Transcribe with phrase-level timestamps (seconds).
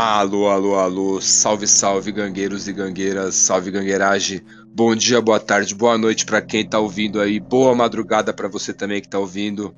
[0.00, 4.40] Alô, alô, alô, salve, salve, gangueiros e gangueiras, salve, gangueiragem.
[4.72, 8.72] Bom dia, boa tarde, boa noite para quem tá ouvindo aí, boa madrugada para você
[8.72, 9.74] também que tá ouvindo.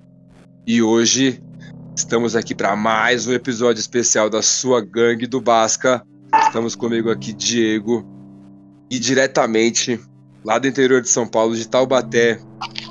[0.66, 1.42] E hoje
[1.96, 6.04] estamos aqui para mais um episódio especial da sua gangue do Basca.
[6.44, 8.06] Estamos comigo aqui, Diego,
[8.90, 9.98] e diretamente
[10.44, 12.38] lá do interior de São Paulo, de Taubaté,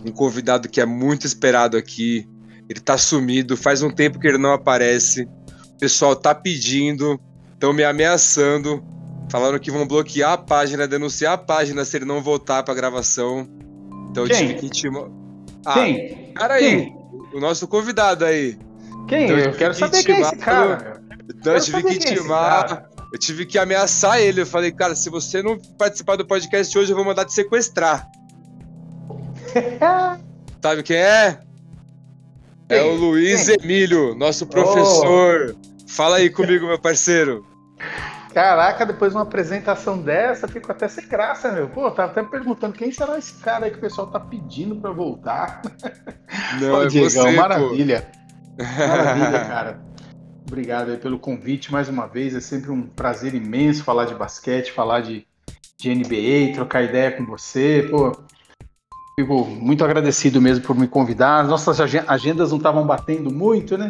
[0.04, 2.27] um convidado que é muito esperado aqui.
[2.68, 5.27] Ele tá sumido, faz um tempo que ele não aparece
[5.80, 7.20] pessoal tá pedindo,
[7.59, 8.81] estão me ameaçando,
[9.30, 13.45] falando que vão bloquear a página, denunciar a página se ele não voltar pra gravação.
[14.09, 14.34] Então Quem?
[14.36, 15.09] eu tive que intimar.
[15.66, 16.34] Ah, Quem?
[16.34, 16.98] cara aí, Quem?
[17.34, 18.58] o nosso convidado aí.
[19.09, 19.26] Quem?
[19.26, 21.02] Então, eu quero saber quem é esse cara.
[21.30, 22.67] Então eu Quero tive que é intimar.
[22.67, 22.90] cara.
[23.12, 24.41] Eu tive que ameaçar ele.
[24.41, 28.08] Eu falei, cara, se você não participar do podcast hoje, eu vou mandar te sequestrar.
[30.62, 31.39] Sabe quem é?
[32.70, 32.89] É Quem?
[32.89, 33.58] o Luiz Quem?
[33.64, 35.55] Emílio, nosso professor.
[35.88, 37.45] Fala aí comigo, meu parceiro.
[38.33, 41.67] Caraca, depois de uma apresentação dessa, fico até sem graça, meu.
[41.67, 44.91] Pô, tava até perguntando quem será esse cara aí que o pessoal tá pedindo pra
[44.91, 45.61] voltar.
[46.61, 47.38] Não, Ô, é Diegão, você, pô.
[47.38, 48.08] maravilha.
[48.58, 49.81] Maravilha, cara.
[50.47, 52.36] Obrigado aí pelo convite mais uma vez.
[52.36, 55.25] É sempre um prazer imenso falar de basquete, falar de,
[55.80, 57.88] de NBA, trocar ideia com você.
[57.89, 58.11] Pô,
[59.19, 61.43] fico muito agradecido mesmo por me convidar.
[61.45, 63.89] Nossas agen- agendas não estavam batendo muito, né?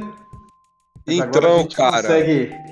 [1.06, 2.02] Mas Então, gente cara.
[2.02, 2.69] Consegue...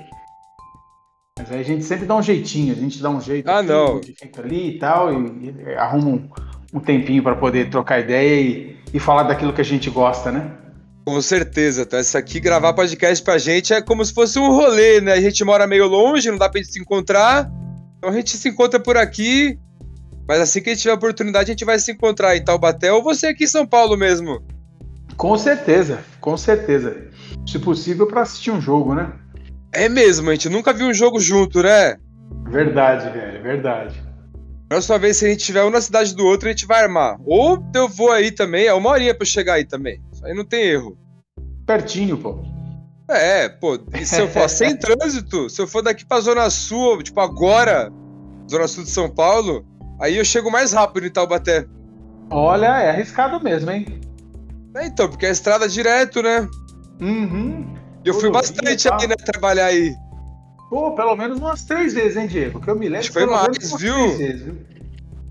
[1.38, 3.68] Mas aí a gente sempre dá um jeitinho, a gente dá um jeito Ah, aqui,
[3.68, 3.94] não.
[3.94, 6.28] modifica ali e tal, e, e arruma um,
[6.74, 10.50] um tempinho para poder trocar ideia e, e falar daquilo que a gente gosta, né?
[11.06, 12.00] Com certeza, tá?
[12.00, 15.12] Isso aqui, gravar podcast pra gente é como se fosse um rolê, né?
[15.12, 17.50] A gente mora meio longe, não dá pra gente se encontrar.
[17.96, 19.58] Então a gente se encontra por aqui.
[20.28, 23.02] Mas assim que a gente tiver oportunidade, a gente vai se encontrar em Taubaté ou
[23.02, 24.42] você aqui em São Paulo mesmo.
[25.16, 27.08] Com certeza, com certeza.
[27.46, 29.10] Se possível, para assistir um jogo, né?
[29.72, 31.96] É mesmo, a gente nunca viu um jogo junto, né?
[32.50, 34.02] Verdade, velho, verdade.
[34.68, 37.18] Próxima vez, se a gente tiver um na cidade do outro, a gente vai armar.
[37.24, 40.02] Ou eu vou aí também, é uma horinha pra eu chegar aí também.
[40.12, 40.98] Isso aí não tem erro.
[41.66, 42.38] Pertinho, pô.
[43.10, 47.02] É, pô, e se eu for sem trânsito, se eu for daqui pra Zona Sul,
[47.02, 47.90] tipo agora,
[48.50, 49.64] Zona Sul de São Paulo,
[49.98, 51.66] aí eu chego mais rápido em Taubaté.
[52.30, 53.86] Olha, é arriscado mesmo, hein?
[54.76, 56.46] É, então, porque é estrada direto, né?
[57.00, 57.77] Uhum.
[58.08, 59.94] Eu fui bastante aí, né, trabalhar aí.
[60.70, 62.60] Pô, pelo menos umas três vezes, hein, Diego?
[62.60, 63.12] Que eu me lembro.
[63.12, 64.16] Foi mais, viu?
[64.18, 64.58] vezes, viu?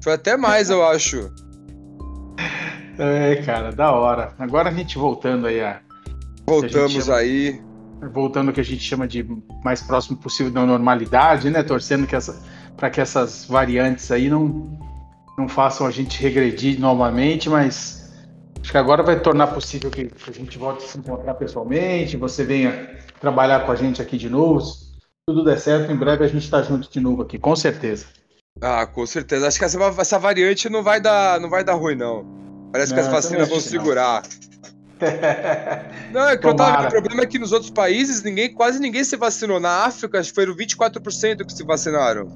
[0.04, 1.30] Foi até mais, eu acho.
[3.00, 4.34] É, cara, da hora.
[4.40, 5.82] Agora a gente voltando aí a.
[6.48, 7.62] Voltamos chama- aí.
[8.12, 9.24] Voltando ao que a gente chama de
[9.64, 11.62] mais próximo possível da normalidade, né?
[11.62, 12.42] Torcendo que essa,
[12.76, 14.80] para que essas variantes aí não,
[15.38, 17.97] não façam a gente regredir novamente, mas
[18.62, 22.18] acho que agora vai tornar possível que, que a gente volte a se encontrar pessoalmente,
[22.18, 24.62] você venha trabalhar com a gente aqui de novo.
[24.62, 24.98] Se
[25.28, 28.06] tudo der certo, em breve a gente está junto de novo aqui, com certeza.
[28.62, 29.48] Ah, com certeza.
[29.48, 32.26] Acho que essa, essa variante não vai dar, não vai dar ruim, não.
[32.72, 34.24] Parece que Não, as eu vacinas vão que segurar.
[36.12, 36.90] Não, é que eu tava Tomara.
[36.90, 36.90] vendo.
[36.90, 39.60] O problema é que nos outros países ninguém, quase ninguém se vacinou.
[39.60, 42.28] Na África, acho que foram 24% que se vacinaram.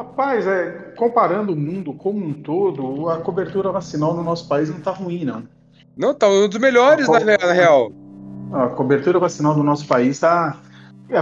[0.00, 4.78] Rapaz, é, comparando o mundo como um todo, a cobertura vacinal no nosso país não
[4.78, 5.42] está ruim, não.
[5.94, 7.92] Não, tá um dos melhores, Qual- na, na real.
[8.50, 10.56] A cobertura vacinal do nosso país está.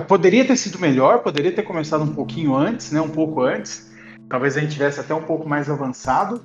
[0.06, 3.00] poderia ter sido melhor, poderia ter começado um pouquinho antes, né?
[3.00, 3.90] Um pouco antes.
[4.28, 6.40] Talvez a gente tivesse até um pouco mais avançado.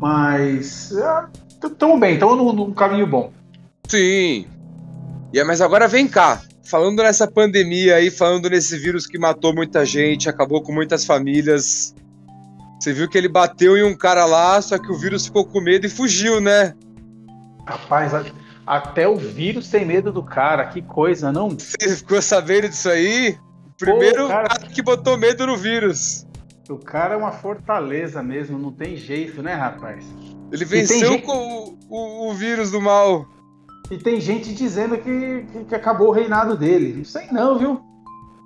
[0.00, 0.92] Mas.
[1.60, 3.32] Estamos bem, estamos num, num caminho bom.
[3.88, 4.46] Sim.
[5.32, 6.40] E é, mas agora vem cá.
[6.70, 11.94] Falando nessa pandemia aí, falando nesse vírus que matou muita gente, acabou com muitas famílias.
[12.78, 15.60] Você viu que ele bateu em um cara lá, só que o vírus ficou com
[15.60, 16.74] medo e fugiu, né?
[17.66, 18.12] Rapaz,
[18.66, 21.48] até o vírus tem medo do cara, que coisa, não?
[21.50, 23.36] Você ficou sabendo disso aí?
[23.78, 24.48] Primeiro cara.
[24.48, 26.26] cara que botou medo no vírus.
[26.68, 30.04] O cara é uma fortaleza mesmo, não tem jeito, né, rapaz?
[30.52, 33.26] Ele venceu com o, o- o vírus do mal.
[33.90, 36.94] E tem gente dizendo que, que, que acabou o reinado dele.
[36.96, 37.80] Não sei não, viu?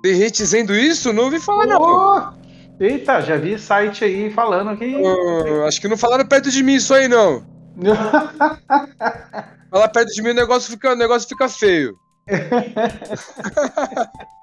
[0.01, 1.11] Tem gente dizendo isso?
[1.11, 1.81] Não ouvi falar, não.
[1.81, 2.33] Ô,
[2.79, 4.95] Eita, já vi site aí falando que.
[4.95, 7.45] Ah, acho que não falaram perto de mim isso aí, não.
[9.71, 11.95] Falar perto de mim o negócio fica, o negócio fica feio.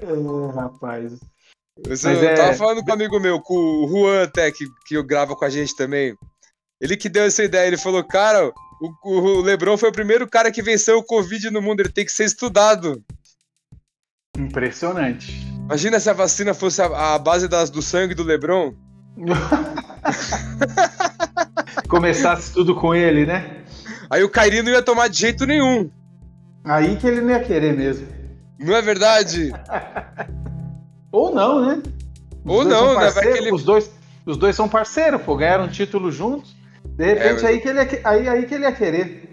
[0.00, 1.18] É, rapaz.
[1.86, 5.02] Você eu é- tava falando com um amigo meu, com o Juan até, que, que
[5.02, 6.16] grava com a gente também.
[6.80, 10.50] Ele que deu essa ideia, ele falou, cara, o, o Lebron foi o primeiro cara
[10.50, 13.02] que venceu o Covid no mundo, ele tem que ser estudado.
[14.36, 15.46] Impressionante.
[15.64, 18.74] Imagina se a vacina fosse a, a base das, do sangue do Lebron.
[21.88, 23.64] Começasse tudo com ele, né?
[24.08, 25.90] Aí o Kairi não ia tomar de jeito nenhum.
[26.64, 28.06] Aí que ele não ia querer mesmo.
[28.58, 29.52] Não é verdade?
[31.10, 31.82] Ou não, né?
[32.44, 33.10] Os Ou não, né?
[33.10, 33.52] Vai que ele...
[33.52, 33.90] os, dois,
[34.24, 36.57] os dois são parceiros, pô, ganharam um título juntos.
[36.98, 39.28] De repente, é, aí, que ele ia, aí, aí que ele ia querer.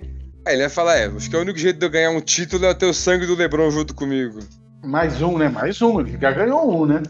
[0.46, 2.22] Aí ele ia falar: é, acho que é o único jeito de eu ganhar um
[2.22, 4.40] título é ter o sangue do Lebron junto comigo.
[4.84, 5.50] Mais um, né?
[5.50, 6.00] Mais um.
[6.00, 7.02] Ele já ganhou um, né?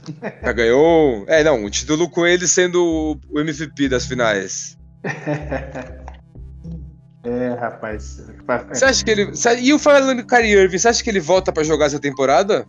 [0.41, 1.25] Já ganhou um.
[1.27, 4.77] É, não, um título com ele sendo o MVP das finais.
[7.25, 8.25] é, rapaz.
[8.69, 9.33] Você acha que ele.
[9.59, 12.65] E o falando do Kyrie Irving, você acha que ele volta para jogar essa temporada?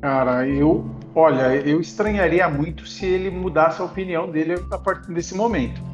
[0.00, 0.98] Cara, eu.
[1.14, 5.89] Olha, eu estranharia muito se ele mudasse a opinião dele a partir desse momento.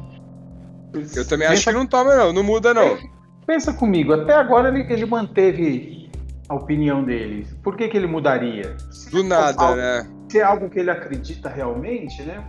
[0.93, 2.33] Eu também acho que não toma, não.
[2.33, 2.97] Não muda, não.
[3.45, 6.09] Pensa comigo, até agora ele, ele manteve
[6.49, 7.47] a opinião dele.
[7.63, 8.75] Por que, que ele mudaria?
[8.91, 10.09] Se Do nada, algo, né?
[10.29, 12.43] Se é algo que ele acredita realmente, né?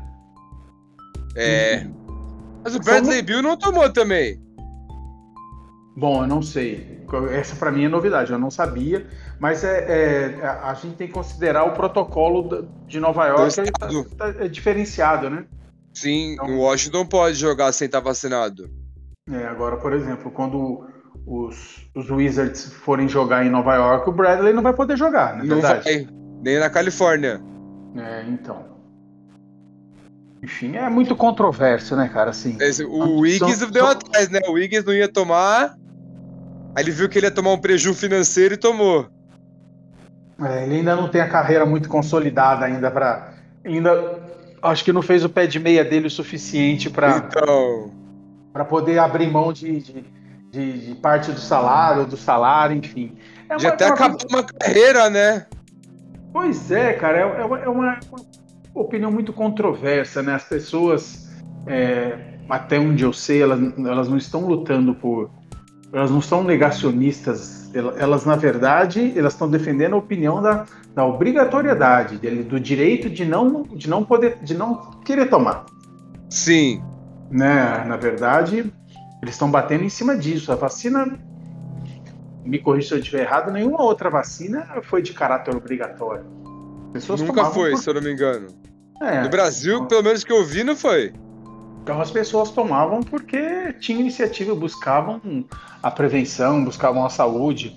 [1.36, 1.86] É.
[2.64, 4.40] Mas o Bradley Bill não tomou também.
[5.96, 6.98] Bom, eu não sei.
[7.32, 9.06] Essa para mim é novidade, eu não sabia.
[9.40, 14.48] Mas é, é, a gente tem que considerar o protocolo de Nova York é, é
[14.48, 15.44] diferenciado, né?
[16.00, 18.70] Sim, então, o Washington pode jogar sem estar vacinado.
[19.30, 20.86] É, agora, por exemplo, quando
[21.26, 25.44] os, os Wizards forem jogar em Nova York, o Bradley não vai poder jogar, na
[25.44, 25.84] não verdade.
[25.84, 26.08] Vai,
[26.42, 27.40] nem na Califórnia.
[27.96, 28.78] É, então.
[30.40, 32.30] Enfim, é muito controverso, né, cara?
[32.30, 33.92] Assim, Esse, o Wiggins são, deu são...
[33.92, 34.38] atrás, né?
[34.46, 35.76] O Wiggins não ia tomar.
[36.76, 39.08] Aí ele viu que ele ia tomar um prejuízo financeiro e tomou.
[40.40, 43.34] É, ele ainda não tem a carreira muito consolidada ainda para
[43.64, 44.27] ainda
[44.62, 47.92] acho que não fez o pé de meia dele o suficiente para então...
[48.52, 50.04] para poder abrir mão de, de,
[50.50, 53.16] de, de, parte do salário, do salário, enfim.
[53.48, 55.46] É Já até é uma, acabou uma carreira, né?
[56.32, 57.98] Pois é, cara, é, é, uma, é uma,
[58.74, 60.34] opinião muito controversa, né?
[60.34, 61.28] As pessoas,
[61.66, 62.16] é,
[62.48, 65.30] até onde eu sei, elas, elas não estão lutando por.
[65.92, 72.16] Elas não são negacionistas, elas, na verdade, elas estão defendendo a opinião da, da obrigatoriedade,
[72.16, 75.64] dele, do direito de não, de não poder, de não querer tomar.
[76.28, 76.82] Sim.
[77.30, 77.84] Né?
[77.86, 78.72] Na verdade,
[79.22, 80.52] eles estão batendo em cima disso.
[80.52, 81.18] A vacina,
[82.44, 86.24] me corrija se eu estiver errado, nenhuma outra vacina foi de caráter obrigatório.
[86.92, 87.78] Pessoas Nunca foi, por...
[87.78, 88.48] se eu não me engano.
[89.00, 91.12] É, no Brasil, pelo menos que eu vi, não foi.
[91.88, 95.46] Então as pessoas tomavam porque tinham iniciativa, buscavam
[95.82, 97.74] a prevenção, buscavam a saúde.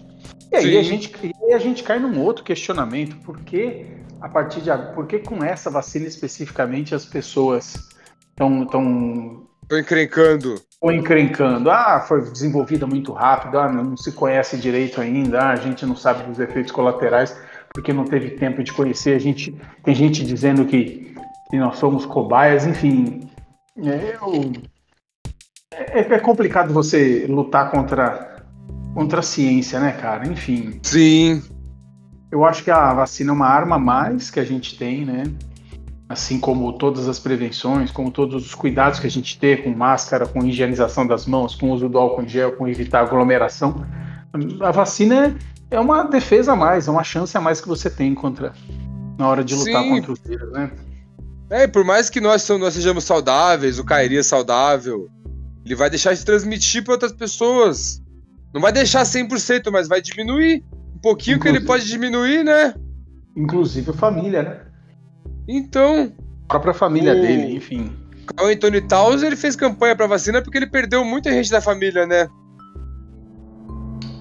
[0.51, 3.85] E aí, a gente, aí a gente cai num outro questionamento, por que
[4.19, 7.87] a partir de por que com essa vacina especificamente as pessoas
[8.31, 10.61] estão tão, Tô encrencando.
[10.81, 11.71] Ou encrencando.
[11.71, 15.95] Ah, foi desenvolvida muito rápido, ah, não se conhece direito ainda, ah, a gente não
[15.95, 17.33] sabe dos efeitos colaterais
[17.73, 19.15] porque não teve tempo de conhecer.
[19.15, 19.55] A gente
[19.85, 21.15] tem gente dizendo que,
[21.49, 23.30] que nós somos cobaias, enfim.
[23.83, 24.51] É, eu,
[25.73, 28.31] é, é complicado você lutar contra
[28.93, 30.27] contra a ciência, né, cara?
[30.27, 30.79] Enfim.
[30.83, 31.41] Sim.
[32.31, 35.23] Eu acho que a vacina é uma arma a mais que a gente tem, né?
[36.07, 40.25] Assim como todas as prevenções, como todos os cuidados que a gente tem com máscara,
[40.25, 43.85] com higienização das mãos, com uso do álcool em gel, com evitar aglomeração.
[44.61, 45.37] A vacina
[45.69, 48.53] é uma defesa a mais, é uma chance a mais que você tem contra
[49.17, 49.89] na hora de lutar Sim.
[49.89, 50.71] contra os vírus, né?
[51.51, 55.09] É, por mais que nós, nós sejamos saudáveis, o Kairi é saudável,
[55.65, 58.01] ele vai deixar isso transmitir para outras pessoas.
[58.53, 60.63] Não vai deixar 100%, mas vai diminuir.
[60.95, 62.73] Um pouquinho Inclusive, que ele pode diminuir, né?
[63.35, 64.61] Inclusive a família, né?
[65.45, 66.13] Então.
[66.45, 67.21] A própria família o...
[67.21, 67.91] dele, enfim.
[68.41, 72.07] O Anthony Towns, ele fez campanha pra vacina porque ele perdeu muita gente da família,
[72.07, 72.29] né?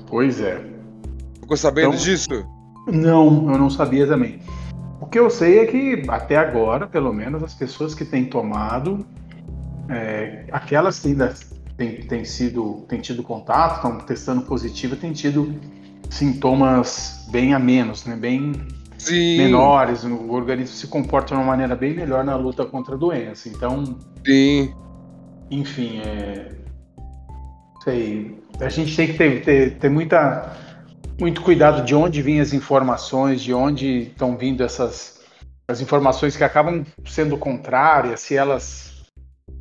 [0.09, 0.61] Pois é.
[1.41, 2.29] Ficou sabendo então, disso?
[2.89, 4.41] Não, eu não sabia também.
[5.11, 9.05] O que eu sei é que até agora, pelo menos, as pessoas que têm tomado,
[9.89, 11.35] é, aquelas que ainda
[11.77, 15.53] tem, tem, sido, tem tido contato, estão testando positivo, tem tido
[16.09, 18.15] sintomas bem a menos, né?
[18.15, 18.53] Bem
[18.99, 19.39] Sim.
[19.39, 23.49] menores, o organismo se comporta de uma maneira bem melhor na luta contra a doença.
[23.49, 24.73] Então, Sim.
[25.51, 26.53] enfim, é,
[27.83, 30.57] sei, a gente tem que ter, ter, ter muita,
[31.21, 35.21] muito cuidado de onde vêm as informações, de onde estão vindo essas
[35.69, 39.05] as informações que acabam sendo contrárias, se elas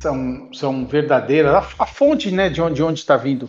[0.00, 3.48] são, são verdadeiras, a, a fonte né, de onde está vindo.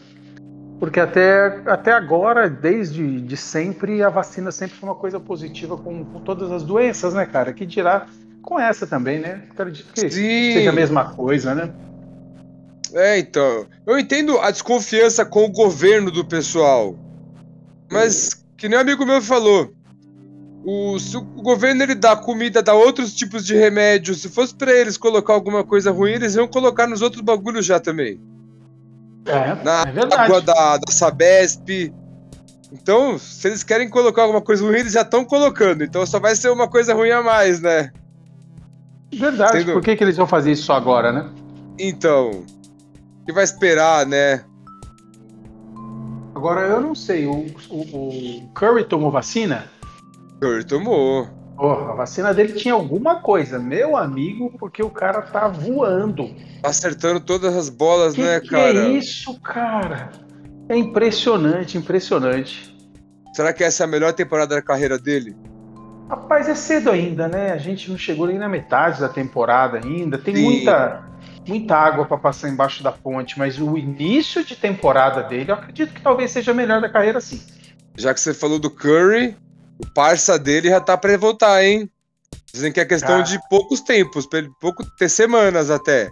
[0.80, 6.03] Porque até, até agora, desde de sempre, a vacina sempre foi uma coisa positiva com,
[6.06, 7.53] com todas as doenças, né, cara?
[7.53, 8.08] Que dirá
[8.41, 9.44] com essa também, né?
[9.51, 10.53] Acredito que Sim.
[10.53, 11.72] seja a mesma coisa, né?
[12.94, 13.68] É, então.
[13.86, 16.96] Eu entendo a desconfiança com o governo do pessoal.
[17.92, 19.74] Mas, que nem um amigo meu falou,
[20.64, 24.72] o, se o governo ele dá comida, dá outros tipos de remédios, se fosse para
[24.72, 28.20] eles colocar alguma coisa ruim, eles iam colocar nos outros bagulhos já também.
[29.26, 30.24] É, Na é verdade.
[30.24, 31.94] água da, da Sabesp.
[32.72, 35.84] Então, se eles querem colocar alguma coisa ruim, eles já estão colocando.
[35.84, 37.92] Então só vai ser uma coisa ruim a mais, né?
[39.14, 39.60] Verdade.
[39.60, 39.74] Sendo...
[39.74, 41.30] Por que, que eles vão fazer isso só agora, né?
[41.78, 42.46] Então,
[43.26, 44.44] que vai esperar, né?
[46.42, 47.28] Agora eu não sei.
[47.28, 49.66] O, o, o Curry tomou vacina?
[50.42, 51.28] Curry tomou.
[51.56, 56.34] Porra, a vacina dele tinha alguma coisa, meu amigo, porque o cara tá voando.
[56.64, 58.88] Tá acertando todas as bolas, que né, que cara?
[58.88, 60.10] É isso, cara.
[60.68, 62.76] É impressionante, impressionante.
[63.36, 65.38] Será que essa é a melhor temporada da carreira dele?
[66.10, 67.52] Rapaz, é cedo ainda, né?
[67.52, 70.18] A gente não chegou nem na metade da temporada ainda.
[70.18, 71.04] Tem muita,
[71.48, 75.94] muita água para passar embaixo da ponte, mas o início de temporada dele, eu acredito
[75.94, 77.42] que talvez seja a melhor da carreira, sim.
[77.98, 79.36] Já que você falou do Curry,
[79.80, 81.90] o parça dele já tá pra voltar, hein?
[82.54, 83.22] Dizem que é questão ah.
[83.22, 84.28] de poucos tempos,
[84.60, 86.10] pouco ter semanas até.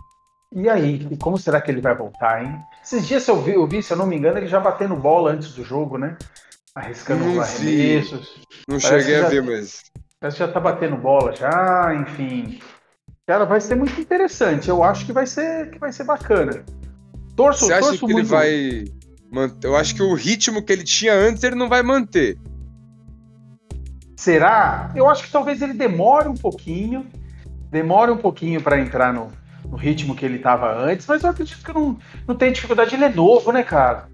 [0.51, 2.59] E aí, e como será que ele vai voltar, hein?
[2.83, 5.31] Esses dias eu vi, eu vi, se eu não me engano, ele já batendo bola
[5.31, 6.17] antes do jogo, né?
[6.73, 8.41] Arriscando os arremessos.
[8.67, 9.83] Não Parece cheguei a já, ver, mas.
[10.19, 12.59] Parece que já tá batendo bola já, enfim.
[13.29, 14.69] Cara, vai ser muito interessante.
[14.69, 16.65] Eu acho que vai ser, que vai ser bacana.
[17.35, 18.21] Torço, Você acha torço que muito.
[18.21, 18.85] ele vai
[19.31, 19.67] manter?
[19.67, 22.39] Eu acho que o ritmo que ele tinha antes ele não vai manter.
[24.17, 24.91] Será?
[24.95, 27.05] Eu acho que talvez ele demore um pouquinho,
[27.69, 29.27] demore um pouquinho para entrar no,
[29.63, 32.95] no, ritmo que ele estava antes, mas eu acredito que não, não tem dificuldade.
[32.95, 34.07] Ele é novo, né, cara?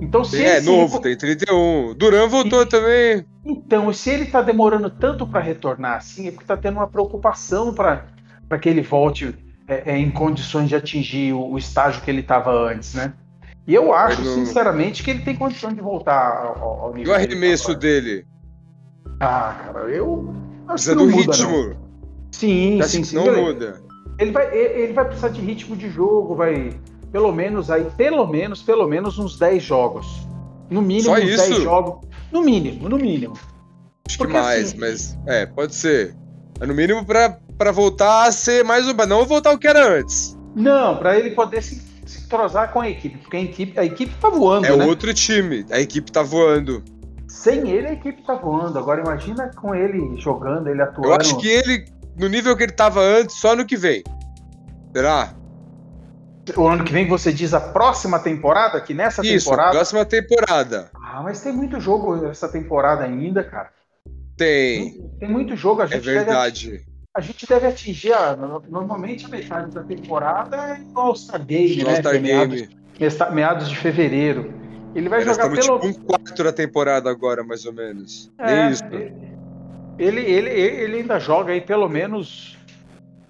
[0.00, 1.94] Então, se é, novo, tem 31.
[1.98, 3.26] Duran voltou e, também.
[3.44, 7.74] Então, se ele tá demorando tanto para retornar assim, é porque tá tendo uma preocupação
[7.74, 8.13] para
[8.60, 9.34] que ele volte
[9.66, 13.12] é, é, em condições de atingir o, o estágio que ele estava antes, né?
[13.66, 14.34] E eu acho, não...
[14.34, 17.12] sinceramente, que ele tem condição de voltar ao, ao nível.
[17.12, 18.26] E o arremesso dele?
[19.20, 20.34] Ah, cara, eu
[20.68, 21.68] acho Precisa do muda, ritmo.
[21.68, 21.76] Não.
[22.30, 23.16] Sim, sim, sim.
[23.16, 23.82] Não ele, muda.
[24.18, 26.72] Ele vai, ele vai precisar de ritmo de jogo, vai
[27.14, 30.26] pelo menos aí, pelo menos, pelo menos uns 10 jogos.
[30.68, 31.48] No mínimo Só uns isso?
[31.48, 32.08] 10 jogos.
[32.32, 33.34] No mínimo, no mínimo.
[34.06, 36.16] Acho Porque, que mais, assim, mas é, pode ser.
[36.60, 39.98] É no mínimo para para voltar a ser mais um, não voltar o que era
[39.98, 40.36] antes.
[40.54, 44.14] Não, para ele poder se, se entrosar com a equipe, porque a equipe, a equipe
[44.20, 44.84] tá voando, É né?
[44.84, 46.82] outro time, a equipe tá voando.
[47.28, 48.78] Sem ele, a equipe tá voando.
[48.78, 51.08] Agora imagina com ele jogando, ele atuando.
[51.08, 51.84] Eu acho que ele,
[52.16, 54.04] no nível que ele tava antes, só no que vem.
[54.94, 55.34] Será?
[56.56, 58.80] O ano que vem você diz a próxima temporada?
[58.80, 59.72] Que nessa Isso, temporada.
[59.72, 60.90] Próxima temporada.
[60.94, 63.70] Ah, mas tem muito jogo essa temporada ainda, cara.
[64.36, 64.92] Tem.
[64.92, 66.08] Tem, tem muito jogo, a é gente.
[66.08, 66.70] É verdade.
[66.70, 68.36] Deve, a gente deve atingir a,
[68.68, 71.90] normalmente a metade da temporada é o All-Star Game, né?
[71.90, 72.68] All-Star Game.
[72.98, 74.52] Meados, meados de fevereiro.
[74.96, 75.78] Ele vai jogar pelo.
[75.78, 78.32] Tipo um quarto da temporada agora, mais ou menos.
[78.38, 78.82] É, isso.
[79.96, 82.58] Ele, ele, ele ainda joga aí pelo menos,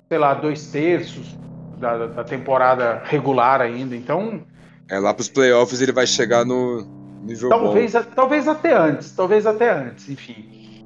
[0.09, 1.37] sei lá, dois terços
[1.79, 3.95] da, da temporada regular ainda.
[3.95, 4.43] Então.
[4.89, 6.87] É, lá pros playoffs ele vai chegar no
[7.23, 8.03] nível talvez, bom.
[8.15, 10.83] Talvez até antes, talvez até antes, enfim.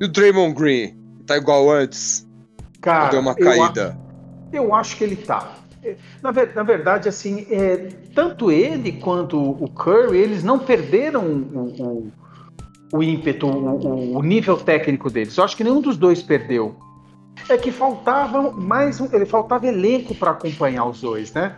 [0.00, 0.99] E o Draymond Green?
[1.30, 2.26] Tá igual antes?
[2.80, 3.96] Cara, deu uma caída?
[4.52, 5.52] Eu, eu acho que ele tá.
[6.20, 12.12] Na, na verdade, assim, é, tanto ele quanto o Curry, eles não perderam o,
[12.92, 15.36] o, o ímpeto, o, o, nível técnico deles.
[15.36, 16.74] Eu acho que nenhum dos dois perdeu.
[17.48, 21.56] É que faltava mais um, ele faltava elenco para acompanhar os dois, né?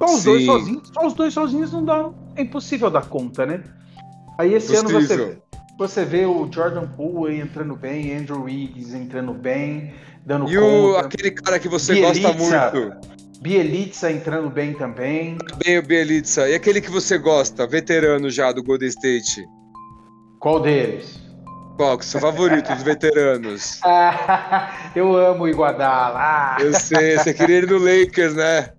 [0.00, 0.24] Só os Sim.
[0.24, 3.64] dois sozinhos, só os dois sozinhos não dá, é impossível dar conta, né?
[4.36, 5.38] Aí esse ano você,
[5.76, 9.92] você vê o Jordan Poole entrando bem, Andrew Wiggins entrando bem,
[10.24, 10.56] dando e conta.
[10.56, 13.14] E o, aquele cara que você Bielitsa, gosta muito.
[13.40, 15.36] Bielitsa entrando bem também.
[15.64, 16.48] Bem o Bielitsa.
[16.48, 19.44] E aquele que você gosta, veterano já do Golden State?
[20.38, 21.20] Qual deles?
[21.76, 23.80] Qual que é seu favorito dos veteranos?
[24.94, 26.18] eu amo o Iguodala.
[26.18, 26.56] Ah.
[26.62, 28.70] Eu sei, você queria ele no Lakers, né?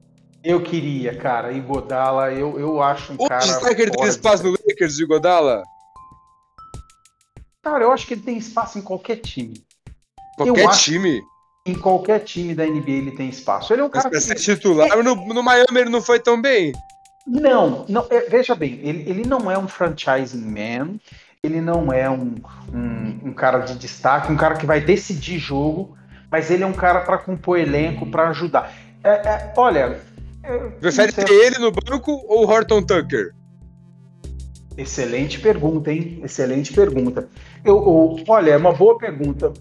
[0.44, 1.52] Eu queria, cara.
[1.52, 3.42] Iguodala, eu, eu acho um Onde cara.
[3.42, 5.64] Será que ele tem espaço no Lakers, Iguodala?
[7.66, 9.66] Cara, eu acho que ele tem espaço em qualquer time.
[10.38, 11.22] Qualquer time?
[11.66, 13.74] em qualquer time da NBA ele tem espaço.
[13.74, 14.42] Ele é um cara Mas pra que...
[14.42, 15.02] ser titular, é...
[15.02, 16.72] no, no Miami ele não foi tão bem.
[17.26, 21.00] Não, não é, veja bem, ele, ele não é um franchising man,
[21.42, 22.36] ele não é um,
[22.72, 25.98] um, um, cara de destaque, um cara que vai decidir jogo,
[26.30, 28.72] mas ele é um cara para compor elenco, para ajudar.
[29.04, 30.00] É, é, olha.
[30.44, 33.34] É, Prefere ter ele no banco ou Horton Tucker?
[34.78, 36.20] Excelente pergunta, hein?
[36.24, 37.28] Excelente pergunta.
[37.66, 39.52] Eu, eu, olha, é uma boa pergunta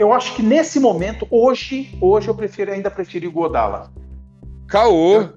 [0.00, 3.92] eu acho que nesse momento, hoje, hoje eu prefiro, ainda prefiro Godala.
[4.66, 5.28] Caô.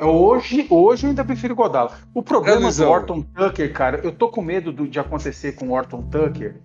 [0.00, 1.90] Hoje, hoje eu ainda prefiro Godala.
[2.14, 5.72] O problema do Orton Tucker, cara, eu tô com medo do, de acontecer com o
[5.72, 6.60] Orton Tucker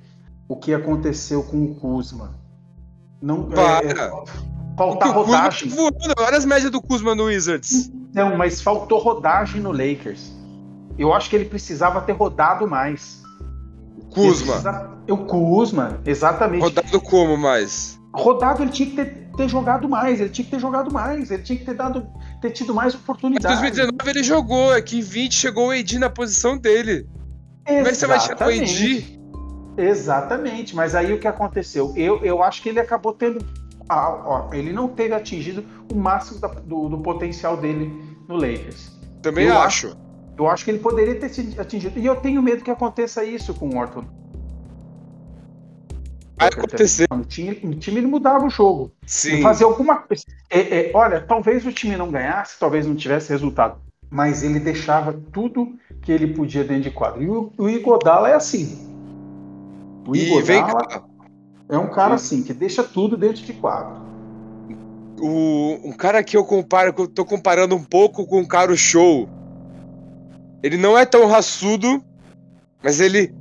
[0.47, 2.35] o que aconteceu com o Kuzma.
[3.19, 3.87] Não, Para.
[3.87, 4.11] É, é,
[4.77, 5.69] faltar rodagem.
[5.69, 7.91] Voando, olha as médias do Kuzma no Wizards.
[8.13, 10.31] Não, mas faltou rodagem no Lakers.
[10.95, 13.20] eu acho que ele precisava ter rodado mais.
[14.11, 14.53] Kuzma.
[14.53, 14.91] Precisa...
[15.09, 16.61] O Kuzma, exatamente.
[16.61, 17.99] Rodado como mais?
[18.13, 21.43] Rodado ele tinha que ter, ter, jogado mais, ele tinha que ter jogado mais, ele
[21.43, 22.05] tinha que ter dado,
[22.41, 23.57] ter tido mais oportunidades.
[23.57, 27.07] Em 2019 ele jogou, aqui em 20 chegou o Edi na posição dele.
[27.65, 27.65] Exatamente.
[27.65, 29.21] Como é que você vai tirar o Edi?
[29.77, 31.93] Exatamente, mas aí o que aconteceu?
[31.95, 33.45] Eu, eu acho que ele acabou tendo.
[33.87, 37.91] Ah, ó, ele não teve atingido o máximo da, do, do, potencial dele
[38.27, 38.91] no Lakers.
[39.21, 39.87] Também eu acho.
[39.87, 39.97] acho.
[40.37, 41.99] Eu acho que ele poderia ter atingido.
[41.99, 44.05] E eu tenho medo que aconteça isso com o Orton.
[46.41, 47.07] Vai acontecer.
[47.11, 48.91] O time, o time mudava o jogo.
[49.05, 49.41] Sim.
[49.43, 50.23] Fazer alguma coisa.
[50.49, 53.79] É, é, olha, talvez o time não ganhasse, talvez não tivesse resultado.
[54.09, 57.21] Mas ele deixava tudo que ele podia dentro de quadro.
[57.21, 58.89] E o, o Igodala é assim.
[60.07, 61.05] O Igodala
[61.69, 64.01] é um cara assim, que deixa tudo dentro de quadro.
[65.21, 68.75] O, um cara que eu comparo, que eu tô comparando um pouco com o Caro
[68.75, 69.29] Show.
[70.63, 72.03] Ele não é tão raçudo,
[72.83, 73.33] mas ele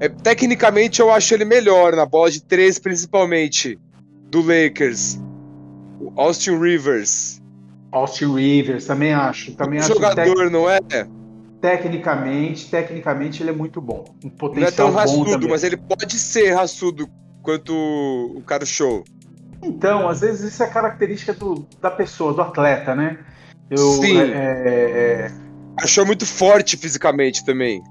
[0.00, 3.78] é, tecnicamente eu acho ele melhor na bola de três, principalmente
[4.28, 5.20] do Lakers.
[6.00, 7.40] O Austin Rivers.
[7.92, 9.52] Austin Rivers, também acho.
[9.52, 10.50] Também acho jogador, tec...
[10.50, 10.80] não é?
[11.60, 14.04] Tecnicamente, tecnicamente ele é muito bom.
[14.22, 17.08] Um potencial não é tão raçudo, mas ele pode ser raçudo
[17.40, 19.04] quanto o cara show.
[19.62, 23.18] Então, às vezes isso é característica do, da pessoa, do atleta, né?
[23.70, 24.18] Eu, Sim.
[24.18, 25.32] É, é,
[25.76, 27.82] Achou muito forte fisicamente também.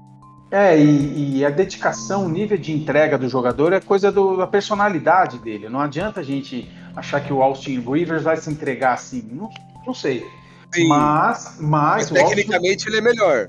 [0.50, 4.46] É, e, e, a dedicação, o nível de entrega do jogador é coisa do, da
[4.46, 5.68] personalidade dele.
[5.68, 9.28] Não adianta a gente achar que o Austin Rivers vai se entregar assim.
[9.32, 9.50] Não,
[9.84, 10.24] não sei.
[10.72, 10.86] Sim.
[10.86, 13.48] Mas, mas, mas tecnicamente Austin, ele é melhor.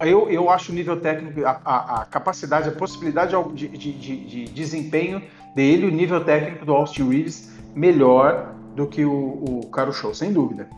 [0.00, 4.16] Eu, eu acho o nível técnico, a, a, a capacidade, a possibilidade de, de, de,
[4.24, 5.22] de, desempenho
[5.54, 10.32] dele, o nível técnico do Austin Reeves melhor do que o, o Caro Show, sem
[10.32, 10.68] dúvida.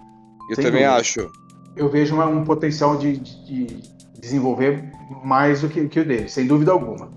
[0.51, 1.01] Eu sem também dúvida.
[1.01, 1.31] acho.
[1.77, 3.67] Eu vejo uma, um potencial de, de
[4.19, 4.85] desenvolver
[5.25, 7.11] mais do que, que o dele, sem dúvida alguma.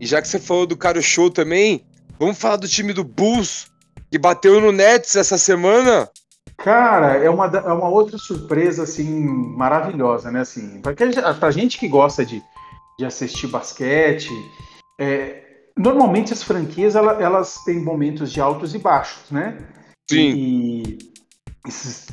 [0.00, 1.84] E já que você falou do Caro Show também,
[2.18, 3.66] vamos falar do time do Bulls,
[4.10, 6.08] que bateu no Nets essa semana?
[6.56, 10.40] Cara, é uma, é uma outra surpresa, assim, maravilhosa, né?
[10.40, 10.94] Assim, pra,
[11.34, 12.42] pra gente que gosta de,
[12.98, 14.30] de assistir basquete,
[15.00, 15.42] é,
[15.76, 19.58] normalmente as franquias, elas, elas têm momentos de altos e baixos, né?
[20.10, 20.32] Sim.
[20.34, 20.98] E,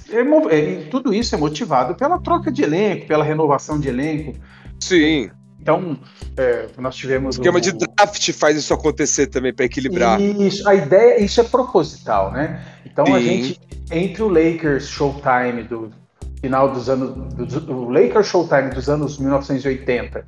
[0.09, 4.33] é, é, tudo isso é motivado pela troca de elenco, pela renovação de elenco.
[4.79, 5.29] Sim.
[5.59, 5.97] Então,
[6.37, 7.37] é, nós tivemos.
[7.37, 7.61] O esquema o...
[7.61, 10.21] de draft faz isso acontecer também para equilibrar.
[10.21, 12.63] Isso, a ideia, isso é proposital, né?
[12.85, 13.13] Então Sim.
[13.13, 13.59] a gente,
[13.91, 15.91] entre o Lakers Showtime do
[16.39, 17.33] final dos anos.
[17.33, 20.25] Do, do Lakers Showtime dos anos 1980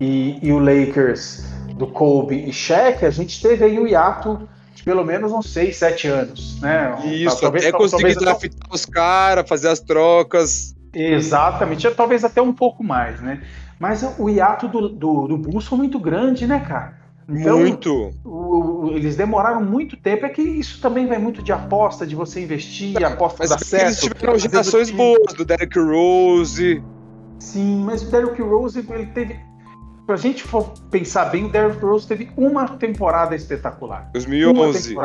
[0.00, 1.44] e, e o Lakers
[1.76, 4.48] do Kobe e Shaq, a gente teve aí o hiato
[4.88, 6.98] pelo menos uns 6, 7 anos, né?
[7.04, 8.48] Isso, talvez, até conseguir até...
[8.70, 10.74] os caras, fazer as trocas.
[10.94, 13.42] Exatamente, talvez até um pouco mais, né?
[13.78, 16.96] Mas o hiato do, do, do Bulls foi muito grande, né, cara?
[17.28, 18.14] Então, muito.
[18.24, 20.24] O, o, eles demoraram muito tempo.
[20.24, 23.84] É que isso também vai muito de aposta, de você investir, aposta mas dar certo.
[23.84, 26.82] Eles tiveram gerações boas, do Derrick Rose.
[27.38, 29.38] Sim, mas o Derrick Rose, ele teve
[30.14, 34.10] a gente for pensar bem, o Derrick Rose teve uma temporada espetacular.
[34.12, 34.96] 2011.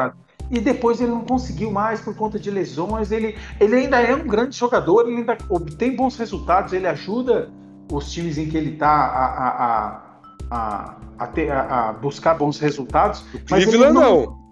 [0.52, 3.12] E depois ele não conseguiu mais por conta de lesões.
[3.12, 7.50] Ele, ele ainda é um grande jogador, ele ainda obtém bons resultados, ele ajuda
[7.92, 10.04] os times em que ele está a,
[10.52, 13.26] a, a, ter, a, a buscar bons resultados.
[13.34, 14.44] O Cleveland não, não.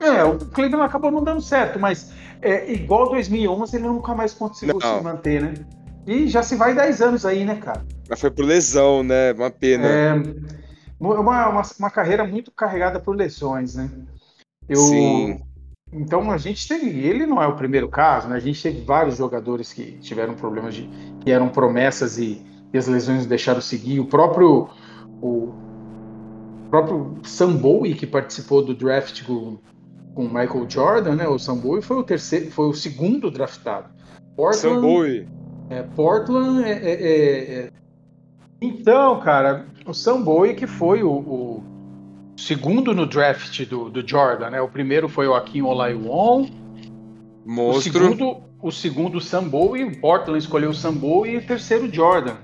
[0.00, 4.78] É, o Cleveland acabou não dando certo, mas é, igual 2011 ele nunca mais conseguiu
[4.78, 4.98] não.
[4.98, 5.54] se manter, né?
[6.06, 7.84] E já se vai 10 anos aí, né, cara?
[8.08, 9.32] Mas foi por lesão, né?
[9.32, 9.86] Uma pena.
[9.86, 10.14] É
[10.98, 13.90] uma, uma, uma carreira muito carregada por lesões, né?
[14.68, 15.40] Eu, Sim.
[15.92, 17.06] Então a gente teve.
[17.06, 18.36] Ele não é o primeiro caso, né?
[18.36, 20.88] A gente teve vários jogadores que tiveram problemas de.
[21.20, 24.00] que eram promessas e, e as lesões deixaram seguir.
[24.00, 24.68] O próprio.
[25.22, 25.54] O
[26.70, 29.58] próprio Sam Bowie, que participou do draft com,
[30.14, 31.26] com Michael Jordan, né?
[31.26, 33.88] O Sam Bowie foi o terceiro, foi o segundo draftado.
[34.36, 35.28] Portland, Sam Bowie.
[35.70, 37.70] É, Portland é, é, é, é,
[38.60, 41.64] Então, cara, o Sam Bowie que foi o, o
[42.36, 44.60] segundo no draft do, do, Jordan, né?
[44.60, 46.48] O primeiro foi o Akin Olajuwon.
[47.46, 47.78] Monstro.
[47.78, 51.92] O segundo, o segundo Sam Bowie, o Portland escolheu o Sam Bowie e o terceiro
[51.92, 52.36] Jordan.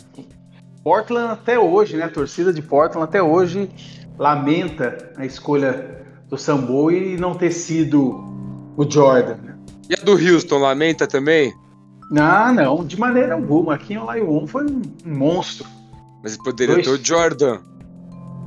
[0.82, 2.04] Portland até hoje, né?
[2.04, 3.70] A torcida de Portland até hoje
[4.18, 8.24] lamenta a escolha do Sam Bowie e não ter sido
[8.76, 9.36] o Jordan.
[9.36, 9.56] Né?
[9.90, 11.52] E a do Houston lamenta também?
[12.16, 13.74] Ah, não, de maneira alguma.
[13.74, 15.66] Aqui o Laion foi um monstro.
[16.24, 16.86] Mas poderia Dois...
[16.86, 17.60] ter o Jordan.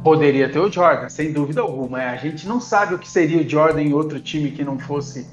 [0.03, 2.01] Poderia ter o Jordan, sem dúvida alguma.
[2.01, 4.79] É, a gente não sabe o que seria o Jordan em outro time que não
[4.79, 5.27] fosse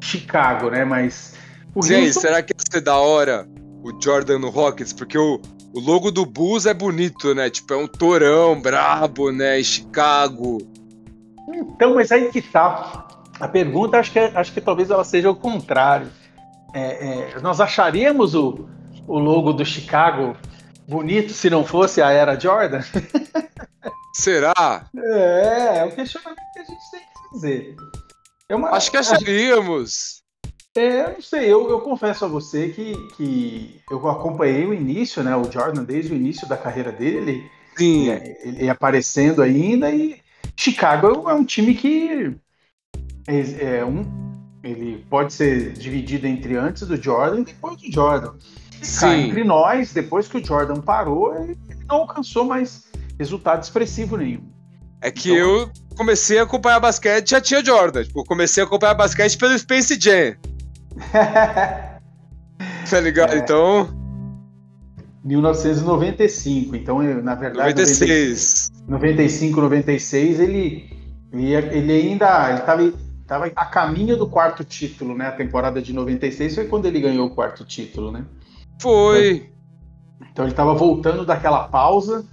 [0.00, 0.82] Chicago, né?
[0.82, 1.34] Mas.
[1.74, 2.20] O Sim, Houston...
[2.20, 3.46] será que ia ser da hora
[3.82, 4.94] o Jordan no Rockets?
[4.94, 5.40] Porque o,
[5.74, 7.50] o logo do Bulls é bonito, né?
[7.50, 9.62] Tipo, é um torão brabo, né?
[9.62, 10.58] Chicago.
[11.52, 13.08] Então, mas aí que tá.
[13.38, 16.08] A pergunta, acho que, acho que talvez ela seja o contrário.
[16.72, 18.66] É, é, nós acharíamos o,
[19.06, 20.36] o logo do Chicago
[20.90, 22.82] bonito se não fosse a era Jordan?
[24.12, 24.90] Será?
[24.96, 27.76] É, é o questionamento que a gente tem que fazer.
[28.48, 30.20] É uma, Acho que acharíamos.
[30.76, 35.22] É, eu não sei, eu, eu confesso a você que, que eu acompanhei o início,
[35.22, 35.36] né?
[35.36, 37.48] O Jordan desde o início da carreira dele.
[37.76, 38.10] Sim.
[38.10, 40.20] Ele, ele aparecendo ainda e
[40.56, 42.36] Chicago é um time que
[43.28, 44.04] é, é um,
[44.62, 48.34] ele pode ser dividido entre antes do Jordan e depois do Jordan.
[48.82, 49.28] Sim.
[49.28, 52.84] entre nós, depois que o Jordan parou, ele não alcançou mais
[53.18, 54.48] resultado expressivo nenhum.
[55.02, 58.04] É que então, eu comecei a acompanhar basquete já tinha Jordan.
[58.04, 60.36] Tipo, comecei a acompanhar basquete pelo Space Jam.
[62.90, 63.34] tá ligado?
[63.34, 63.38] É.
[63.38, 63.98] Então.
[65.22, 68.70] 1995, então na verdade 96.
[68.88, 70.90] 95, 96 ele
[71.30, 75.26] ele, ele ainda ele estava a caminho do quarto título, né?
[75.28, 78.24] A temporada de 96 foi quando ele ganhou o quarto título, né?
[78.80, 79.50] Foi.
[80.32, 82.26] Então ele estava voltando daquela pausa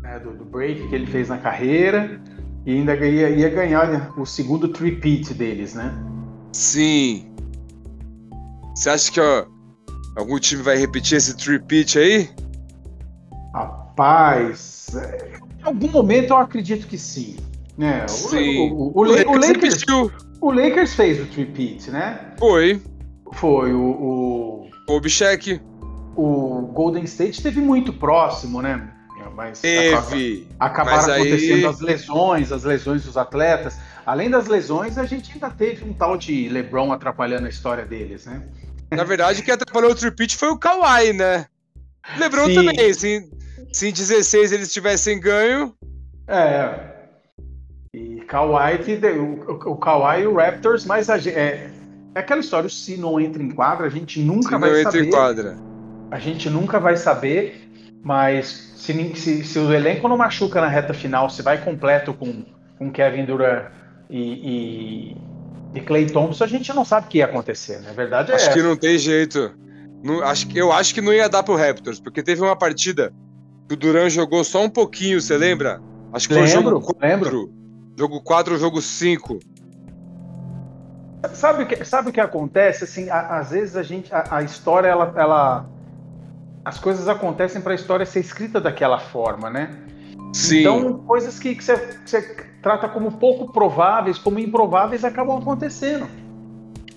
[0.00, 2.20] né, do, do, break que ele fez na carreira
[2.64, 5.92] e ainda ia, ia ganhar o segundo repeat deles, né?
[6.52, 7.32] Sim.
[8.74, 9.46] Você acha que ó,
[10.16, 12.30] algum time vai repetir esse repeat aí?
[13.52, 17.36] Rapaz, é, em algum momento eu acredito que sim.
[17.76, 18.06] Né?
[18.06, 18.70] Sim.
[18.70, 22.34] O, o, o, o, Lakers, Lakers o Lakers fez o repeat, né?
[22.38, 22.80] Foi.
[23.32, 24.68] Foi o.
[24.86, 25.60] O Obshek.
[26.16, 28.90] O Golden State teve muito próximo, né?
[29.34, 30.46] Mas teve.
[30.60, 31.66] Acabaram mas acontecendo aí...
[31.66, 33.76] as lesões, as lesões dos atletas.
[34.06, 38.26] Além das lesões, a gente ainda teve um tal de LeBron atrapalhando a história deles,
[38.26, 38.42] né?
[38.90, 41.46] Na verdade, quem atrapalhou o repeat foi o Kawhi, né?
[42.18, 42.54] LeBron Sim.
[42.54, 42.94] também.
[42.94, 43.28] Se,
[43.72, 45.74] se em 16 eles tivessem ganho.
[46.28, 46.92] É.
[47.92, 51.70] E Kawhi, que, o, o Kawhi e o Raptors, mas a, é,
[52.14, 55.00] é aquela história, se não entra em quadra, a gente nunca se vai não entra
[55.00, 55.56] Em quadra.
[56.10, 57.68] A gente nunca vai saber,
[58.02, 62.44] mas se, se, se, o elenco não machuca na reta final, se vai completo com,
[62.78, 63.66] com Kevin Durant
[64.08, 65.16] e, e,
[65.74, 68.46] e Clay Thompson, a gente não sabe o que ia acontecer, na verdade é Acho
[68.46, 68.54] essa.
[68.54, 69.52] que não tem jeito.
[70.04, 73.12] Não, acho, eu acho que não ia dar pro Raptors, porque teve uma partida
[73.66, 75.80] que o Durant jogou só um pouquinho, você lembra?
[76.12, 77.08] Acho que lembro, foi o jogo 4.
[77.08, 77.52] Lembro.
[77.98, 79.38] Jogo 4 ou jogo 5.
[81.32, 82.84] Sabe o que, sabe o que acontece?
[82.84, 85.66] Assim, a, às vezes a gente, a, a, história, ela, ela,
[86.64, 89.70] as coisas acontecem para a história ser escrita daquela forma, né?
[90.32, 90.60] Sim.
[90.60, 92.22] Então, coisas que, que, você, que você
[92.60, 96.08] trata como pouco prováveis, como improváveis, acabam acontecendo.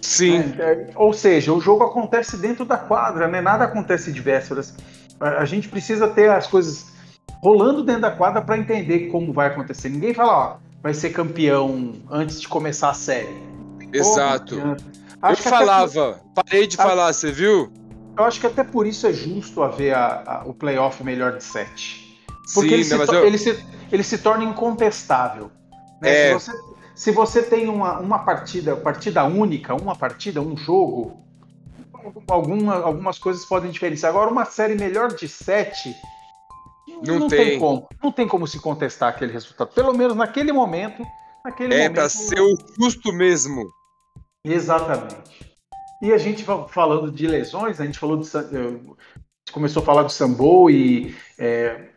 [0.01, 0.53] Sim.
[0.57, 3.41] É, é, ou seja, o jogo acontece dentro da quadra, né?
[3.41, 4.75] Nada acontece de vésperas.
[5.19, 6.87] A, a gente precisa ter as coisas
[7.41, 9.89] rolando dentro da quadra para entender como vai acontecer.
[9.89, 13.57] Ninguém fala, ó, vai ser campeão antes de começar a série.
[13.93, 14.56] Exato.
[14.56, 16.43] eu falava, por...
[16.43, 16.84] parei de a...
[16.84, 17.71] falar, você viu?
[18.17, 21.43] Eu acho que até por isso é justo haver a, a, o playoff melhor de
[21.43, 22.17] sete.
[22.54, 23.26] Porque Sim, ele, se eu...
[23.26, 25.52] ele, se, ele se torna incontestável.
[26.02, 26.10] Né?
[26.10, 26.28] É...
[26.28, 26.62] Se, você,
[26.95, 31.23] se você tem uma, uma partida, partida única, uma partida, um jogo,
[32.28, 34.12] alguma, algumas coisas podem diferenciar.
[34.12, 35.95] Agora, uma série melhor de sete,
[37.06, 37.45] não, não tem.
[37.45, 37.60] tem.
[37.60, 37.88] como.
[38.02, 39.69] Não tem como se contestar aquele resultado.
[39.73, 41.04] Pelo menos naquele momento.
[41.47, 43.71] Naquele é momento, para ser o justo mesmo.
[44.43, 45.15] Exatamente.
[46.01, 48.27] E a gente falando de lesões, a gente falou de,
[49.53, 51.88] começou a falar do Sambo e é,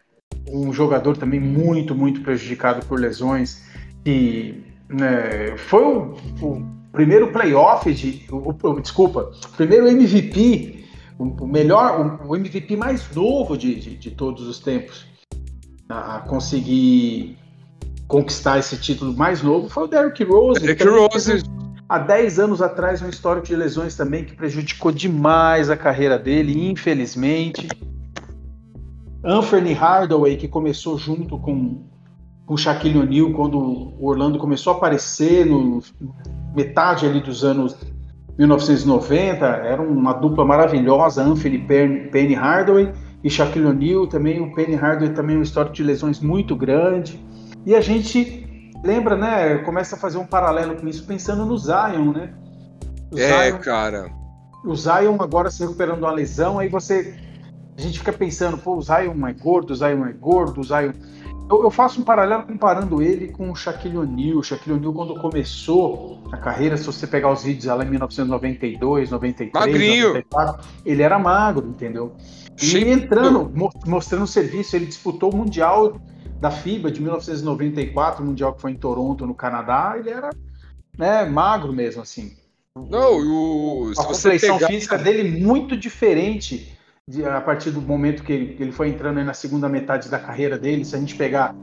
[0.49, 3.61] um jogador também muito, muito prejudicado por lesões.
[4.07, 8.25] E né, foi o, o, primeiro playoff de.
[8.31, 10.85] O, o, desculpa, o primeiro MVP,
[11.19, 15.05] o, melhor, o, MVP mais novo de, de, de todos os tempos
[15.89, 17.37] a conseguir
[18.11, 20.61] conquistar esse título mais novo foi o Derrick Rose.
[20.61, 21.45] Derrick Rose
[21.89, 26.69] há 10 anos atrás um histórico de lesões também que prejudicou demais a carreira dele,
[26.69, 27.69] infelizmente.
[29.25, 31.85] Anthony Hardaway, que começou junto com
[32.49, 35.81] o Shaquille O'Neal quando o Orlando começou a aparecer no
[36.53, 37.77] metade ali dos anos
[38.37, 42.91] 1990, era uma dupla maravilhosa, Anthony Penny Hardaway
[43.23, 47.21] e Shaquille O'Neal também, o Penny Hardaway também um histórico de lesões muito grande.
[47.67, 49.59] E a gente lembra, né?
[49.59, 52.33] Começa a fazer um paralelo com isso, pensando no Zion, né?
[53.13, 54.11] O é, Zion, cara.
[54.65, 57.15] O Zion agora se recuperando uma lesão, aí você.
[57.77, 60.93] A gente fica pensando, pô, o Zion é gordo, o Zion é gordo, o Zion.
[61.51, 64.39] eu, eu, faço um paralelo comparando ele com o Shaquille O'Neal.
[64.39, 69.11] O Shaquille O'Neal, quando começou a carreira, se você pegar os vídeos lá em 1992,
[69.11, 70.09] 93, Magrinho.
[70.09, 72.15] 94, ele era magro, entendeu?
[72.63, 73.51] E entrando,
[73.87, 75.99] mostrando serviço, ele disputou o Mundial
[76.41, 80.31] da FIBA de 1994, o Mundial que foi em Toronto, no Canadá, ele era
[80.97, 82.35] né, magro mesmo, assim.
[82.75, 84.69] Não, o, a complexão pegar...
[84.69, 86.73] física dele muito diferente
[87.07, 90.57] de, a partir do momento que ele, ele foi entrando na segunda metade da carreira
[90.57, 90.85] dele.
[90.85, 91.55] Se a gente pegar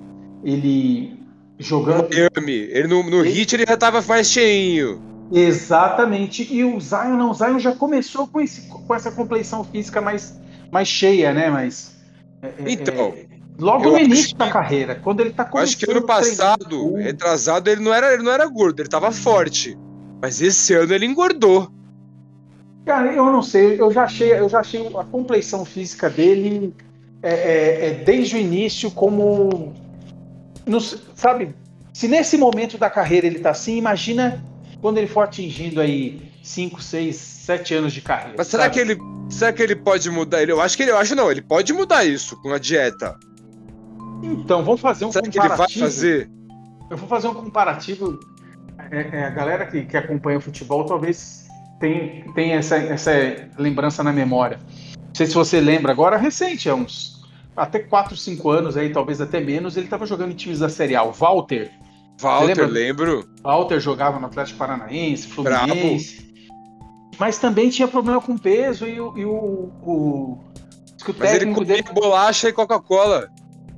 [0.44, 1.18] ele
[1.58, 2.10] jogando.
[2.10, 2.54] Miami.
[2.54, 3.30] Ele no, no ele...
[3.30, 5.02] hit ele já estava mais cheinho.
[5.32, 6.48] Exatamente.
[6.54, 10.40] E o Zion não, o Zion já começou com, esse, com essa complexão física mais,
[10.72, 11.50] mais cheia, né?
[11.50, 11.96] Mais,
[12.42, 13.14] é, é então.
[13.16, 15.68] É, logo no início da carreira, quando ele tá começando.
[15.68, 19.78] Acho que ano passado, retrasado, ele não era, ele não era gordo, ele tava forte.
[20.22, 21.72] Mas esse ano ele engordou.
[22.86, 26.74] Cara, eu não sei, eu já achei, eu já achei a complexão física dele
[27.22, 29.74] é, é, é desde o início como.
[31.16, 31.54] sabe,
[31.94, 34.44] se nesse momento da carreira ele tá assim, imagina
[34.80, 38.36] quando ele for atingindo aí 5, 6, 7 anos de carreira.
[38.38, 38.76] Mas será sabe?
[38.76, 38.98] que ele.
[39.30, 40.48] Será que ele pode mudar?
[40.48, 40.92] Eu acho que ele.
[40.92, 43.18] Eu acho não, ele pode mudar isso com a dieta.
[44.24, 45.68] Então, vamos fazer um será comparativo.
[45.68, 46.32] Que ele vai fazer?
[46.90, 48.20] Eu vou fazer um comparativo.
[48.92, 51.48] É, é, a galera que, que acompanha o futebol talvez
[51.80, 53.12] tem, tem essa, essa
[53.58, 54.60] lembrança na memória.
[54.98, 57.18] Não sei se você lembra agora, recente, há uns
[57.56, 60.96] até 4, 5 anos aí, talvez até menos, ele estava jogando em times da Série
[60.96, 61.04] A.
[61.04, 61.72] O Walter.
[62.20, 63.28] Walter, lembro.
[63.44, 66.18] Walter jogava no Atlético Paranaense, Fluminense.
[66.18, 66.28] Bravo.
[67.20, 69.18] Mas também tinha problema com peso e o.
[69.18, 69.34] E o,
[69.82, 70.48] o
[71.08, 71.94] o Mas ele comia dele...
[71.94, 73.30] bolacha e Coca-Cola.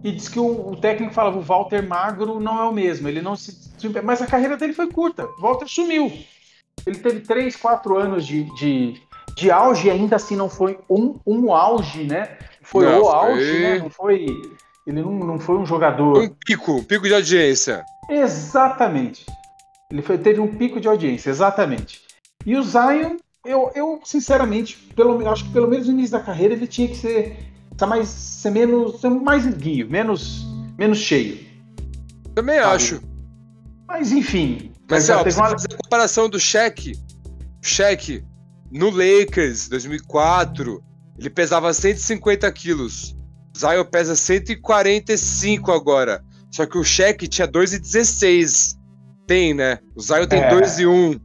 [0.04, 3.08] E diz que o, o, técnico falava: o Walter magro não é o mesmo.
[3.08, 3.58] Ele não se.
[4.04, 5.26] Mas a carreira dele foi curta.
[5.26, 6.12] O Walter sumiu.
[6.86, 9.02] Ele teve três, quatro anos de, de,
[9.36, 12.38] de auge e ainda assim não foi um, um auge, né?
[12.62, 13.80] Foi o auge, né?
[13.80, 14.26] Não foi.
[14.88, 16.18] Ele não, não foi um jogador.
[16.18, 17.84] Um pico, pico de audiência.
[18.10, 19.26] Exatamente.
[19.92, 22.02] Ele foi, teve um pico de audiência, exatamente.
[22.46, 26.54] E o Zion, eu, eu sinceramente, pelo, acho que pelo menos no início da carreira
[26.54, 27.49] ele tinha que ser,
[27.80, 30.46] ser mais, ser menos, ser mais guio, menos,
[30.78, 31.40] menos cheio.
[32.36, 32.76] Também sabe?
[32.76, 33.02] acho.
[33.88, 35.50] Mas enfim, mas, ó, você uma...
[35.50, 37.00] fazer a comparação do cheque.
[37.62, 38.24] Cheque
[38.72, 40.84] no Lakers 2004,
[41.18, 43.16] ele pesava 150 quilos.
[43.58, 46.24] Zion pesa 145 agora.
[46.52, 48.78] Só que o cheque tinha 2,16.
[49.28, 49.80] Tem, né?
[49.96, 50.50] O Zion tem é.
[50.50, 51.20] 2,1.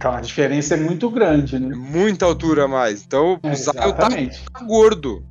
[0.00, 1.76] Então a diferença é muito grande, né?
[1.76, 3.04] Muita altura a mais.
[3.04, 5.22] Então é, o Zion tá, tá gordo.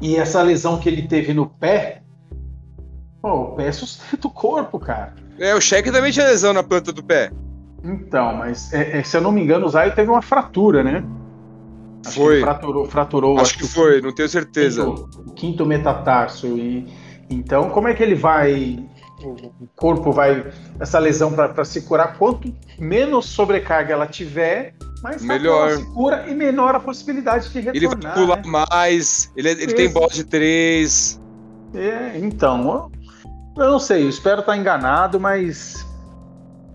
[0.00, 2.00] E essa lesão que ele teve no pé,
[3.20, 5.14] pô, o pé sustenta o corpo, cara.
[5.38, 7.30] É, o Cheque também tinha lesão na planta do pé.
[7.84, 11.04] Então, mas é, é, se eu não me engano, o Zayo teve uma fratura, né?
[12.06, 12.40] Acho foi.
[12.40, 13.34] fraturou, fraturou.
[13.34, 14.88] Acho, acho que, que foi, não tenho certeza.
[14.88, 16.46] O quinto, quinto, metatarso.
[16.46, 16.88] E,
[17.28, 18.82] então, como é que ele vai.
[19.24, 20.52] O corpo vai.
[20.80, 26.34] Essa lesão para se curar, quanto menos sobrecarga ela tiver, mais melhor se cura e
[26.34, 27.76] menor a possibilidade de retornar.
[27.76, 28.66] Ele vai pular né?
[28.70, 31.20] mais, ele, ele tem bola de três.
[31.74, 32.90] É, então,
[33.56, 35.86] eu não sei, eu espero estar enganado, mas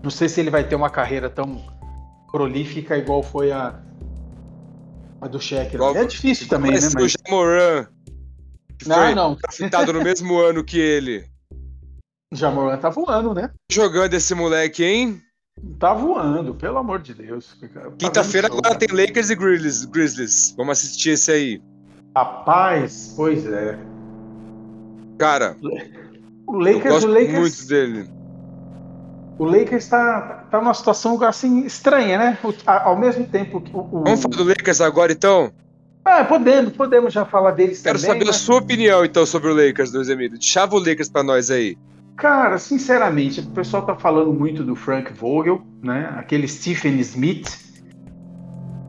[0.02, 1.62] não sei se ele vai ter uma carreira tão
[2.30, 3.80] prolífica igual foi a,
[5.20, 5.76] a do Sheck.
[5.96, 6.80] É difícil também, né?
[6.94, 6.94] Mas...
[6.94, 7.86] O Jamoran.
[8.86, 9.38] Não, não.
[9.50, 11.24] Citado no mesmo ano que ele.
[12.32, 13.50] Jamoran tá voando, né?
[13.70, 15.22] Jogando esse moleque, hein?
[15.78, 17.56] Tá voando, pelo amor de Deus.
[17.72, 20.54] Tá Quinta-feira agora tem Lakers e Grizzlies, Grizzlies.
[20.56, 21.62] Vamos assistir esse aí.
[22.14, 23.78] Rapaz, pois é.
[25.18, 25.56] Cara,
[26.46, 28.10] o Lakers, eu gosto o Lakers, muito dele.
[29.38, 32.38] O Lakers está tá numa situação assim estranha, né?
[32.44, 35.52] O, ao mesmo tempo que o, o, Vamos falar do Lakers agora, então?
[36.04, 38.10] Ah, podemos, podemos já falar deles Quero também.
[38.12, 38.42] Quero saber mas...
[38.42, 40.38] a sua opinião, então, sobre o Lakers, Luiz Emílio.
[40.40, 41.76] Chava o Lakers para nós aí.
[42.18, 46.12] Cara, sinceramente, o pessoal tá falando muito do Frank Vogel, né?
[46.18, 47.48] Aquele Stephen Smith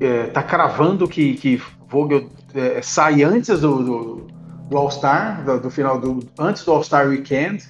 [0.01, 4.29] é, tá cravando que, que Vogel é, sai antes do, do
[4.69, 7.63] do All-Star, do, do, final do antes do All-Star Weekend.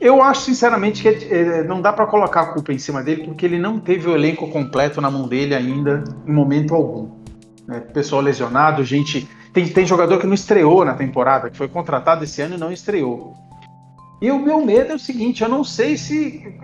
[0.00, 3.44] Eu acho sinceramente que é, não dá para colocar a culpa em cima dele porque
[3.44, 7.10] ele não teve o elenco completo na mão dele ainda em momento algum.
[7.66, 7.80] Né?
[7.80, 12.40] Pessoal lesionado, gente tem, tem jogador que não estreou na temporada, que foi contratado esse
[12.40, 13.34] ano e não estreou.
[14.20, 16.54] E o meu medo é o seguinte: eu não sei se,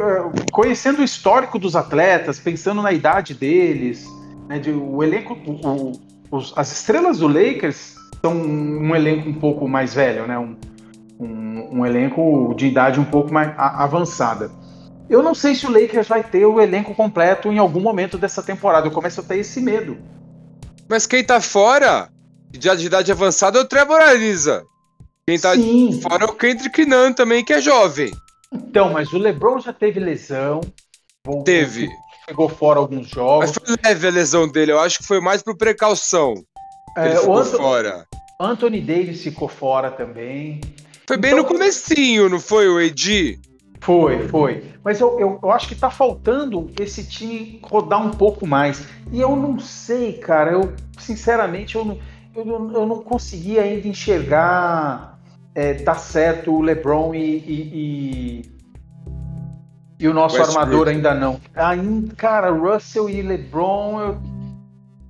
[0.52, 4.06] conhecendo o histórico dos atletas, pensando na idade deles,
[4.48, 5.92] né, de, o elenco, o,
[6.30, 10.38] os, as estrelas do Lakers são um elenco um pouco mais velho, né?
[10.38, 10.56] Um,
[11.18, 14.50] um, um elenco de idade um pouco mais a, avançada.
[15.08, 18.42] Eu não sei se o Lakers vai ter o elenco completo em algum momento dessa
[18.42, 18.88] temporada.
[18.88, 19.96] Eu começo a ter esse medo.
[20.88, 22.08] Mas quem tá fora
[22.50, 24.64] de idade avançada é o Trevor Ariza.
[25.28, 26.00] Quem tá Sim.
[26.00, 28.12] fora é o Kendrick Nunn também, que é jovem.
[28.52, 30.60] Então, mas o LeBron já teve lesão.
[31.44, 31.88] Teve.
[32.24, 33.50] Pegou fora alguns jogos.
[33.50, 36.34] Mas foi leve a lesão dele, eu acho que foi mais por precaução.
[36.96, 38.06] É, ele ficou Anthony, fora.
[38.40, 40.60] Anthony Davis ficou fora também.
[41.08, 43.40] Foi bem então, no comecinho, não foi, o Edi?
[43.80, 44.64] Foi, foi.
[44.84, 48.86] Mas eu, eu, eu, acho que tá faltando esse time rodar um pouco mais.
[49.10, 50.52] E eu não sei, cara.
[50.52, 51.98] Eu, sinceramente, eu não,
[52.34, 55.15] eu, eu não consegui ainda enxergar
[55.56, 58.50] é, tá certo o LeBron e, e, e,
[59.98, 60.60] e o nosso Westbrook.
[60.60, 61.40] armador ainda não.
[61.54, 64.18] Ainda, cara, Russell e LeBron, eu,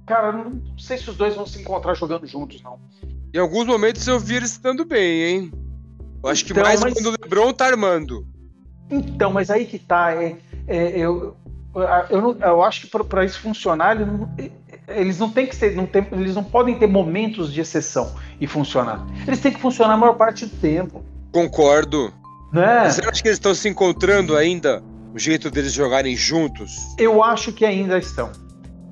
[0.06, 2.78] cara, não sei se os dois vão se encontrar jogando juntos, não.
[3.34, 5.52] Em alguns momentos eu vi eles estando bem, hein?
[6.22, 6.94] Eu acho que então, mais mas...
[6.94, 8.24] quando o LeBron tá armando.
[8.88, 10.14] Então, mas aí que tá.
[10.14, 10.36] É,
[10.68, 11.36] é eu,
[12.08, 14.32] eu, não, eu acho que para isso funcionar, ele não,
[14.88, 18.46] eles não têm que ser, não tem, eles não podem ter momentos de exceção e
[18.46, 19.04] funcionar.
[19.26, 21.04] Eles têm que funcionar a maior parte do tempo.
[21.32, 22.12] Concordo.
[22.52, 22.88] Né?
[22.88, 24.82] Você acha que eles estão se encontrando ainda?
[25.12, 26.76] O jeito deles jogarem juntos?
[26.98, 28.30] Eu acho que ainda estão.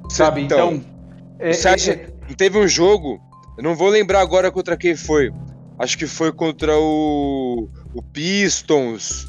[0.09, 0.43] Sabe?
[0.43, 0.75] Então.
[0.75, 0.95] então
[1.39, 3.21] é, você acha é, que teve um jogo?
[3.57, 5.33] Eu não vou lembrar agora contra quem foi.
[5.79, 9.27] Acho que foi contra o, o Pistons.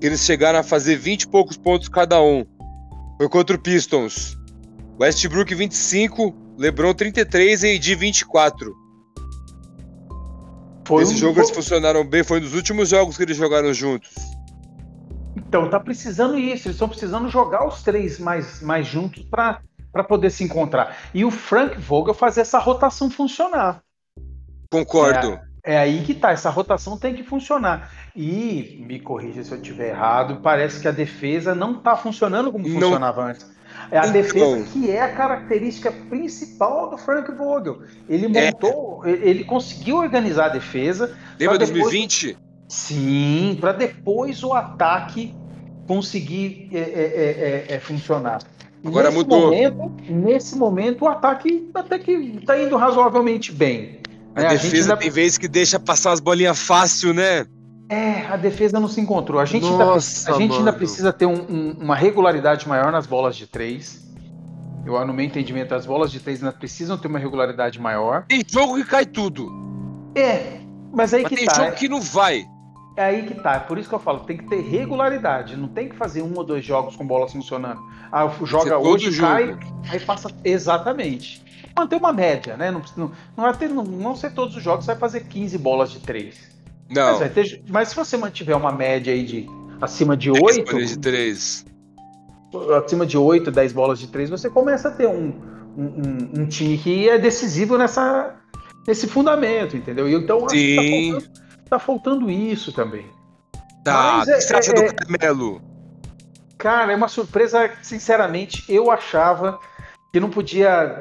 [0.00, 2.44] Eles chegaram a fazer 20 e poucos pontos cada um.
[3.18, 4.39] Foi contra o Pistons.
[5.00, 8.76] Westbrook 25, LeBron 33 e AD 24.
[10.86, 13.72] Foi Esse um jogo eles funcionaram bem, foi um dos últimos jogos que eles jogaram
[13.72, 14.10] juntos.
[15.34, 19.62] Então, tá precisando isso, eles estão precisando jogar os três mais, mais juntos para
[20.06, 20.94] poder se encontrar.
[21.14, 23.80] E o Frank Vogel fazer essa rotação funcionar.
[24.70, 25.40] Concordo.
[25.64, 27.90] É, é aí que tá, essa rotação tem que funcionar.
[28.14, 32.68] E, me corrija se eu estiver errado, parece que a defesa não tá funcionando como
[32.68, 33.59] não, funcionava antes.
[33.90, 37.82] É a defesa que é a característica principal do Frank Vogel.
[38.08, 38.46] Ele é.
[38.46, 39.10] montou, é.
[39.10, 41.16] ele conseguiu organizar a defesa.
[41.38, 42.38] Lembra depois, 2020?
[42.68, 45.34] Sim, para depois o ataque
[45.88, 48.42] conseguir é, é, é, é funcionar.
[48.84, 49.40] Agora nesse mudou.
[49.40, 53.98] Momento, nesse momento, o ataque até que está indo razoavelmente bem.
[54.34, 54.48] A, né?
[54.50, 57.44] defesa a tem vezes que deixa passar as bolinhas fácil, né?
[57.90, 59.40] É, a defesa não se encontrou.
[59.40, 63.04] A gente, Nossa, ainda, a gente ainda precisa ter um, um, uma regularidade maior nas
[63.04, 64.08] bolas de três.
[64.86, 68.26] Eu, no meu entendimento, as bolas de três ainda precisam ter uma regularidade maior.
[68.28, 69.50] Tem jogo que cai tudo.
[70.14, 70.60] É,
[70.92, 71.52] mas aí mas que tem tá.
[71.52, 72.46] Tem jogo é, que não vai.
[72.96, 73.54] É aí que tá.
[73.54, 75.56] É por isso que eu falo, tem que ter regularidade.
[75.56, 77.80] Não tem que fazer um ou dois jogos com bolas funcionando.
[78.12, 79.58] Ah, joga hoje, cai,
[79.90, 80.30] aí passa.
[80.44, 81.42] Exatamente.
[81.76, 82.70] Manter uma média, né?
[82.70, 85.90] Não, não, não, vai ter, não, não ser todos os jogos, vai fazer 15 bolas
[85.90, 86.49] de três.
[86.90, 87.20] Não.
[87.20, 89.46] Mas, ter, mas, se você mantiver uma média aí de
[89.80, 90.76] acima de 8.
[90.76, 91.66] de 3.
[92.84, 95.32] Acima de 8, 10 bolas de 3, você começa a ter um,
[95.76, 98.34] um, um, time que é decisivo nessa,
[98.86, 100.08] nesse fundamento, entendeu?
[100.08, 100.74] E então tá Sim.
[100.74, 103.06] Tá faltando, tá faltando, isso também.
[103.84, 105.62] Tá, mas, é, é, do Carmelo.
[106.58, 109.60] Cara, é uma surpresa, sinceramente, eu achava
[110.12, 111.00] que não podia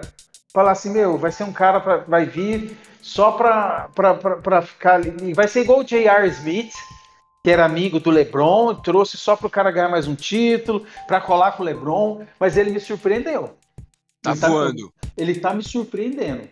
[0.54, 5.34] falar assim, meu, vai ser um cara pra, vai vir só para ficar ali.
[5.34, 6.28] Vai ser igual o J.R.
[6.30, 6.74] Smith,
[7.44, 11.22] que era amigo do LeBron, trouxe só para o cara ganhar mais um título, para
[11.22, 13.56] colar com o LeBron, mas ele me surpreendeu.
[14.22, 14.94] Tá ele tá voando.
[15.02, 16.50] Tá, ele tá me surpreendendo.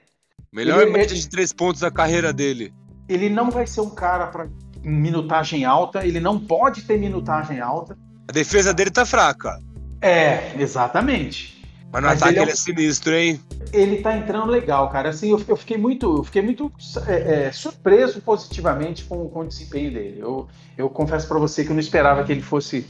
[0.53, 2.73] Melhor ele, média de três pontos da carreira dele.
[3.09, 4.47] Ele não vai ser um cara para
[4.81, 7.97] minutagem alta, ele não pode ter minutagem alta.
[8.29, 9.59] A defesa dele tá fraca.
[10.01, 11.56] É, exatamente.
[11.91, 13.41] Mas no Mas ataque ele é, ele é sinistro, hein?
[13.71, 15.09] Ele tá entrando legal, cara.
[15.09, 16.71] Assim, eu, eu fiquei muito, eu fiquei muito
[17.07, 20.19] é, é, surpreso positivamente com, com o desempenho dele.
[20.19, 20.47] Eu,
[20.77, 22.85] eu confesso para você que eu não esperava que ele fosse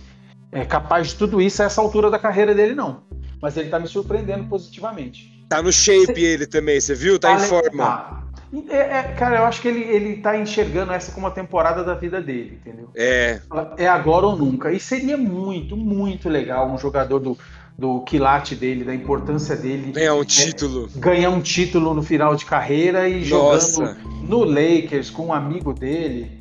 [0.52, 3.04] é, capaz de tudo isso a essa altura da carreira dele, não.
[3.42, 5.46] Mas ele tá me surpreendendo positivamente.
[5.48, 6.22] Tá no shape você...
[6.22, 7.20] ele também, você viu?
[7.20, 7.86] Tá, tá em forma.
[7.86, 8.24] Tá.
[8.70, 11.94] É, é, cara, eu acho que ele, ele tá enxergando essa como a temporada da
[11.94, 12.90] vida dele, entendeu?
[12.96, 13.42] É.
[13.78, 14.72] É agora ou nunca.
[14.72, 17.38] E seria muito, muito legal um jogador do,
[17.78, 19.92] do quilate dele, da importância dele.
[19.92, 20.90] Ganhar um título.
[20.96, 23.86] É, ganhar um título no final de carreira e Nossa.
[23.86, 26.32] jogando no Lakers com um amigo dele.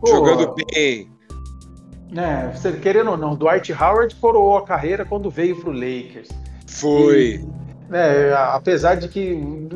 [0.00, 1.10] Pô, jogando bem.
[2.10, 6.28] Né, querendo ou não, Dwight Howard coroou a carreira quando veio pro Lakers.
[6.66, 7.34] Foi.
[7.34, 9.68] E, né, apesar de que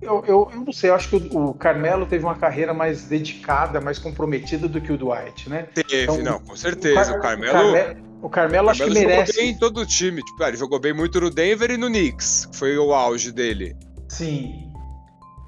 [0.00, 3.04] eu, eu, eu, não sei, eu acho que o, o, Carmelo teve uma carreira mais
[3.04, 5.66] dedicada, mais comprometida do que o Dwight, né?
[5.74, 7.12] Teve, então, não, com certeza.
[7.12, 8.05] O, Car o Carmelo.
[8.28, 9.32] Carmelo o Carmelo, acho que merece.
[9.32, 10.22] Jogou bem em todo o time.
[10.22, 12.48] Tipo, ele jogou bem muito no Denver e no Knicks.
[12.52, 13.76] Foi o auge dele.
[14.08, 14.66] Sim.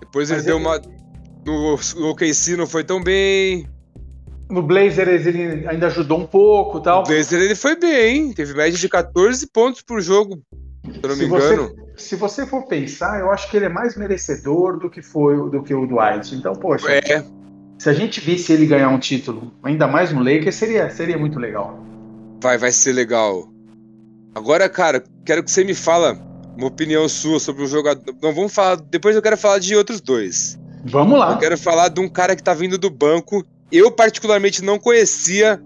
[0.01, 0.81] Depois ele, ele deu uma.
[1.45, 3.67] No OKC não foi tão bem.
[4.51, 7.03] No Blazers ele ainda ajudou um pouco tal.
[7.03, 10.43] No Blazer ele foi bem, teve média de 14 pontos por jogo,
[10.85, 11.75] se eu não me engano.
[11.95, 15.37] Você, se você for pensar, eu acho que ele é mais merecedor do que foi
[15.51, 16.35] do que o Dwight.
[16.35, 16.91] Então, poxa.
[16.91, 17.25] É.
[17.79, 21.39] se a gente visse ele ganhar um título, ainda mais no Lakers, seria, seria muito
[21.39, 21.79] legal.
[22.41, 23.49] Vai, vai ser legal.
[24.35, 26.19] Agora, cara, quero que você me fala
[26.57, 28.15] uma opinião sua sobre o jogador.
[28.23, 28.77] Não vamos falar.
[28.77, 30.59] Depois eu quero falar de outros dois.
[30.85, 31.33] Vamos lá.
[31.33, 33.45] Eu quero falar de um cara que tá vindo do banco.
[33.71, 35.61] Eu, particularmente, não conhecia.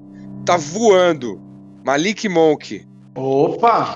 [0.45, 1.41] Tá voando.
[1.85, 2.87] Malik Monk.
[3.15, 3.95] Opa!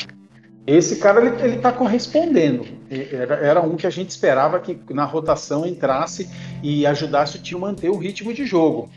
[0.67, 2.67] Esse cara ele, ele tá correspondendo.
[2.91, 6.29] Era, era um que a gente esperava que na rotação entrasse
[6.63, 8.91] e ajudasse o time a manter o ritmo de jogo.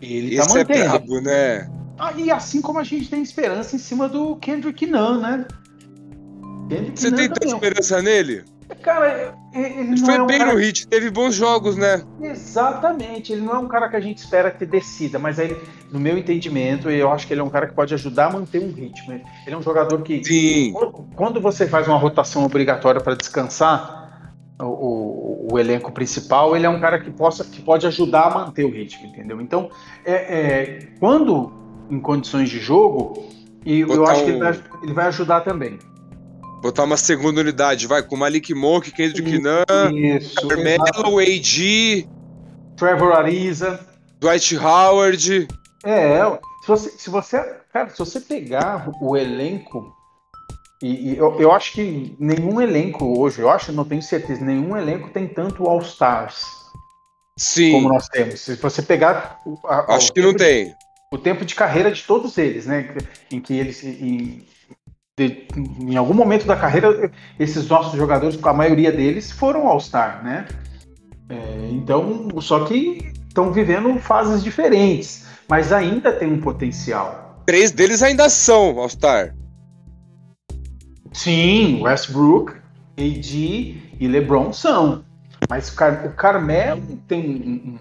[0.00, 0.78] Ele tá Esse tá mantendo.
[0.78, 1.70] é brabo, né?
[1.98, 5.46] Ah, e assim como a gente tem esperança em cima do Kendrick Nunn, né?
[6.68, 8.44] Kendrick Você Nunn tem tanta esperança nele?
[8.82, 10.52] Cara, ele, ele foi é um bem cara...
[10.52, 12.02] no hit, teve bons jogos, né?
[12.20, 15.56] Exatamente, ele não é um cara que a gente espera que decida, mas aí,
[15.90, 18.60] no meu entendimento, eu acho que ele é um cara que pode ajudar a manter
[18.60, 19.12] um ritmo.
[19.12, 20.74] Ele é um jogador que, Sim.
[21.16, 23.98] quando você faz uma rotação obrigatória para descansar
[24.60, 28.30] o, o, o, elenco principal, ele é um cara que, possa, que pode ajudar a
[28.30, 29.40] manter o ritmo, entendeu?
[29.40, 29.70] Então,
[30.04, 31.57] é, é quando
[31.90, 33.28] em condições de jogo,
[33.64, 35.78] e eu acho que ele vai, ele vai ajudar também.
[36.62, 39.30] Botar uma segunda unidade, vai, com Malik Monk, Kendrick
[39.94, 42.08] Isso, Carmelo, AG,
[42.76, 43.80] Trevor Ariza,
[44.20, 45.48] Dwight Howard.
[45.84, 46.18] É,
[46.62, 49.94] se você, se você, cara, se você pegar o elenco,
[50.82, 54.76] e, e eu, eu, acho que nenhum elenco hoje, eu acho, não tenho certeza, nenhum
[54.76, 56.44] elenco tem tanto All-Stars.
[57.36, 57.72] Sim.
[57.72, 58.40] Como nós temos.
[58.40, 59.40] Se você pegar.
[59.64, 60.74] A, acho que não de, tem.
[61.12, 62.94] O tempo de carreira de todos eles, né?
[63.30, 63.82] Em que eles.
[63.82, 64.46] Em,
[65.16, 65.48] de,
[65.80, 70.46] em algum momento da carreira, esses nossos jogadores, a maioria deles, foram All-Star, né?
[71.28, 77.42] É, então, só que estão vivendo fases diferentes, mas ainda tem um potencial.
[77.46, 79.34] Três deles ainda são All-Star.
[81.12, 82.52] Sim, Westbrook,
[82.96, 83.34] AD
[83.98, 85.04] e LeBron são.
[85.48, 87.78] Mas o, Car o Carmelo tem um, um,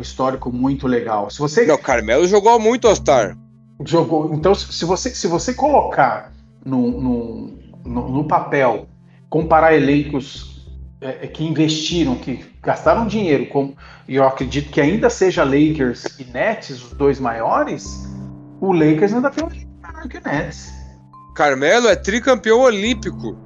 [0.00, 1.30] histórico muito legal.
[1.30, 3.36] Se você Não, o Carmelo jogou muito All-Star.
[3.84, 4.34] Jogou.
[4.34, 6.32] Então, se você, se você colocar
[6.64, 8.86] no, no, no, no papel,
[9.28, 10.66] comparar elencos
[11.00, 13.74] é, é, que investiram, que gastaram dinheiro, com,
[14.06, 18.06] e eu acredito que ainda seja Lakers e Nets, os dois maiores,
[18.60, 20.70] o Lakers ainda tem um maior que o Nets.
[21.34, 23.38] Carmelo é tricampeão olímpico.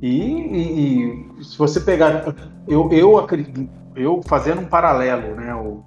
[0.00, 2.34] E, e, e, se você pegar,
[2.66, 5.54] eu, eu acredito, eu fazendo um paralelo, né?
[5.54, 5.84] O,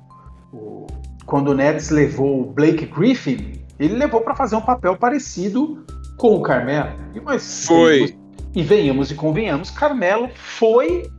[0.54, 0.88] o,
[1.26, 5.86] quando o Nets levou o Blake Griffin, ele levou para fazer um papel parecido
[6.18, 6.92] com o Carmelo.
[7.24, 8.18] Mas foi.
[8.56, 11.10] E venhamos e convenhamos, Carmelo foi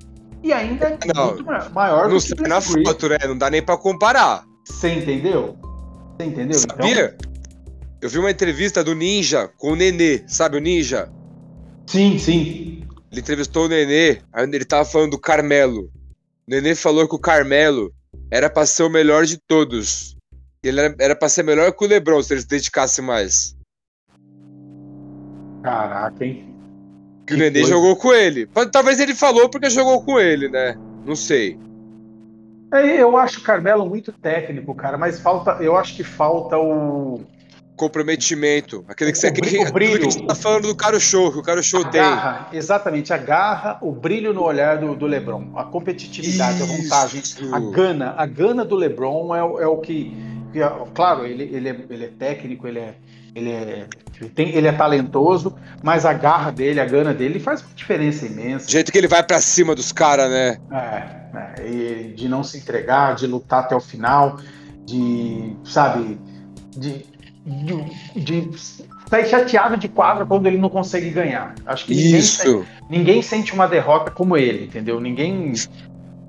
[0.42, 3.18] e ainda é não, muito maior não do que na foto, né?
[3.26, 4.44] Não dá nem para comparar.
[4.64, 5.56] Você entendeu?
[6.16, 6.58] Você entendeu?
[6.58, 7.16] Sabia?
[7.16, 7.28] Então...
[8.00, 11.10] Eu vi uma entrevista do Ninja com o Nenê, sabe o Ninja?
[11.86, 12.84] Sim, sim.
[13.10, 14.20] Ele entrevistou o Nenê,
[14.52, 15.90] ele tava falando do Carmelo.
[16.48, 17.92] O Nenê falou que o Carmelo
[18.30, 20.16] era pra ser o melhor de todos.
[20.62, 23.54] Ele era, era pra ser melhor que o Lebron se ele se dedicasse mais.
[25.62, 26.56] Caraca, hein?
[27.26, 27.74] Que, que o Nenê coisa.
[27.74, 28.48] jogou com ele.
[28.72, 30.74] Talvez ele falou porque jogou com ele, né?
[31.04, 31.58] Não sei.
[32.72, 35.62] É, eu acho o Carmelo muito técnico, cara, mas falta.
[35.62, 37.20] Eu acho que falta o.
[37.78, 38.84] Comprometimento.
[38.88, 40.00] Aquele que, você, brilho, o brilho.
[40.00, 42.02] que a gente tá falando do cara show, que o cara show tem.
[42.52, 46.64] Exatamente, a garra, o brilho no olhar do, do Lebron, a competitividade, Isso.
[46.64, 47.22] a vontade,
[47.52, 48.14] a gana.
[48.16, 50.12] A gana do Lebron é, é o que
[50.94, 52.94] claro, ele, ele, é, ele é técnico, ele é,
[53.34, 53.86] ele é,
[54.20, 58.26] ele, tem, ele é talentoso, mas a garra dele, a gana dele faz uma diferença
[58.26, 58.66] imensa.
[58.66, 60.58] O jeito que ele vai para cima dos caras, né?
[60.72, 64.38] É, é de não se entregar, de lutar até o final,
[64.84, 66.18] de, sabe,
[66.76, 67.04] de,
[67.48, 68.50] de, de
[69.08, 71.54] sair chateado de quadra quando ele não consegue ganhar.
[71.66, 72.66] Acho que ninguém, Isso.
[72.88, 75.00] ninguém sente uma derrota como ele, entendeu?
[75.00, 75.52] Ninguém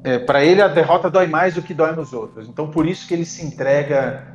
[0.03, 2.47] é, para ele a derrota dói mais do que dói nos outros.
[2.47, 4.26] Então por isso que ele se entrega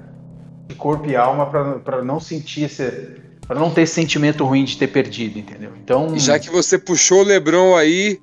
[0.69, 1.47] de corpo e alma
[1.81, 3.17] para não sentir esse,
[3.47, 5.73] para não ter esse sentimento ruim de ter perdido, entendeu?
[5.83, 8.21] Então já que você puxou o LeBron aí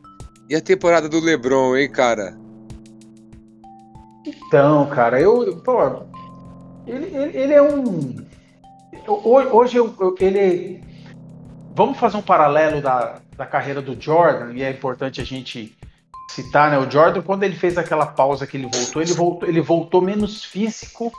[0.49, 2.38] e a temporada do LeBron, hein, cara?
[4.26, 6.03] Então, cara, eu, pô,
[6.86, 8.16] ele, ele, ele é um
[9.08, 10.84] hoje eu, eu, ele
[11.76, 15.76] vamos fazer um paralelo da, da carreira do Jordan e é importante a gente
[16.30, 16.78] citar, né?
[16.78, 20.43] O Jordan, quando ele fez aquela pausa que ele voltou, ele voltou, ele voltou menos
[20.43, 21.12] físico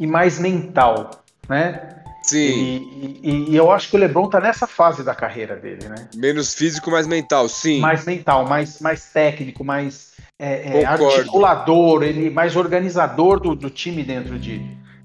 [0.00, 1.10] e mais mental,
[1.48, 1.98] né?
[2.22, 2.38] Sim.
[2.38, 6.08] E, e, e, eu acho que o LeBron tá nessa fase da carreira dele, né?
[6.14, 7.80] Menos físico, mais mental, sim.
[7.80, 14.04] Mais mental, mais, mais técnico, mais é, é, articulador, ele mais organizador do, do time
[14.04, 14.60] dentro de.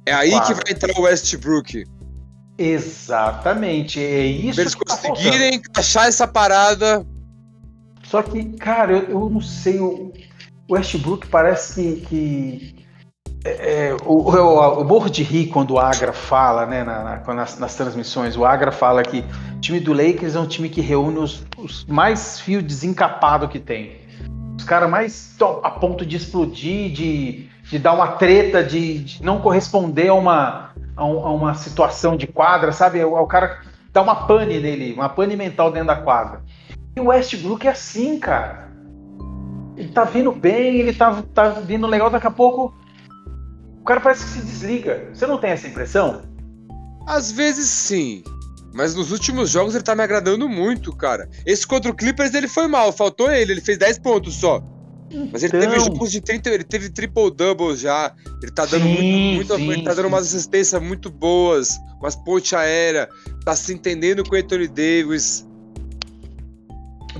[0.05, 0.47] É aí quadro.
[0.47, 1.83] que vai entrar o Westbrook.
[2.57, 4.59] Exatamente, é isso.
[4.61, 7.05] Eles que tá conseguirem tá encaixar essa parada
[8.09, 9.79] só que, cara, eu, eu não sei.
[9.79, 10.13] Eu,
[10.69, 12.85] o Westbrook parece que, que
[13.43, 17.33] é, é, o, o, o morro de rir quando o Agra fala, né, na, na,
[17.33, 19.23] nas, nas, transmissões, o Agra fala que
[19.55, 23.59] o time do Lakers é um time que reúne os, os mais fios desencapados que
[23.59, 23.97] tem.
[24.57, 29.39] Os caras mais a ponto de explodir, de, de dar uma treta, de, de não
[29.39, 30.66] corresponder a uma,
[30.97, 33.03] a, um, a, uma situação de quadra, sabe?
[33.03, 33.61] O, o cara
[33.93, 36.41] dá uma pane nele, uma pane mental dentro da quadra.
[36.95, 38.67] E o Westbrook é assim, cara.
[39.77, 42.73] Ele tá vindo bem, ele tá, tá vindo legal, daqui a pouco
[43.87, 45.09] cara parece que se desliga.
[45.13, 46.23] Você não tem essa impressão?
[47.07, 48.21] Às vezes sim.
[48.73, 51.27] Mas nos últimos jogos ele tá me agradando muito, cara.
[51.45, 54.61] Esse contra o Clippers ele foi mal, faltou ele, ele fez 10 pontos só.
[55.31, 58.13] Mas ele teve então- jogos de 30, ele teve triple-double já.
[58.41, 60.13] Ele tá dando sim, muito, muito sim, ele tá dando sim.
[60.13, 63.09] umas assistências muito boas, umas ponte aérea,
[63.45, 65.47] tá se entendendo com o Anthony Davis.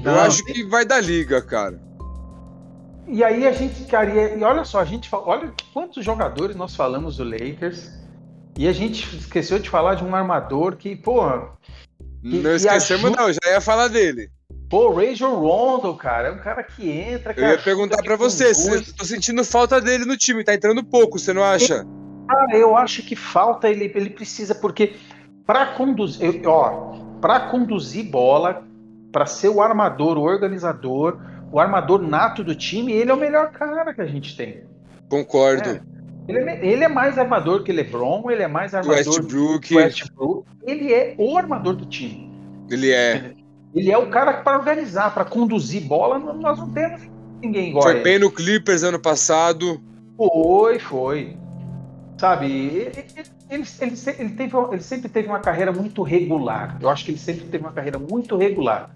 [0.04, 1.82] Não, Eu acho que vai dar liga, cara.
[3.08, 4.36] E aí a gente queria.
[4.36, 7.90] E olha só, a gente olha quantos jogadores nós falamos do Lakers.
[8.58, 11.22] E a gente esqueceu de falar de um armador que, pô.
[12.24, 13.22] não esquecemos, ajuda...
[13.22, 14.30] não, já ia falar dele.
[14.70, 17.34] Pô, Rajon Rondo, cara, é um cara que entra.
[17.38, 21.18] Eu ia perguntar para você, se tô sentindo falta dele no time, tá entrando pouco,
[21.18, 21.86] você não acha?
[22.28, 24.95] Cara, eu acho que falta ele, ele precisa, porque
[25.45, 28.68] para conduzir, ó, para conduzir bola,
[29.09, 31.18] para ser o armador, o organizador,
[31.49, 34.63] o armador nato do time, ele é o melhor cara que a gente tem.
[35.09, 35.70] Concordo.
[35.70, 35.82] É.
[36.28, 39.65] Ele, é, ele, é, mais armador que LeBron, ele é mais armador Westbrook.
[39.65, 40.45] que Westbrook.
[40.65, 42.30] Ele é o armador do time.
[42.70, 43.34] Ele é.
[43.78, 46.17] Ele é o cara para organizar, para conduzir bola.
[46.17, 47.01] Nós não temos
[47.41, 47.84] ninguém igual.
[47.84, 49.80] Foi bem no Clippers ano passado.
[50.17, 51.38] Foi, foi.
[52.17, 56.78] Sabe, ele, ele, ele, ele, teve, ele sempre teve uma carreira muito regular.
[56.82, 58.89] Eu acho que ele sempre teve uma carreira muito regular.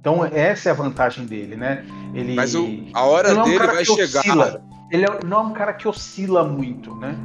[0.00, 1.84] Então essa é a vantagem dele, né?
[2.14, 4.20] Ele, Mas o, a hora é um dele vai chegar.
[4.20, 4.62] Oscila.
[4.90, 7.16] Ele é, não é um cara que oscila muito, né?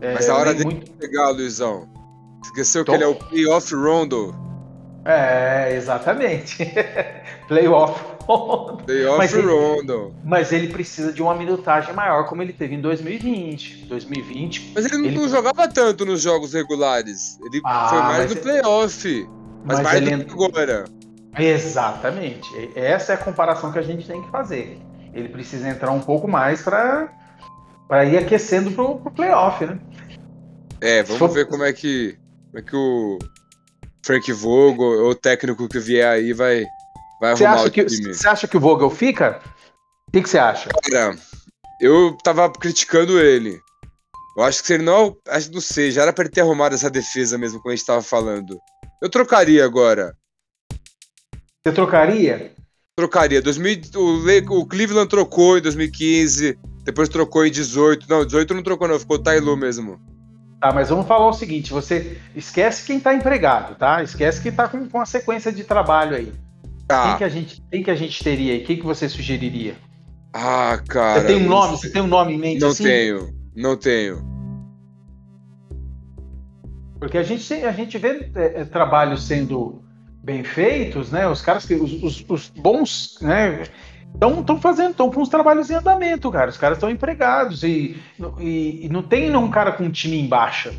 [0.00, 0.92] É, Mas a hora dele muito...
[0.92, 1.88] vai chegar, Luizão.
[2.44, 2.94] Esqueceu então...
[2.94, 4.34] que ele é o playoff Rondo.
[5.04, 6.64] É, exatamente.
[7.46, 8.82] playoff Rondo.
[8.84, 9.92] Playoff mas Rondo.
[9.92, 13.84] Ele, mas ele precisa de uma minutagem maior, como ele teve em 2020.
[13.86, 14.72] 2020.
[14.74, 15.18] Mas ele, ele...
[15.18, 17.38] não jogava tanto nos jogos regulares.
[17.44, 19.28] Ele ah, foi mais no playoff.
[19.64, 20.16] Mas, mas mais ele...
[20.16, 20.84] do que agora.
[21.38, 22.48] Exatamente.
[22.74, 24.78] Essa é a comparação que a gente tem que fazer.
[25.12, 29.78] Ele precisa entrar um pouco mais para ir aquecendo pro, pro playoff, né?
[30.80, 31.30] É, vamos For...
[31.30, 32.16] ver como é que
[32.50, 33.18] como é que o
[34.04, 36.66] Frank Vogel, o técnico que vier aí, vai,
[37.20, 38.14] vai arrumar o time.
[38.14, 39.40] Você acha que o Vogel fica?
[40.08, 40.68] O que você acha?
[40.90, 41.16] Cara,
[41.80, 43.58] eu tava criticando ele.
[44.36, 45.16] Eu acho que se ele não.
[45.28, 47.86] Acho não sei, já era pra ele ter arrumado essa defesa mesmo, como a gente
[47.86, 48.60] tava falando.
[49.02, 50.14] Eu trocaria agora.
[51.64, 52.52] Você trocaria?
[52.96, 53.40] Trocaria.
[53.40, 58.06] 2000, o, o Cleveland trocou em 2015, depois trocou em 18.
[58.08, 59.98] Não, 18 não trocou, não, ficou Tailu mesmo.
[60.60, 64.02] Tá, mas vamos falar o seguinte: você esquece quem tá empregado, tá?
[64.02, 66.32] Esquece quem tá com, com a sequência de trabalho aí.
[66.86, 67.08] Tá.
[67.08, 68.60] Quem que a gente, quem que a gente teria aí?
[68.64, 69.76] Quem que você sugeriria?
[70.32, 71.20] Ah, cara.
[71.20, 71.76] Você tem um nome?
[71.76, 72.60] Você tem um nome em mente?
[72.60, 72.84] Não assim?
[72.84, 74.34] tenho, não tenho.
[76.98, 79.84] Porque a gente, a gente vê é, é trabalho sendo
[80.22, 81.28] bem feitos, né?
[81.28, 83.64] Os caras que os, os, os bons, né?
[84.14, 86.48] Estão fazendo, estão com os trabalhos em andamento, cara.
[86.48, 87.96] Os caras estão empregados e,
[88.38, 90.72] e, e, não tem um cara com um time em baixa,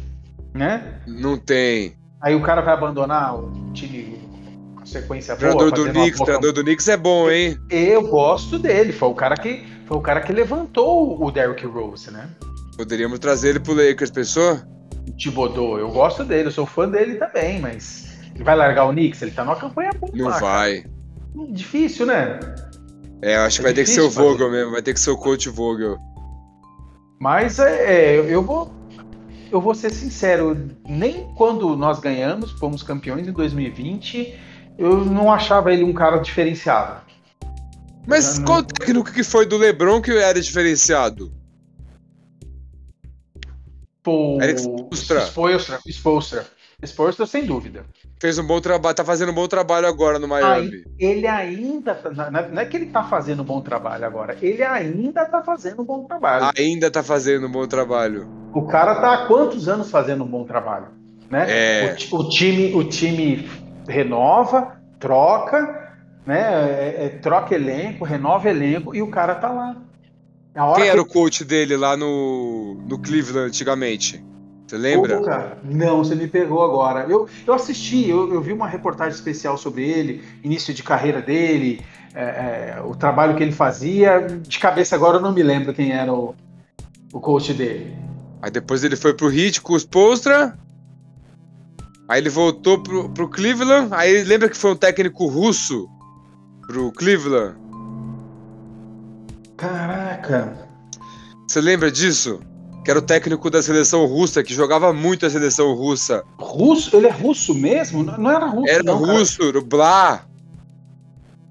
[0.54, 1.02] né?
[1.06, 1.96] Não tem.
[2.22, 4.20] Aí o cara vai abandonar o time
[4.76, 5.52] com sequência boa.
[5.52, 7.58] Treinador do Knicks, treinador do Knicks é bom, hein?
[7.70, 8.94] Eu gosto dele.
[8.94, 12.28] Foi o cara que foi o cara que levantou o Derrick Rose, né?
[12.76, 14.68] Poderíamos trazer ele pro Lakers, pessoa?
[15.18, 19.22] Thibodeau, eu gosto dele, eu sou fã dele também, mas ele vai largar o Knicks?
[19.22, 20.12] Ele tá numa campanha boa.
[20.16, 20.82] Não vai.
[20.82, 20.96] Cara.
[21.52, 22.40] Difícil, né?
[23.26, 25.09] É, acho é que vai ter que ser o Vogel mesmo, vai ter que ser
[25.09, 25.97] o coach Vogel.
[27.19, 28.71] Mas é, é, eu vou
[29.51, 30.55] eu vou ser sincero,
[30.88, 34.39] nem quando nós ganhamos, fomos campeões em 2020,
[34.78, 37.01] eu não achava ele um cara diferenciado.
[38.05, 38.45] Mas não...
[38.45, 41.34] qual técnico que foi do LeBron que era diferenciado?
[44.03, 44.61] Pô, Eric
[44.93, 45.80] Spoelstra.
[45.88, 46.47] Spoelstra.
[46.84, 47.86] Spoelstra, sem dúvida.
[48.19, 50.84] Fez um bom trabalho, tá fazendo um bom trabalho agora no Miami.
[50.99, 51.95] ele ainda.
[51.95, 55.82] Tá, não é que ele tá fazendo um bom trabalho agora, ele ainda tá fazendo
[55.82, 56.51] um bom trabalho.
[56.57, 58.28] Ainda tá fazendo um bom trabalho.
[58.53, 60.88] O cara tá há quantos anos fazendo um bom trabalho?
[61.30, 61.45] Né?
[61.47, 61.97] É...
[62.11, 63.49] O, o time, o time
[63.88, 65.93] renova, troca,
[66.26, 66.41] né?
[66.41, 69.78] É, é, troca elenco, renova elenco e o cara tá lá.
[70.76, 74.23] Quem era o coach dele lá no, no Cleveland antigamente?
[74.68, 75.22] Você lembra?
[75.22, 77.05] Cara, não, você me pegou agora.
[77.07, 81.86] Eu, eu assisti, eu, eu vi uma reportagem especial sobre ele, início de carreira dele,
[82.16, 84.22] é, é, o trabalho que ele fazia.
[84.22, 86.34] De cabeça agora eu não me lembro quem era o,
[87.13, 87.95] o coach dele.
[88.41, 90.57] Aí depois ele foi pro Heat com os Postra.
[92.07, 93.89] Aí ele voltou pro, pro Cleveland.
[93.91, 95.88] Aí lembra que foi um técnico russo
[96.68, 97.55] pro Cleveland?
[99.57, 100.68] Caraca.
[101.47, 102.39] Você lembra disso?
[102.86, 106.24] Que era o técnico da seleção russa, que jogava muito a seleção russa.
[106.38, 106.96] Russo?
[106.96, 108.04] Ele é russo mesmo?
[108.04, 108.70] Não era russo.
[108.70, 110.24] Era não, russo, Blá.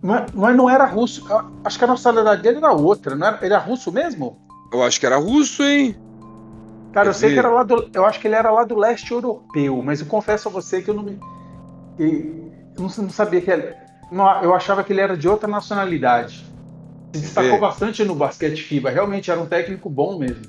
[0.01, 1.27] Mas, mas, não era russo.
[1.65, 3.17] Acho que a nacionalidade dele era outra.
[3.17, 4.39] Não era, ele era russo mesmo?
[4.73, 5.97] Eu acho que era russo, hein?
[6.93, 7.91] Cara, eu sei que era lá do.
[7.93, 10.89] Eu acho que ele era lá do leste europeu, mas eu confesso a você que
[10.89, 11.19] eu não me.
[11.99, 13.75] Eu não, não sabia que ele.
[14.13, 16.47] Não, eu achava que ele era de outra nacionalidade.
[17.13, 18.91] Se destacou bastante no basquete FIBA.
[18.91, 20.45] Realmente era um técnico bom mesmo.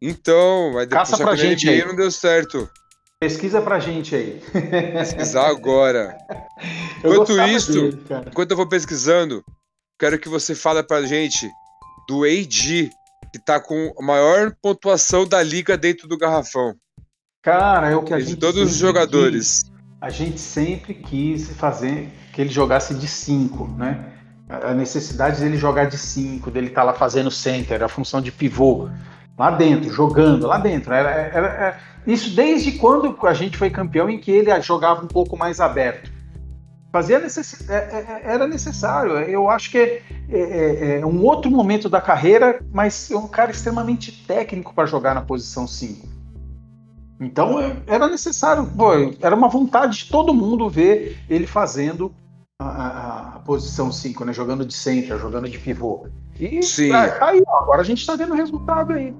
[0.00, 1.84] Então, mas depois Caça pra gente aí.
[1.84, 2.68] não deu certo.
[3.18, 4.42] Pesquisa pra gente aí.
[4.92, 6.16] Pesquisar agora.
[6.98, 9.42] enquanto isso, dele, enquanto eu vou pesquisando,
[9.98, 11.50] quero que você fale pra gente
[12.06, 12.90] do AD,
[13.32, 16.74] que tá com a maior pontuação da liga dentro do garrafão.
[17.42, 18.38] Cara, é o que a de gente.
[18.38, 19.62] todos os jogadores.
[19.62, 19.72] Quis.
[20.00, 24.12] A gente sempre quis fazer que ele jogasse de 5, né?
[24.48, 28.30] A necessidade dele jogar de 5, dele estar tá lá fazendo center, a função de
[28.30, 28.88] pivô
[29.38, 30.92] lá dentro, jogando lá dentro.
[30.92, 35.08] Era, era, era, isso desde quando a gente foi campeão, em que ele jogava um
[35.08, 36.10] pouco mais aberto.
[36.92, 37.68] Fazia necess...
[37.68, 39.18] É, é, era necessário.
[39.18, 43.50] Eu acho que é, é, é, um outro momento da carreira, mas é um cara
[43.50, 46.08] extremamente técnico para jogar na posição 5.
[47.20, 52.14] Então era necessário, pô, era uma vontade de todo mundo ver ele fazendo
[52.60, 54.32] a, a, a posição 5, né?
[54.32, 56.06] Jogando de center, jogando de pivô.
[56.38, 56.90] E Sim.
[56.90, 59.14] Tá aí, ó, agora a gente está vendo o resultado aí.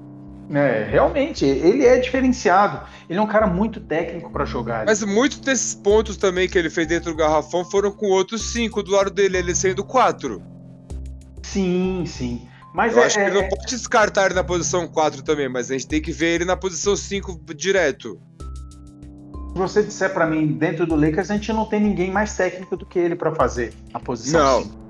[0.49, 2.87] É, realmente, ele é diferenciado.
[3.09, 4.87] Ele é um cara muito técnico para jogar.
[4.87, 8.83] Mas muitos desses pontos também que ele fez dentro do garrafão foram com outros cinco
[8.83, 10.43] do lado dele, ele sendo quatro.
[11.43, 12.49] Sim, sim.
[12.77, 15.49] Mas Eu é, acho que ele é, não pode descartar ele na posição 4 também,
[15.49, 18.21] mas a gente tem que ver ele na posição 5 direto.
[18.39, 22.77] Se você disser para mim, dentro do Lakers, a gente não tem ninguém mais técnico
[22.77, 24.63] do que ele para fazer a posição Não.
[24.65, 24.87] 5.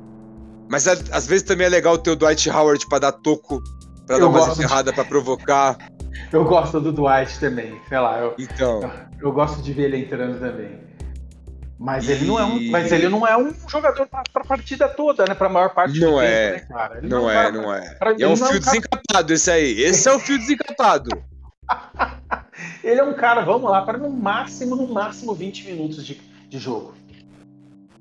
[0.68, 3.62] Mas às vezes também é legal ter o Dwight Howard pra dar toco,
[4.06, 5.78] pra Eu dar umas gosto de- pra provocar.
[6.32, 8.90] Eu gosto do Dwight também, sei lá, eu, Então,
[9.20, 10.86] eu gosto de ver ele entrando também.
[11.78, 14.88] Mas ele E- não é um, mas ele não é um jogador para a partida
[14.88, 15.34] toda, né?
[15.34, 16.52] Para a maior parte Não do é.
[16.52, 16.98] tempo, né, cara?
[16.98, 17.94] Ele não um é, cara- não é.
[17.96, 19.82] pra- E é um ele não é fio um desencapado esse aí.
[19.82, 21.10] Esse é o fio desencapado.
[22.82, 26.14] Ele é um cara, vamos lá, para no máximo, no máximo 20 minutos de,
[26.48, 26.94] de jogo.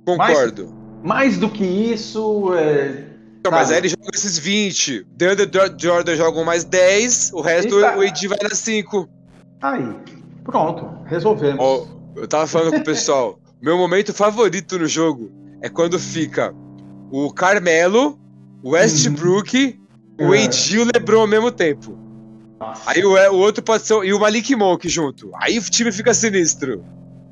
[0.06, 0.74] Concordo.
[1.04, 3.04] Mais do que isso, é,
[3.48, 5.06] Então, mas aí ele joga esses 20.
[5.16, 7.98] DeAndre Jo- Jordan jogam mais 10, o resto Eita.
[7.98, 9.08] o AD vai nas 5.
[9.62, 9.96] aí,
[10.44, 11.58] pronto, resolvemos.
[11.60, 11.86] Ó,
[12.16, 13.40] eu tava falando com o pessoal.
[13.62, 15.32] Meu momento favorito no jogo
[15.62, 16.54] é quando fica
[17.12, 18.20] o Carmelo,
[18.64, 19.80] o Westbrook,
[20.20, 20.44] o É.
[20.46, 21.98] AD e o LeBron ao mesmo tempo.
[22.60, 22.82] Nossa.
[22.90, 24.04] Aí o, o outro pode ser.
[24.06, 25.30] E o Malik Monk junto.
[25.36, 26.84] Aí o time fica sinistro.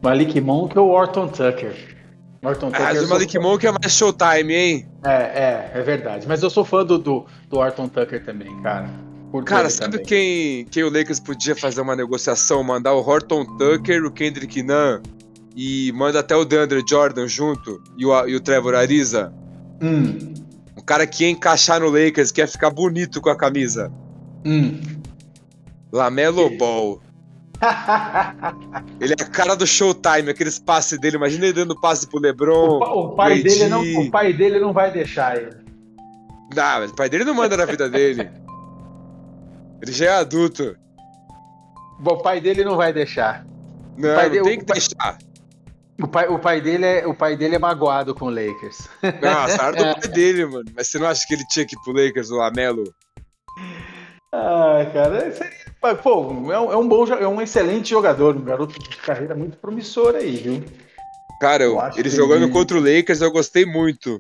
[0.01, 1.92] Malik Monk ou Orton Tucker?
[2.43, 2.85] Orton Tucker.
[2.85, 4.87] Mas o sou Malik fã- Monk é mais showtime, hein?
[5.03, 6.27] É, é, é verdade.
[6.27, 8.89] Mas eu sou fã do, do, do Orton Tucker também, cara.
[9.45, 10.05] Cara, sabe também.
[10.05, 12.63] quem, quem o Lakers podia fazer uma negociação?
[12.63, 15.01] Mandar o Horton Tucker, o Kendrick Nunn
[15.55, 19.33] e manda até o DeAndre Jordan junto e o, e o Trevor Ariza?
[19.81, 20.33] Hum,
[20.77, 23.91] Um cara que ia encaixar no Lakers, que ia ficar bonito com a camisa.
[24.45, 24.79] hum.
[25.91, 26.99] Lamelo Ball.
[28.99, 31.17] Ele é a cara do Showtime, aqueles passes dele.
[31.17, 32.79] Imagina ele dando passe pro LeBron.
[32.79, 35.55] O, o pai dele não, o pai dele não vai deixar ele.
[36.55, 38.29] Não, mas o pai dele não manda na vida dele.
[39.81, 40.75] Ele já é adulto.
[42.05, 43.45] O pai dele não vai deixar.
[43.97, 45.17] Não, pai não dele- tem o que pai- deixar.
[46.01, 48.87] O pai, o pai dele é o pai dele é magoado com o Lakers.
[49.21, 50.65] Não, azar do pai dele, mano.
[50.75, 52.83] Mas você não acha que ele tinha que ir pro Lakers, o Lamelo?
[54.35, 55.53] Ah, cara, seria,
[56.01, 59.57] pô, é um, é um bom, é um excelente jogador, um garoto de carreira muito
[59.57, 60.63] promissor aí, viu?
[61.39, 64.19] Cara, Eu ele jogando ele- contra o Lakers, eu gostei muito.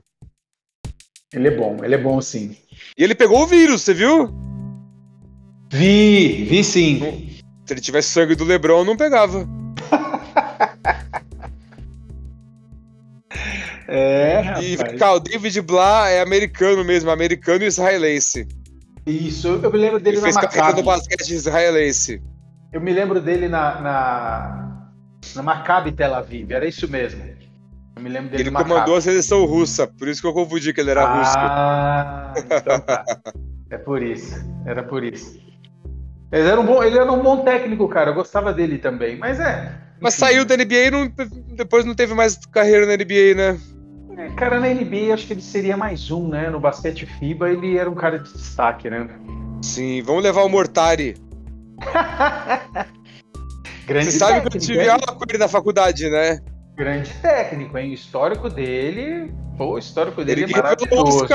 [1.33, 2.55] Ele é bom, ele é bom sim.
[2.95, 4.29] E ele pegou o vírus, você viu?
[5.71, 6.99] Vi, vi sim.
[7.65, 9.47] Se ele tivesse sangue do LeBron, não pegava.
[13.87, 14.75] É, E rapaz.
[14.75, 18.47] vem cá, o David Blah é americano mesmo, americano e israelense.
[19.05, 20.81] Isso, eu me lembro dele Ele na fez carreira Maccabi.
[20.81, 22.21] no basquete israelense.
[22.71, 24.89] Eu me lembro dele na, na,
[25.35, 27.21] na Maccabi Tel Aviv, era isso mesmo.
[27.95, 30.81] Eu me lembro dele Ele comandou a seleção russa, por isso que eu confundi que
[30.81, 31.33] ele era russo.
[31.37, 33.05] Ah, então tá.
[33.69, 34.35] É por isso,
[34.65, 35.39] era por isso.
[36.31, 38.09] Ele era um bom, ele era um bom técnico, cara.
[38.09, 39.17] Eu gostava dele também.
[39.17, 39.71] Mas é.
[39.99, 41.11] Mas saiu da NBA e não,
[41.55, 43.59] depois não teve mais carreira na NBA, né?
[44.17, 46.49] É, cara, na NBA acho que ele seria mais um, né?
[46.49, 49.09] No basquete FIBA ele era um cara de destaque, né?
[49.61, 51.15] Sim, vamos levar o Mortari.
[53.85, 56.39] Grande Você sabe que eu tive aula com ele na faculdade, né?
[56.75, 57.91] Grande técnico, hein?
[57.91, 59.33] O histórico dele.
[59.57, 61.27] Pô, o histórico dele Ele é maravilhoso.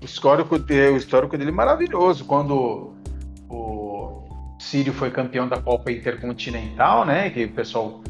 [0.00, 2.24] O histórico, o histórico dele é maravilhoso.
[2.24, 2.94] Quando
[3.48, 4.24] o
[4.58, 7.30] Sírio foi campeão da Copa Intercontinental, né?
[7.30, 8.02] Que o pessoal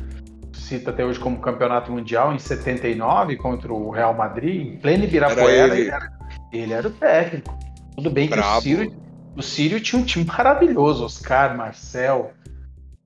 [0.55, 5.51] cita até hoje como campeonato mundial em 79 contra o Real Madrid, em pleno Ibirapuera,
[5.53, 5.81] Era ele.
[5.83, 6.13] ele era,
[6.53, 7.59] ele era o técnico.
[7.97, 8.61] Tudo bem que o.
[8.61, 8.93] Sírio,
[9.37, 12.33] o Sírio tinha um time maravilhoso, Oscar, Marcel,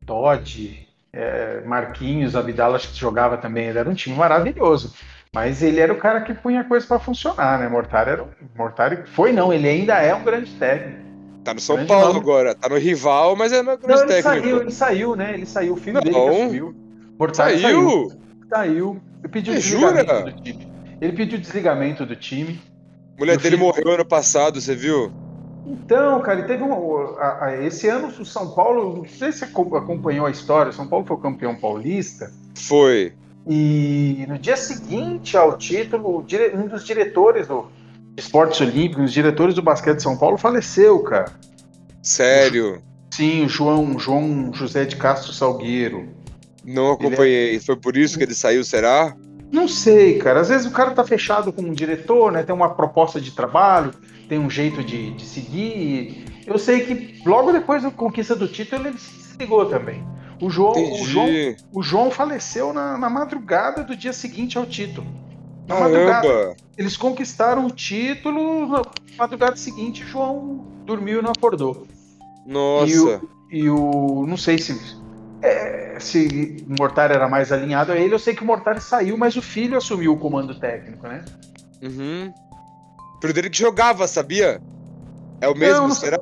[0.06, 4.94] Todd, eh, Marquinhos, Abdala acho que jogava também, ele era um time maravilhoso.
[5.34, 7.68] Mas ele era o cara que punha a coisa para funcionar, né?
[7.68, 11.06] Mortari era um, Mortari foi não, ele ainda é um grande técnico.
[11.44, 12.20] Tá no São Grande Paulo nome.
[12.20, 12.54] agora.
[12.54, 14.22] Tá no rival, mas é Não, grande ele técnico.
[14.42, 15.34] saiu, ele saiu, né?
[15.34, 16.00] Ele saiu, o filho Não.
[16.02, 16.74] dele que assumiu.
[17.34, 17.60] Saiu.
[17.60, 18.12] Saiu?
[18.48, 19.00] Saiu.
[19.20, 20.22] Ele pediu Você desligamento jura?
[20.32, 20.68] do time.
[21.00, 22.60] Ele pediu desligamento do time.
[23.16, 25.12] A mulher dele filho- morreu ano passado, você viu?
[25.66, 26.96] Então, cara, teve um.
[27.18, 30.86] a- a- esse ano o São Paulo, não sei se acompanhou a história, o São
[30.86, 32.30] Paulo foi o campeão paulista.
[32.54, 33.12] Foi.
[33.46, 37.66] E no dia seguinte ao título, um dos diretores do
[38.16, 41.32] Esportes Olímpicos, um dos diretores do basquete de São Paulo, faleceu, cara.
[42.02, 42.80] Sério.
[43.10, 46.08] Sim, o João, João José de Castro Salgueiro.
[46.64, 47.58] Não acompanhei.
[47.60, 49.14] Foi por isso que ele saiu, será?
[49.50, 50.40] Não sei, cara.
[50.40, 52.42] Às vezes o cara tá fechado com um diretor, né?
[52.42, 53.92] Tem uma proposta de trabalho,
[54.28, 56.24] tem um jeito de, de seguir.
[56.46, 60.04] Eu sei que logo depois da conquista do título ele se desligou também.
[60.40, 61.28] O João, o João,
[61.72, 65.06] o João faleceu na, na madrugada do dia seguinte ao título.
[65.66, 66.28] Na madrugada.
[66.28, 66.56] Caramba.
[66.76, 68.82] Eles conquistaram o título, na
[69.18, 71.86] madrugada seguinte o João dormiu e não acordou.
[72.46, 72.86] Nossa.
[72.90, 74.78] E o, e o- não sei se
[75.42, 79.16] é, se o Mortari era mais alinhado a ele, eu sei que o Mortari saiu,
[79.16, 81.24] mas o filho assumiu o comando técnico, né?
[81.82, 82.32] Uhum.
[83.32, 84.60] Dele que jogava, sabia?
[85.40, 86.18] É o mesmo, Não, será?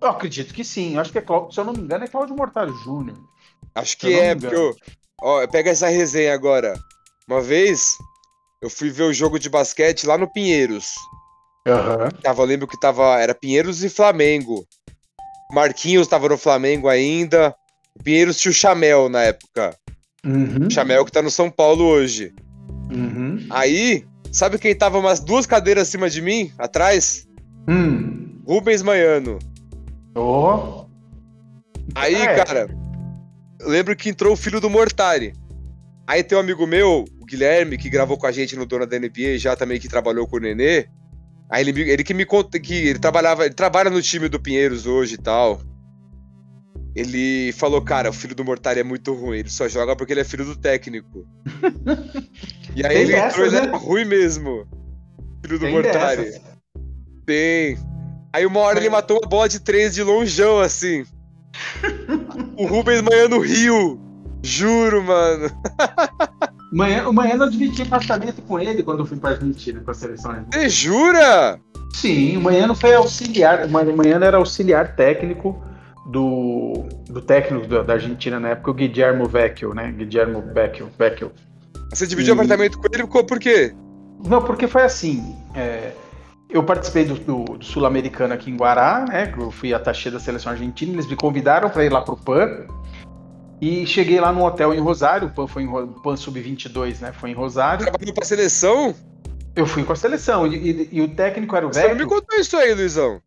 [0.00, 0.98] Eu acredito que sim.
[0.98, 3.16] Acho que é Cláudio, se eu não me engano, é Cláudio Mortari Júnior.
[3.74, 4.74] Acho que é, porque eu.
[5.20, 6.74] Ó, pega essa resenha agora.
[7.28, 7.96] Uma vez,
[8.62, 10.94] eu fui ver o jogo de basquete lá no Pinheiros.
[11.66, 12.08] Aham.
[12.22, 13.20] Tava, eu lembro que tava.
[13.20, 14.66] Era Pinheiros e Flamengo.
[15.50, 17.54] Marquinhos tava no Flamengo ainda.
[17.98, 19.76] O Pinheiros tinha o Chamel na época.
[20.24, 20.66] Uhum.
[20.66, 22.32] O Chamel que tá no São Paulo hoje.
[22.90, 23.46] Uhum.
[23.50, 27.26] Aí, sabe quem tava umas duas cadeiras acima de mim, atrás?
[27.68, 28.40] Hum.
[28.46, 29.38] Rubens Manhano.
[30.14, 30.84] Oh.
[31.94, 32.44] Aí, É.
[32.44, 32.68] cara,
[33.60, 35.32] eu lembro que entrou o filho do Mortari.
[36.06, 38.98] Aí tem um amigo meu, o Guilherme, que gravou com a gente no Dona da
[38.98, 40.86] NBA, já também que trabalhou com o Nenê.
[41.50, 44.86] Aí ele, ele que me conta que ele trabalhava, ele trabalha no time do Pinheiros
[44.86, 45.60] hoje e tal.
[46.96, 50.20] Ele falou, cara, o filho do Mortari é muito ruim, ele só joga porque ele
[50.20, 51.26] é filho do técnico.
[52.74, 53.62] e aí Tem ele dessas, entrou, ele né?
[53.68, 54.66] era ruim mesmo.
[55.44, 56.24] Filho do Tem Mortari.
[56.24, 56.42] dessas.
[57.26, 57.78] Tem.
[58.32, 61.04] Aí uma hora ele matou uma bola de três de longeão, assim.
[62.56, 64.00] o Rubens manhã no Rio.
[64.42, 65.50] Juro, mano.
[66.72, 69.94] Manhã, o Manhã eu dividi apartamento com ele quando eu fui pra Argentina com a
[69.94, 70.30] seleção.
[70.32, 70.62] argentina.
[70.62, 71.60] Você jura?
[71.94, 73.66] Sim, o Manhã foi auxiliar.
[73.66, 75.62] O Manhã era auxiliar técnico
[76.10, 79.90] do, do técnico da, da Argentina na época, o Guillermo Vecchio, né?
[79.92, 80.88] Guillermo Vecchio.
[80.98, 81.32] Vecchio.
[81.92, 83.74] Você dividiu E- apartamento com ele por quê?
[84.24, 85.36] Não, porque foi assim.
[85.54, 85.92] é,
[86.48, 89.26] eu participei do, do- do Sul-Americano aqui em Guará, né?
[89.26, 92.66] que Eu fui attaché da seleção argentina, eles me convidaram para ir lá pro PAN.
[93.60, 97.12] E cheguei lá num hotel em Rosário, o PAN foi em o PAN Sub-22, né?
[97.12, 97.84] Foi em Rosário.
[97.86, 98.94] Trabalhou pra seleção?
[99.54, 102.04] Eu fui com a seleção e, e- e o técnico era o Você não me
[102.06, 103.20] contou isso aí, Luizão.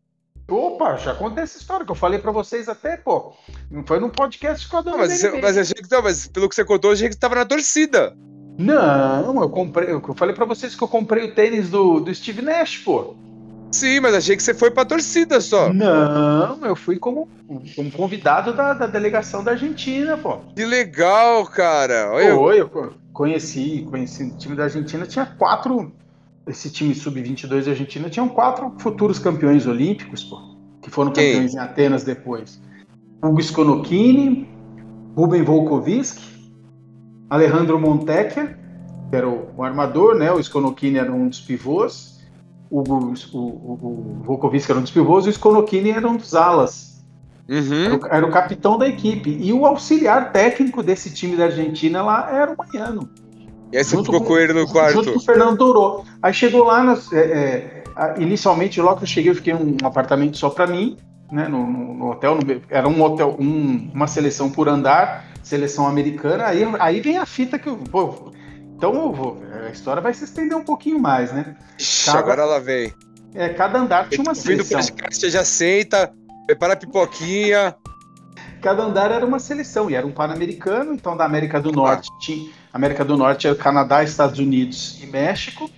[0.49, 3.33] Opa, já contei essa história que eu falei pra vocês até, pô.
[3.69, 6.01] Não foi num podcast com a dona Não, mas, você, mas eu achei que não,
[6.01, 8.15] mas pelo que você contou, eu achei que você tava na torcida.
[8.57, 9.89] Não, eu comprei.
[9.91, 13.15] Eu falei pra vocês que eu comprei o tênis do, do Steve Nash, pô.
[13.71, 15.71] Sim, mas achei que você foi pra torcida só.
[15.71, 17.29] Não, eu fui como,
[17.75, 20.39] como convidado da, da delegação da Argentina, pô.
[20.55, 22.09] Que legal, cara.
[22.11, 25.91] Olha, Foi, eu co- conheci, conheci o time da Argentina, tinha quatro.
[26.49, 30.41] Esse time sub-22 da Argentina tinham quatro futuros campeões olímpicos, pô.
[30.81, 31.33] Que foram Quem?
[31.33, 32.59] campeões em Atenas depois.
[33.23, 34.49] Hugo Sconocchini,
[35.15, 36.19] Ruben Volkovic,
[37.29, 38.57] Alejandro Montecchia,
[39.09, 40.31] que era o, o armador, né?
[40.31, 42.19] O Sconocchini era um dos pivôs.
[42.71, 46.89] O, o, o, Volkovic era um dos pivôs e o Sconocchini era um dos alas.
[47.47, 47.95] Era Uhum.
[47.97, 49.37] o, era o capitão da equipe.
[49.39, 53.09] E o auxiliar técnico desse time da Argentina lá era o Manhano.
[53.71, 55.17] E aí você Junto ficou com- com ele no Junto com quarto.
[55.17, 56.05] o Fernando Dourou.
[56.23, 60.37] Aí chegou lá, nas- é, é, inicialmente, logo que eu cheguei, eu fiquei num apartamento
[60.37, 60.97] só pra mim.
[61.31, 62.41] né, no, no hotel, no,
[62.71, 67.59] era um hotel, um, uma seleção por andar, seleção americana, aí, aí vem a fita
[67.59, 67.77] que eu.
[67.77, 68.31] Pô,
[68.75, 71.55] então eu vou, a história vai se estender um pouquinho mais, né?
[72.03, 72.91] Cada, agora ela vem.
[73.35, 74.79] É, cada andar tinha uma seleção.
[74.79, 76.11] O podcast já senta,
[76.47, 77.75] prepara a pipoquinha.
[78.59, 82.49] Cada andar era uma seleção, e era um pan-americano, então da América do Norte tinha.
[82.73, 85.69] América do Norte era Canadá, Estados Unidos e México,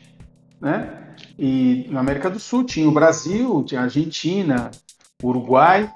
[0.59, 0.97] né?
[1.37, 4.71] E na América do Sul tinha o Brasil, tinha a Argentina,
[5.23, 5.91] Uruguai.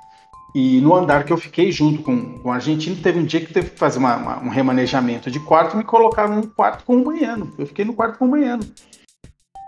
[0.56, 3.54] E no andar que eu fiquei junto com, com a Argentina, teve um dia que
[3.54, 6.96] teve que fazer uma, uma, um remanejamento de quarto e me colocaram num quarto com
[6.96, 7.54] o banhano.
[7.58, 8.64] Eu fiquei no quarto com o banhano.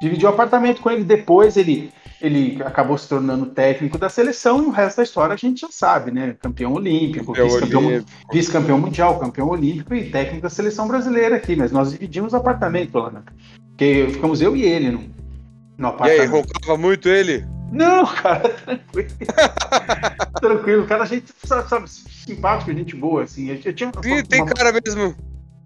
[0.01, 1.03] Dividi o apartamento com ele.
[1.03, 1.91] Depois ele,
[2.21, 5.69] ele acabou se tornando técnico da seleção e o resto da história a gente já
[5.71, 6.35] sabe, né?
[6.41, 11.55] Campeão olímpico, vice-campeão vice mundial, campeão olímpico e técnico da seleção brasileira aqui.
[11.55, 13.21] Mas nós dividimos o apartamento lá, né?
[13.69, 15.03] Porque ficamos eu e ele no,
[15.77, 16.19] no apartamento.
[16.19, 17.45] E aí, roncava muito ele?
[17.71, 19.09] Não, cara, tranquilo.
[20.39, 23.49] tranquilo, cara, a gente, sabe, sabe, simpático, gente boa, assim.
[23.49, 25.15] Eu, tinha uma, Sim, tem uma, cara mesmo.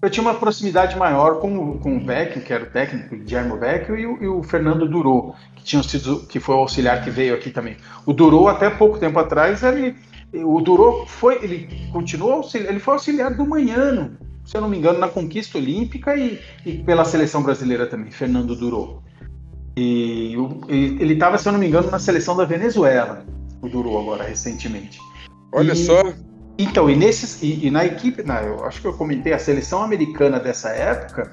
[0.02, 3.96] Eu tinha uma proximidade maior com, com o Vecchio, que era o técnico, Guilherme Vecchio,
[3.96, 7.36] e o, e o Fernando Durô, que, tinha sido, que foi o auxiliar que veio
[7.36, 7.78] aqui também.
[8.06, 9.96] O Durô, até pouco tempo atrás, ele,
[10.34, 14.78] o Durô foi, ele continuou, auxiliar, ele foi auxiliar do Manhano, se eu não me
[14.78, 19.02] engano, na conquista olímpica e, e pela seleção brasileira também, Fernando Durô.
[19.78, 20.36] E
[20.68, 23.26] ele estava, se eu não me engano, na seleção da Venezuela,
[23.62, 25.00] o Duru agora, recentemente.
[25.54, 26.14] Olha e, só.
[26.58, 29.82] Então, e, nesses, e, e na equipe, na, eu acho que eu comentei, a seleção
[29.82, 31.32] americana dessa época,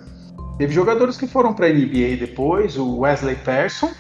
[0.57, 3.91] teve jogadores que foram para a NBA depois, o Wesley Person,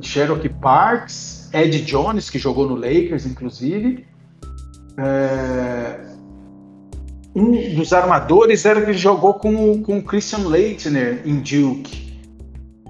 [0.00, 4.06] Cherokee Parks, Ed Jones, que jogou no Lakers, inclusive.
[4.98, 6.00] É,
[7.34, 12.06] um dos armadores era que jogou com, com o Christian Leitner em Duke.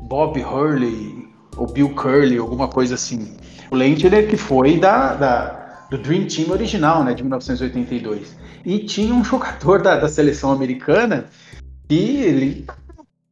[0.09, 1.26] Bob Hurley
[1.57, 3.37] ou Bill Curley, alguma coisa assim.
[3.70, 8.37] O Lentner que foi da, da, do Dream Team original, né, de 1982.
[8.64, 11.26] E tinha um jogador da, da seleção americana
[11.89, 12.66] que ele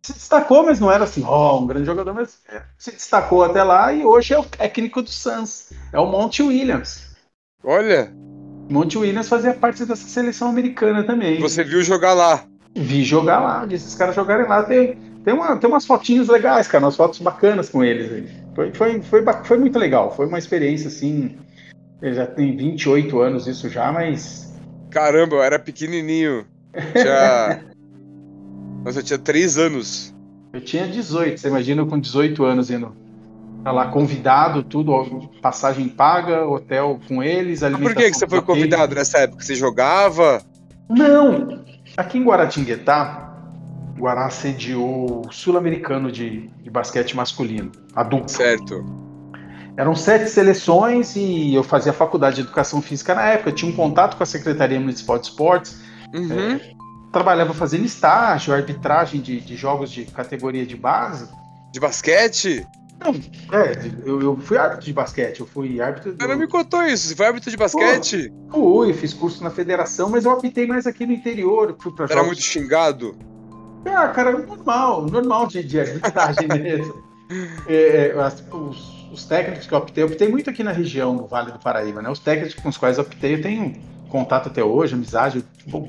[0.05, 2.39] se destacou, mas não era assim, ó, oh, um grande jogador, mas
[2.77, 7.07] se destacou até lá e hoje é o técnico do Suns, é o Monty Williams.
[7.65, 8.13] Olha!
[8.71, 11.41] Monty Williams fazia parte dessa seleção americana também.
[11.41, 12.45] Você viu jogar lá?
[12.77, 14.63] Vi jogar lá, vi esses caras jogarem lá.
[14.63, 18.29] Tem, tem, uma, tem umas fotinhos legais, cara, umas fotos bacanas com eles.
[18.55, 21.39] Foi, foi, foi, foi muito legal, foi uma experiência assim.
[22.03, 24.53] Já tem 28 anos isso já, mas.
[24.91, 26.45] Caramba, eu era pequenininho.
[26.93, 27.65] Tinha.
[28.85, 30.15] Nossa, eu tinha 3 anos.
[30.53, 32.95] Eu tinha 18, você imagina com 18 anos indo
[33.65, 37.95] pra lá, convidado, tudo, passagem paga, hotel com eles, alimentação.
[37.95, 39.43] Por que, que você foi convidado nessa época?
[39.43, 40.43] Você jogava?
[40.87, 41.65] Não,
[41.97, 43.35] aqui em Guaratinguetá,
[43.99, 48.31] Guará sediou o Sul-Americano de, de basquete masculino, adulto.
[48.31, 48.85] Certo.
[49.79, 53.51] Eram sete seleções e eu fazia faculdade de educação física na época.
[53.51, 55.81] Tinha um contato com a Secretaria Municipal de Esportes.
[56.15, 56.31] Uhum.
[56.33, 56.74] É,
[57.15, 61.29] trabalhava fazendo estágio, arbitragem de, de, jogos de categoria de base.
[61.73, 62.67] De basquete?
[63.01, 63.13] Não,
[63.57, 66.17] é, eu, eu fui árbitro de basquete, eu fui árbitro.
[66.21, 68.33] Ela me contou isso, você foi árbitro de basquete?
[68.51, 71.77] Pô, fui, fiz curso na federação, mas eu apitei mais aqui no interior.
[71.81, 72.27] Fui pra Era jogos...
[72.27, 73.17] muito xingado?
[73.87, 77.03] Ah, cara, normal, normal de, de arbitragem mesmo.
[77.69, 78.17] É, é
[78.53, 81.59] os, os, técnicos que eu optei, eu optei muito aqui na região do Vale do
[81.59, 82.11] Paraíba, né?
[82.11, 83.73] Os técnicos com os quais eu optei, eu tenho
[84.09, 85.45] contato até hoje, amizade.
[85.67, 85.89] Bom,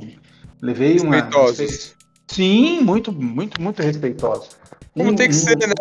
[0.65, 1.15] levei uma.
[1.15, 1.95] Respeitosos.
[2.27, 4.49] Sim, muito, muito, muito respeitosos.
[4.93, 5.73] Como um, tem que um, ser, né?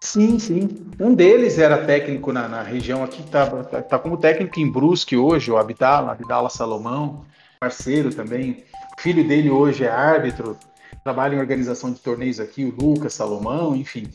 [0.00, 0.86] Sim, sim.
[1.00, 5.16] Um deles era técnico na, na região aqui, tá, tá, tá, como técnico em Brusque
[5.16, 7.24] hoje, o Abdala, Abdala Salomão,
[7.60, 8.64] parceiro também.
[8.98, 10.56] O filho dele hoje é árbitro
[11.06, 14.08] trabalha em organização de torneios aqui, o Lucas, Salomão, enfim.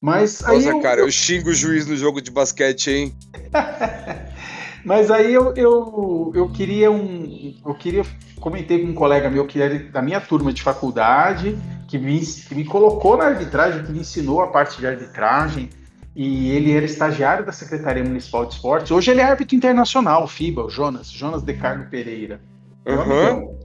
[0.00, 3.14] Mas Nossa, aí eu, cara, eu xingo o juiz no jogo de basquete, hein?
[4.86, 7.56] Mas aí eu, eu, eu queria um.
[7.66, 8.04] Eu queria.
[8.38, 11.58] Comentei com um colega meu que era da minha turma de faculdade,
[11.88, 15.70] que me, que me colocou na arbitragem, que me ensinou a parte de arbitragem.
[16.14, 18.92] E ele era estagiário da Secretaria Municipal de Esportes.
[18.92, 22.40] Hoje ele é árbitro internacional, FIBA, o Jonas, Jonas de Carlo Pereira.
[22.86, 23.58] Uhum.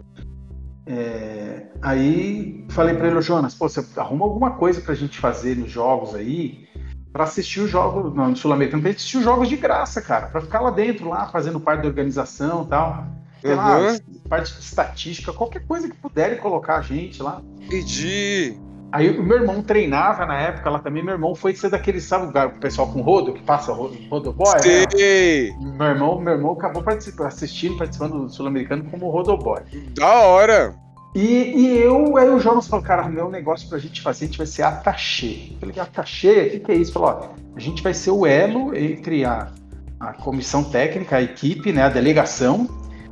[0.88, 5.70] É, aí falei para ele, Jonas, pô, você arruma alguma coisa pra gente fazer nos
[5.70, 6.68] jogos aí,
[7.12, 10.62] para assistir os jogos no Sul-Americano, gente assistir os jogos de graça, cara, para ficar
[10.62, 13.06] lá dentro, lá, fazendo parte da organização e tal.
[13.42, 13.58] Sei uhum.
[13.58, 14.00] lá,
[14.30, 17.42] parte de estatística, qualquer coisa que puderem colocar a gente lá.
[17.68, 18.56] Pedi.
[18.92, 21.04] Aí o meu irmão treinava na época lá também.
[21.04, 24.60] Meu irmão foi ser daquele, sabe, o pessoal com rodo, que passa rodoboy?
[24.60, 25.54] Sei.
[25.60, 25.74] Né?
[25.78, 29.62] Meu irmão, meu irmão acabou participando, assistindo, participando do Sul-Americano como rodoboy.
[29.96, 30.76] Da hora!
[31.14, 34.38] E, e, eu, aí o Jonas falou, cara, meu negócio pra gente fazer, a gente
[34.38, 35.50] vai ser atachê.
[35.52, 36.48] Eu falei, atachê?
[36.48, 36.94] O que, que é isso?
[36.94, 39.52] Falou, ó, a gente vai ser o elo entre a,
[40.00, 42.68] a comissão técnica, a equipe, né, a delegação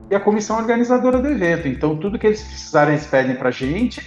[0.09, 1.67] e a comissão organizadora do evento.
[1.67, 4.01] Então, tudo que eles precisarem, eles pedem para a gente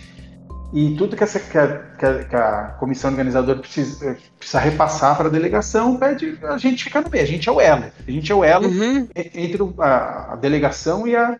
[0.72, 5.30] e tudo que, essa, que, a, que a, comissão organizadora precisa, precisa repassar para a
[5.30, 7.22] delegação, pede, a gente fica no meio.
[7.22, 7.84] A gente é o elo.
[8.08, 9.06] A gente é o elo Uhum.
[9.14, 11.38] entre a, a delegação e a,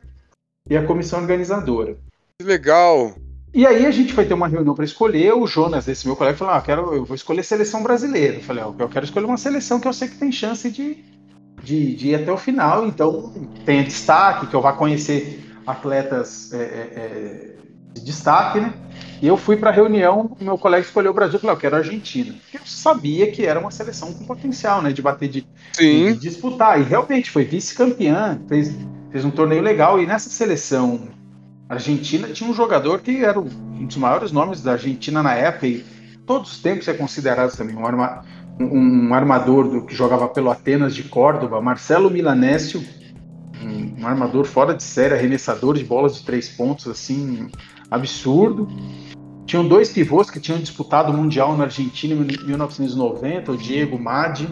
[0.69, 1.97] e a comissão organizadora.
[2.43, 3.15] Que legal.
[3.55, 5.33] E aí a gente foi ter uma reunião para escolher.
[5.35, 8.37] O Jonas, esse meu colega, falou: ah, eu, quero, eu vou escolher seleção brasileira.
[8.37, 11.05] Eu falei: ah, eu quero escolher uma seleção que eu sei que tem chance de,
[11.63, 12.87] de, de ir até o final.
[12.87, 13.33] Então
[13.65, 16.63] tenha destaque, que eu vá conhecer atletas é, é,
[16.97, 17.57] é,
[17.95, 18.75] de destaque, né?
[19.21, 21.77] E eu fui para a reunião, meu colega escolheu o Brasil, eu falei, eu quero
[21.77, 22.35] a Argentina.
[22.43, 24.93] Porque eu sabia que era uma seleção com potencial, né?
[24.93, 26.15] De bater de, de Sim.
[26.15, 26.81] disputar.
[26.81, 28.75] E realmente foi vice-campeã, fez,
[29.13, 30.03] fez um torneio legal.
[30.03, 31.22] E nessa seleção
[31.75, 35.85] argentina tinha um jogador que era um dos maiores nomes da Argentina na época, e
[36.27, 38.25] todos os tempos é considerado também um, arma,
[38.61, 42.83] um, um armador do, que jogava pelo Atenas de Córdoba, Marcelo Milanésio,
[43.63, 47.49] um, um armador fora de série, arremessador de bolas de três pontos, assim,
[47.91, 48.69] absurdo.
[49.47, 54.49] Tinham dois pivôs que tinham disputado o Mundial na Argentina em 1990, o Diego Madi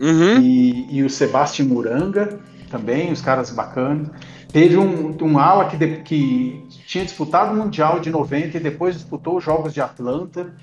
[0.00, 0.40] Uhum.
[0.40, 2.38] e, e o Sebastião Muranga,
[2.70, 4.08] também, os caras bacanas.
[4.52, 8.94] Teve um, um ala que, de- que tinha disputado o Mundial de 90 e depois
[8.94, 10.54] disputou os Jogos de Atlanta,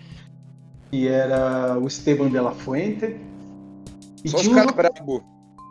[0.89, 3.15] que era o Esteban de la Fuente.
[4.23, 5.23] E Só os tinha um- caras brabo.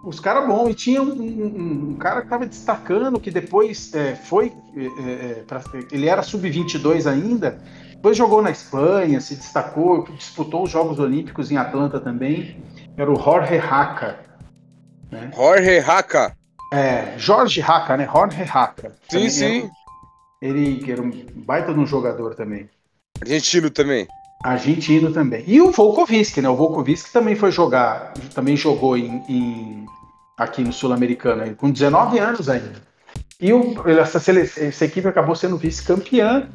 [0.04, 0.70] os caras bons.
[0.70, 4.52] E tinha um, um- um cara que estava destacando, que depois é, foi.
[4.76, 7.58] é, é, pra- ele era sub-22 ainda,
[7.90, 12.62] depois jogou na Espanha, se destacou, disputou os Jogos Olímpicos em Atlanta também.
[12.96, 14.20] Era o Jorge Haka.
[15.34, 16.36] Jorge Haka.
[16.74, 18.08] É, Jorge Haka, né?
[18.10, 18.92] Jorge Haka.
[19.08, 19.58] Sim, sim.
[19.60, 19.70] era-
[20.42, 22.68] ele que era um baita de um jogador também.
[23.20, 24.06] Argentino também.
[24.42, 25.44] Argentino também.
[25.46, 26.48] E o Volkovski, né?
[26.48, 29.86] O Volkovski também foi jogar, também jogou em, em-
[30.36, 32.82] aqui no Sul-Americano, com 19 anos ainda.
[33.40, 36.48] E o- essa, essa equipe acabou sendo vice-campeã.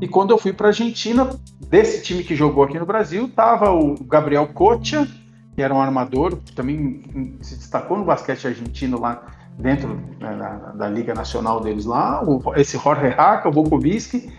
[0.00, 1.28] E quando eu fui para a Argentina,
[1.68, 5.06] desse time que jogou aqui no Brasil, tava o Gabriel Cocha,
[5.54, 10.56] que era um armador, que também se destacou no basquete argentino lá dentro né, da,
[10.72, 12.22] da Liga Nacional deles lá.
[12.24, 14.30] O- esse Jorge Haka, o Volkovski.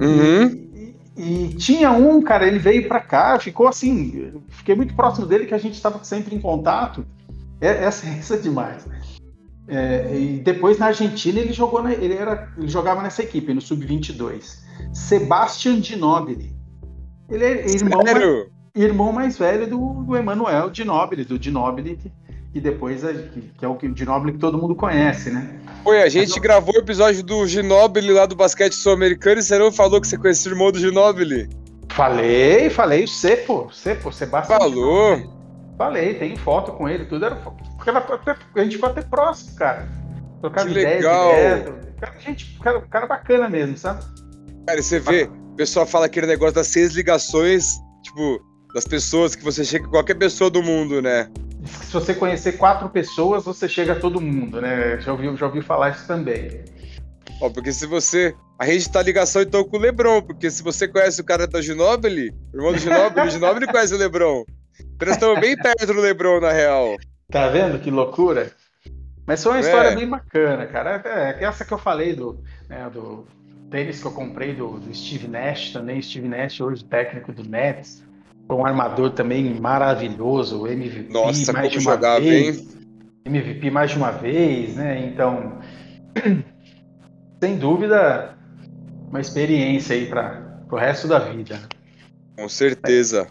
[0.00, 0.46] Uhum.
[1.16, 5.46] E, e tinha um, cara, ele veio pra cá, ficou assim, fiquei muito próximo dele,
[5.46, 7.06] que a gente estava sempre em contato.
[7.60, 8.86] É, essa, essa é demais.
[9.66, 13.60] É, e depois na Argentina ele jogou, na- ele, era, ele jogava nessa equipe, no
[13.60, 14.58] Sub-22.
[14.92, 16.52] Sebastian Ginóbili.
[17.30, 21.98] Ele é irmão, mais, irmão mais velho do, do Emanuel Ginóbili, do Ginóbili,
[22.54, 25.58] que, depois é, que, que é o Ginóbili que todo mundo conhece, né?
[25.82, 29.72] Foi, a gente gravou o episódio do Ginóbili lá do basquete sul-americano e você não
[29.72, 31.48] falou que você conhecia o irmão do Ginóbili.
[31.90, 35.16] Falei, falei, o Cepo, Cepo, Sebastian Falou.
[35.16, 35.34] Ginóbili.
[35.76, 37.34] Falei, tem foto com ele, tudo era.
[37.34, 38.06] Porque ela-
[38.54, 39.88] a gente ficou até próximo, cara.
[40.40, 41.28] Trocava Que ideia legal.
[41.34, 41.72] direto.
[42.00, 44.04] Cara, gente, cara, cara bacana mesmo, sabe?
[44.64, 48.40] Cara, e você vê, o pessoal fala aquele negócio das seis ligações, tipo,
[48.74, 51.30] das pessoas que você chega qualquer pessoa do mundo, né?
[51.60, 55.00] Diz que Se você conhecer quatro pessoas, você chega a todo mundo, né?
[55.00, 56.64] Já ouvi, já ouvi falar isso também.
[57.40, 58.34] Ó, porque se você.
[58.58, 61.60] A gente tá ligação então com o Lebron, porque se você conhece o cara da
[61.60, 64.44] Ginóbili, o irmão do Ginóbili, o Ginóbili conhece o Lebron.
[64.78, 66.96] Então nós estamos bem perto do Lebron, na real.
[67.30, 68.52] Tá vendo que loucura?
[69.26, 69.60] Mas foi uma É.
[69.60, 71.02] história bem bacana, cara.
[71.04, 73.26] É, é essa que eu falei do, né, do
[73.70, 76.00] tênis que eu comprei do, do Steve Nash também.
[76.00, 78.03] Steve Nash, hoje técnico do Nets.
[78.50, 82.58] Um armador também maravilhoso, MVP Nossa, mais de uma jogava, vez.
[82.58, 82.68] hein?
[83.24, 85.06] MVP mais de uma vez, né?
[85.06, 85.58] Então,
[87.42, 88.36] sem dúvida,
[89.08, 91.58] uma experiência aí para o resto da vida.
[92.36, 93.26] Com certeza.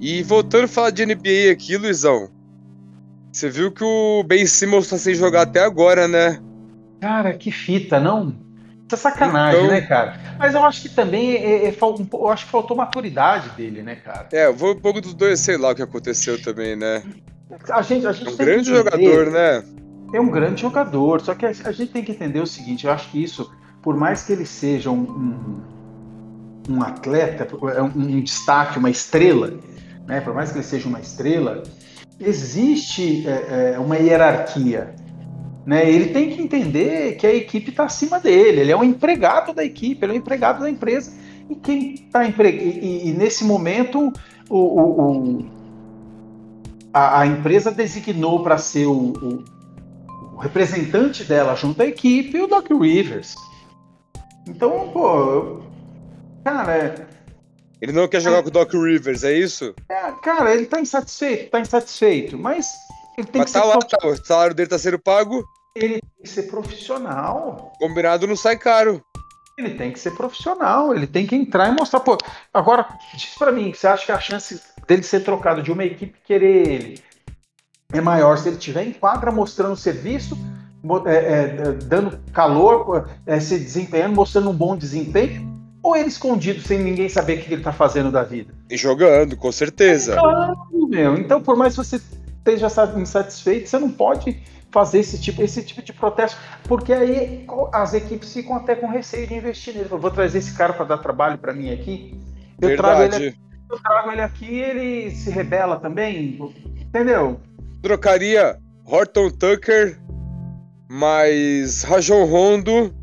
[0.00, 2.28] E voltando a falar de NBA aqui, Luizão.
[3.32, 6.38] Você viu que o Ben Simmons tá sem jogar até agora, né?
[7.00, 8.34] Cara, que fita, não?
[8.86, 10.20] Isso é sacanagem, Então- né, cara?
[10.38, 13.96] Mas eu acho que também é, é, po- eu acho que faltou maturidade dele, né,
[13.96, 14.28] cara?
[14.32, 17.02] É, eu vou um pouco dos dois, sei lá o que aconteceu também, né?
[17.70, 19.64] A gente, a gente É um grande jogador, né?
[20.14, 22.92] É um grande jogador, só que a, a gente tem que entender o seguinte, eu
[22.92, 23.50] acho que isso,
[23.82, 25.00] por mais que ele seja um,
[26.68, 29.52] um, um atleta, é um, um destaque, uma estrela,
[30.06, 30.20] né?
[30.20, 31.64] Por mais que ele seja uma estrela,
[32.20, 34.94] existe é, é, uma hierarquia.
[35.66, 35.90] Né?
[35.90, 39.64] Ele tem que entender que a equipe está acima dele, ele é um empregado da
[39.64, 41.12] equipe, ele é um empregado da empresa.
[41.50, 42.62] E quem está empregado.
[42.64, 44.12] E, e nesse momento
[44.48, 45.00] o, o-
[45.40, 45.46] o-
[46.92, 49.44] a, a empresa designou para ser o, o-
[50.34, 53.34] o representante dela junto à equipe o Doc Rivers.
[54.48, 55.60] Então, pô,
[56.44, 57.06] cara, é-
[57.82, 59.74] Ele não quer jogar com o Doc Rivers, é isso?
[59.88, 62.70] é, cara, ele tá insatisfeito, tá insatisfeito, mas
[63.18, 65.42] Ele tem Mas que tá ser lá, tá, o salário dele tá sendo pago,
[65.76, 67.72] ele tem que ser profissional.
[67.78, 69.02] combinado não sai caro.
[69.58, 72.00] Ele tem que ser profissional, ele tem que entrar e mostrar.
[72.00, 72.18] Pô,
[72.52, 76.18] agora, diz pra mim, você acha que a chance dele ser trocado de uma equipe
[76.24, 77.00] querer ele
[77.92, 80.36] é maior se ele tiver em quadra mostrando serviço,
[81.06, 85.46] é, é, é, dando calor, é, se desempenhando, mostrando um bom desempenho,
[85.82, 88.52] ou ele escondido sem ninguém saber o que ele tá fazendo da vida?
[88.68, 90.16] E jogando, com certeza.
[90.16, 90.56] Claro,
[90.88, 91.16] meu.
[91.16, 92.00] Então, por mais que você
[92.38, 97.46] esteja sa- insatisfeito, você não pode fazer esse tipo, esse tipo de protesto, porque aí
[97.72, 99.88] as equipes ficam até com receio de investir nele.
[99.90, 102.20] Eu vou trazer esse cara para dar trabalho para mim aqui.
[102.60, 103.40] Eu trago, ele, Verdade.
[103.70, 106.38] eu trago ele aqui e ele se rebela também.
[106.80, 107.40] Entendeu?
[107.82, 109.98] Trocaria Horton Tucker,
[110.88, 112.94] mais Rajon Rondo,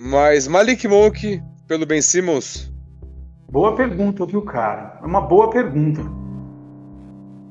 [0.00, 2.72] mais Malik Monk pelo Ben Simmons.
[3.50, 4.98] Boa pergunta, viu, cara?
[5.02, 6.02] É uma boa pergunta.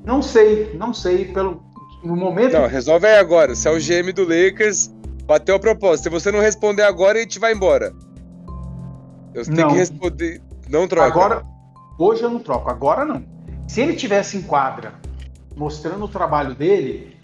[0.06, 1.26] Não sei, não sei.
[1.26, 1.65] Pelo,
[2.06, 2.54] no momento.
[2.54, 3.56] Não, resolve aí agora.
[3.56, 4.90] Se é o GM do Lakers,
[5.26, 6.04] bateu a proposta.
[6.04, 7.94] Se você não responder agora, a gente vai embora.
[9.34, 9.68] Eu tenho Não.
[9.70, 10.42] que responder.
[10.70, 11.08] Não troca.
[11.08, 11.44] Agora,
[12.00, 13.24] hoje eu não troco, agora não.
[13.68, 14.94] Se ele tivesse em quadra,
[15.56, 17.16] mostrando o trabalho dele,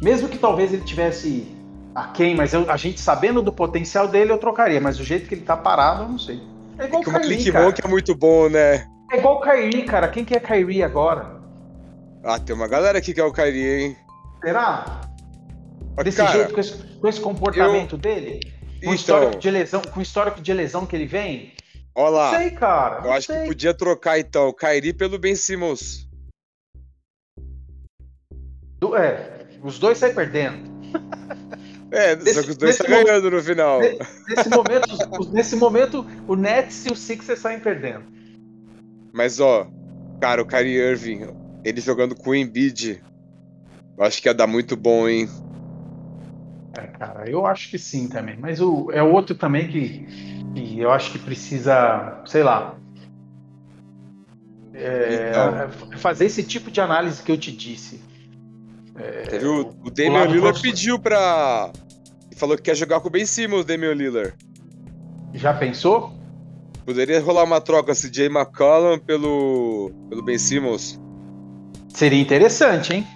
[0.00, 1.46] mesmo que talvez ele tivesse
[1.94, 4.80] aquém, mas eu- a gente sabendo do potencial dele, eu trocaria.
[4.80, 6.40] Mas o jeito que ele tá parado, eu não sei.
[6.78, 7.64] É igual que o Kyrie, cara.
[7.64, 8.86] Monk é muito bom, né?
[9.10, 10.06] É igual o Kyrie, cara.
[10.08, 11.36] Quem que é Kyrie agora?
[12.24, 13.96] Ah, tem uma galera aqui que é o Kyrie, hein?
[14.48, 15.02] Será?
[16.02, 18.40] Desse cara, jeito, com esse, com esse comportamento dele?
[18.42, 21.52] Com o então, histórico de lesão, com o histórico de lesão que ele vem?
[21.94, 22.38] ó lá.
[22.38, 23.04] Sei, cara.
[23.04, 23.42] Eu acho sei.
[23.42, 26.08] que podia trocar, então, o Kyrie pelo Ben Simmons.
[28.80, 30.66] Do- É, os dois saem perdendo.
[31.90, 33.80] É, só que os dois estão ganhando no final.
[33.80, 38.04] Ne- Nesse momento, os- nesse momento, o Nets e o Sixers saem perdendo.
[39.12, 39.66] Mas, ó,
[40.20, 41.26] cara, o Kyrie Irving,
[41.64, 43.02] ele jogando com o Embiid,
[43.98, 45.28] eu acho que ia dar muito bom, hein?
[46.76, 48.36] É, cara, eu acho que sim também.
[48.38, 50.06] Mas o, é outro também que,
[50.54, 52.78] que eu acho que precisa, sei lá,
[54.74, 55.56] é, Então.
[55.94, 58.00] é, fazer esse tipo de análise que eu te disse.
[59.28, 61.70] Teve o, o Damian Lillard pediu pra.
[62.36, 64.34] Falou que quer jogar com o Ben Simmons, Damian Lillard.
[65.34, 66.12] Já pensou?
[66.84, 71.00] Poderia rolar uma troca CJ McCollum pelo, pelo Ben Simmons.
[71.88, 73.06] Seria interessante, hein?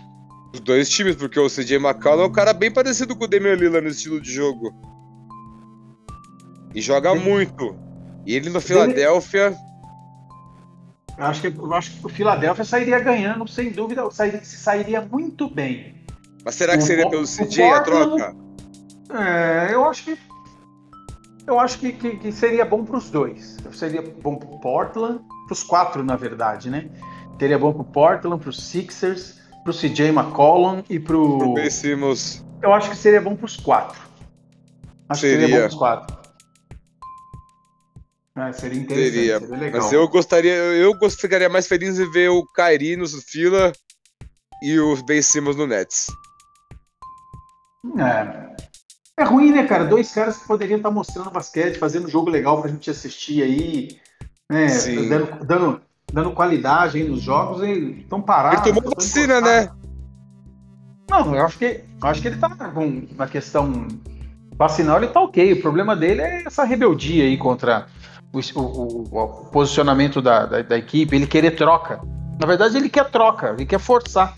[0.52, 3.54] Os dois times, porque o CJ McCollum é um cara bem parecido com o Damian
[3.54, 4.72] Lillard no estilo de jogo.
[6.74, 7.76] E joga muito.
[8.26, 9.54] E ele no Filadélfia.
[11.18, 15.48] Eu acho que, eu acho que o Philadelphia sairia ganhando, sem dúvida, sairia, sairia muito
[15.48, 16.04] bem.
[16.44, 18.34] Mas será que seria pelo CJ a troca?
[19.10, 20.18] É, eu acho que
[21.46, 23.56] eu acho que, que- que seria bom para os dois.
[23.72, 26.88] Seria bom para o Portland, para os quatro, na verdade, né?
[27.38, 31.54] Seria bom para o Portland, para os Sixers, para o CJ McCollum e Pro o.
[31.54, 32.44] Ben Simmons.
[32.62, 34.00] Eu acho que seria bom para os quatro.
[35.08, 35.60] Acho que seria bom Seria.
[35.60, 36.22] para os quatro.
[38.34, 39.40] É, seria interessante, Seria.
[39.40, 39.82] seria, legal.
[39.82, 40.54] Mas eu gostaria.
[40.54, 43.72] Eu ficaria mais feliz em ver o Kyrie no Fila
[44.62, 46.06] e o Ben Simmons no Nets.
[47.98, 48.52] É.
[49.18, 49.84] É ruim, né, cara?
[49.84, 54.00] Dois caras que poderiam estar mostrando basquete, fazendo jogo legal pra gente assistir aí,
[54.50, 54.66] né?
[55.08, 55.82] Dando, dando,
[56.12, 58.66] dando qualidade aí nos jogos e estão parados.
[58.66, 59.70] Ele tomou vacina, né?
[61.10, 63.86] Não, eu acho que, eu acho que ele tá com, na questão
[64.56, 65.52] vacinal, ele tá ok.
[65.54, 67.86] O problema dele é essa rebeldia aí contra
[68.32, 72.00] o, o- o- posicionamento da, da, da equipe, ele querer troca.
[72.40, 74.36] Na verdade, ele quer troca, ele quer forçar.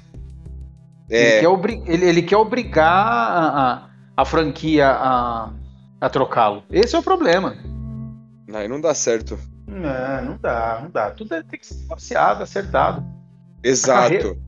[1.09, 1.41] Ele, É.
[1.41, 3.83] quer obri- ele- ele quer obrigar a, a-
[4.17, 5.51] a franquia a,
[6.01, 6.63] a trocá-lo.
[6.71, 7.55] Esse é o problema.
[8.53, 9.39] Aí não dá certo.
[9.67, 11.11] Não, não dá, não dá.
[11.11, 13.05] Tudo é- tem que ser negociado, acertado.
[13.63, 14.39] Exato.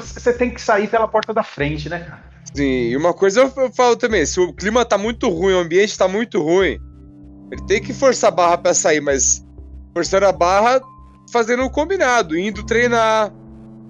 [0.00, 2.22] Você tem que sair pela porta da frente, né, cara?
[2.54, 5.98] Sim, e uma coisa eu falo também, se o clima tá muito ruim, o ambiente
[5.98, 6.78] tá muito ruim,
[7.50, 9.44] ele tem que forçar a barra pra sair, mas
[9.92, 10.80] forçando a barra
[11.32, 13.32] fazendo o combinado, indo treinar.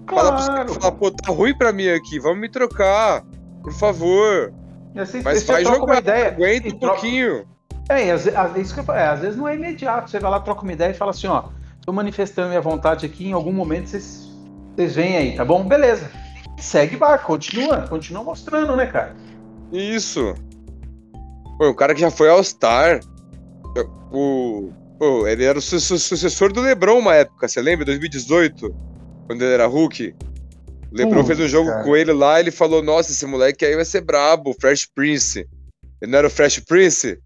[0.09, 0.81] Fala pros caras, Claro.
[0.81, 3.23] falar, pô, tá ruim pra mim aqui, vamos me trocar,
[3.63, 4.53] por favor.
[4.97, 6.29] Assim, Mas vai jogar, ideia.
[6.29, 7.45] aguenta um troca- pouquinho.
[7.89, 10.11] É, e às, às- isso que eu é, às vezes não é imediato.
[10.11, 11.45] Você vai lá, troca uma ideia e fala assim, ó,
[11.85, 14.29] tô manifestando minha vontade aqui, em algum momento vocês,
[14.75, 15.65] vocês vêm aí, tá bom?
[15.67, 16.11] Beleza.
[16.59, 19.15] Segue barco, continua, continua mostrando, né, cara?
[19.73, 20.35] Isso.
[21.59, 23.01] Pô, o cara que já foi All-Star.
[24.13, 24.71] O.
[24.99, 27.85] Pô, ele era o su- su- sucessor do Lebron uma época, você lembra?
[27.85, 28.75] 2018,
[29.27, 30.15] quando ele era Hulk.
[30.93, 31.83] O Lebron fez um jogo cara.
[31.83, 35.47] com ele lá ele falou: Nossa, esse moleque aí vai ser brabo, Fresh Prince.
[36.01, 37.19] Ele não era o Fresh Prince?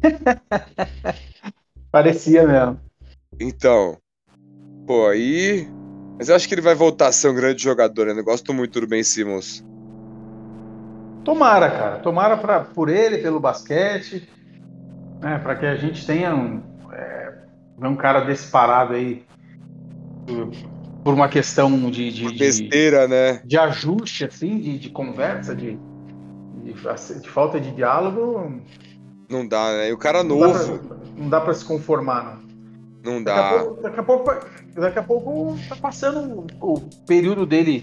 [1.90, 2.80] Parecia mesmo.
[3.40, 3.98] Então.
[4.86, 5.68] Pô, aí.
[6.18, 8.20] Mas eu acho que ele vai voltar a ser um grande jogador, né?
[8.20, 9.64] Eu gosto muito do Ben Simmons.
[11.24, 11.98] Tomara, cara.
[11.98, 14.28] Tomara pra, por ele, pelo basquete,
[15.20, 16.62] né, para que a gente tenha um,
[16.92, 17.32] é,
[17.80, 19.24] um cara desse parado aí
[21.04, 23.40] por uma questão de, de, besteira, de, né?
[23.44, 25.78] De ajuste, assim, de, de conversa, de,
[26.64, 28.60] de, de, falta de diálogo.
[29.32, 29.88] Não dá, né?
[29.88, 30.76] E o cara não novo.
[30.76, 32.38] Dá pra, não dá para se conformar,
[33.02, 33.12] não.
[33.14, 33.34] Não dá.
[33.34, 34.30] Daqui a pouco, daqui a pouco,
[34.74, 37.82] daqui a pouco tá passando o, o período dele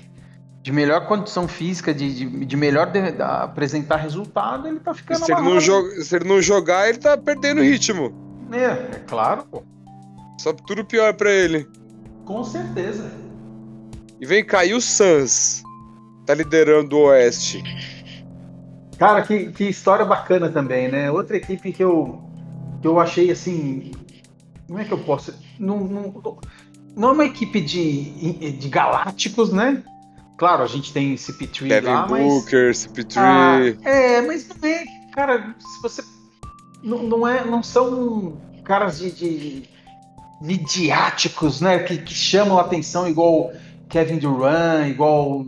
[0.62, 5.26] de melhor condição física, de, de, de melhor de, de apresentar resultado, ele tá ficando.
[5.26, 8.14] Se ele, não joga, se ele não jogar, ele tá perdendo ritmo.
[8.52, 9.64] É, é claro, pô.
[10.38, 11.68] Só tudo pior para ele.
[12.26, 13.12] Com certeza.
[14.22, 15.64] E vem cá, e o Suns?
[16.28, 17.64] Tá liderando o Oeste.
[19.00, 21.10] Cara, que, que história bacana também, né?
[21.10, 22.22] Outra equipe que eu,
[22.82, 23.92] que eu achei assim.
[24.68, 25.34] Como é que eu posso.
[25.58, 26.40] Não, não,
[26.96, 29.82] não é uma equipe de, de galácticos, né?
[30.38, 32.88] Claro, a gente tem CP3 Kevin lá, Booker, mas...
[32.88, 33.18] CP3.
[33.18, 36.02] Ah, é, mas não é, cara, se você
[36.84, 39.64] não, não é, não são caras de, de
[40.42, 43.52] midiáticos, né, que, que, chamam a atenção igual
[43.90, 45.46] Kevin Durant, igual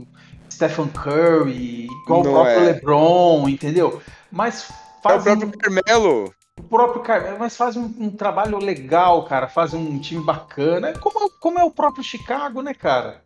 [0.61, 2.59] Stephen Curry, igual não o próprio é.
[2.73, 3.99] LeBron, entendeu?
[4.31, 4.71] Mas
[5.01, 6.33] faz é o próprio Carmelo.
[6.59, 11.31] O próprio Carmelo, mas faz um, um, trabalho legal, cara, faz um time bacana, como,
[11.39, 13.23] como é o próprio Chicago, né, cara?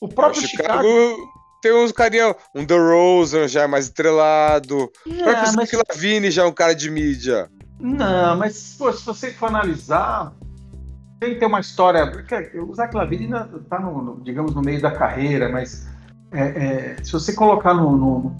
[0.00, 4.90] O próprio o Chicago, Chicago, tem uns carinha, um The Rosen já é mais estrelado.
[5.06, 5.72] Não, o próprio mas...
[5.72, 7.50] Lavine já é um cara de mídia.
[7.78, 10.32] Não, mas pô, se você for analisar,
[11.20, 12.10] tem que ter uma história.
[12.10, 15.86] Porque o Zach Lavine ainda tá no, no, digamos, no meio da carreira, mas
[16.34, 18.36] é, é, se você colocar no, no,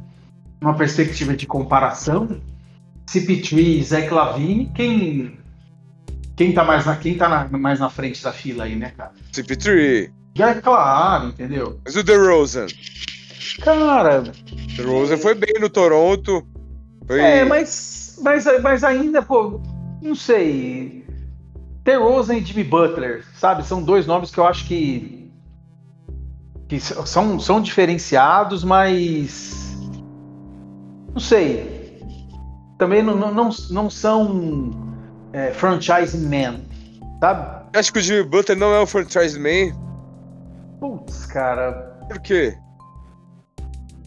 [0.61, 2.41] numa perspectiva de comparação,
[3.07, 5.39] CP3 e Zach Lavine, quem
[6.37, 9.13] quem tá mais na quem tá na, mais na frente da fila aí, né, cara?
[9.33, 10.11] CP3.
[10.35, 11.81] Já é claro, entendeu?
[11.85, 12.67] Mas o DeRozan?
[13.63, 14.23] Cara...
[14.77, 16.45] DeRozan foi bem no Toronto.
[17.07, 17.21] Foi...
[17.21, 19.61] É, mas, mas, mas ainda, pô,
[20.03, 21.05] não sei.
[21.85, 23.65] DeRozan e Jimmy Butler, sabe?
[23.65, 25.24] São dois nomes que eu acho que,
[26.79, 29.77] que são, são diferenciados, mas...
[31.13, 32.03] Não sei.
[32.79, 34.71] Também não, não, não são
[35.33, 36.61] é, franchise man,
[37.21, 37.65] sabe?
[37.77, 39.75] Acho que o Jimmy Butler não é um franchise man.
[40.81, 41.73] Putz, cara.
[42.09, 42.57] Por quê?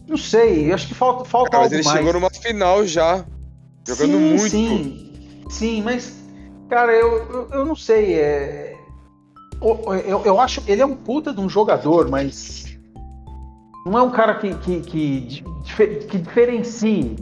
[0.06, 1.98] Não sei, acho que falta, falta cara, mas ele mais.
[1.98, 3.24] chegou numa final já.
[3.86, 4.50] Jogando sim, muito.
[4.50, 6.14] Sim, sim, mas,
[6.68, 8.14] cara, eu, eu, eu não sei.
[8.14, 8.67] É...
[9.60, 12.78] Eu, eu, eu, acho ele é um puta de um jogador, mas
[13.84, 15.44] não é um cara que, que, que,
[16.06, 17.16] que diferencie.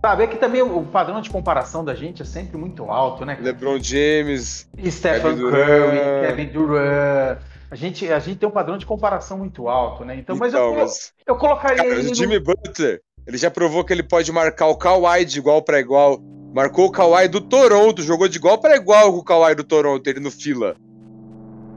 [0.00, 3.38] Sabe, é que também o padrão de comparação da gente é sempre muito alto, né?
[3.40, 7.38] LeBron James, Stephen Kevin Curry, Kevin Durant.
[7.68, 10.16] A gente, a gente tem um padrão de comparação muito alto, né?
[10.16, 11.12] Então, mas, então, eu, mas...
[11.26, 12.12] eu colocaria Cara, ele.
[12.12, 12.44] O Jimmy no...
[12.44, 16.20] Butler, ele já provou que ele pode marcar o Kawhi de igual para igual.
[16.54, 20.06] Marcou o Kawhi do Toronto, jogou de igual para igual com o Kawhi do Toronto,
[20.08, 20.76] ele no fila.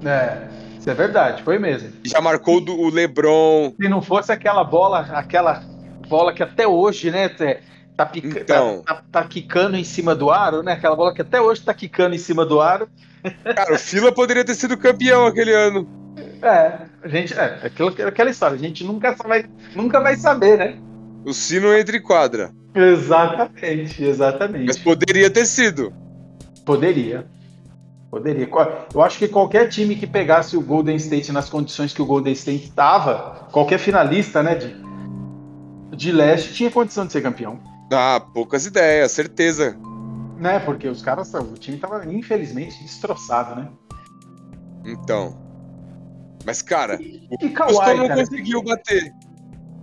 [0.05, 0.47] É,
[0.77, 1.91] isso é verdade, foi mesmo.
[2.05, 3.73] Já marcou do, o LeBron.
[3.79, 5.63] Se não fosse aquela bola, aquela
[6.07, 7.29] bola que até hoje, né,
[7.95, 10.73] tá, pica, então, tá, tá, tá quicando em cima do aro, né?
[10.73, 12.89] Aquela bola que até hoje tá quicando em cima do aro.
[13.55, 15.87] Cara, o Fila poderia ter sido campeão aquele ano.
[16.41, 19.45] É, a gente, é, aquilo, aquela história, a gente nunca vai,
[19.75, 20.77] nunca vai saber, né?
[21.25, 22.51] O sino entre quadra.
[22.73, 24.65] Exatamente, exatamente.
[24.65, 25.93] Mas poderia ter sido.
[26.65, 27.25] Poderia.
[28.09, 28.49] Poderia.
[28.93, 32.33] Eu acho que qualquer time que pegasse o Golden State nas condições que o Golden
[32.33, 34.75] State estava, qualquer finalista, né, de,
[35.95, 37.59] de leste, tinha condição de ser campeão.
[37.93, 39.77] Ah, poucas ideias, certeza.
[40.37, 43.69] Né, porque os caras, o time tava infelizmente destroçado, né?
[44.85, 45.37] Então.
[46.45, 49.13] Mas, cara, e, o e Kawhi, Houston não cara, conseguiu bater.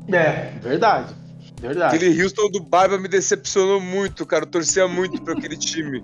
[0.09, 1.15] É, verdade.
[1.61, 1.97] Verdade.
[1.97, 4.45] Aquele Houston do Barba me decepcionou muito, cara.
[4.45, 6.03] Eu torcia muito para aquele time.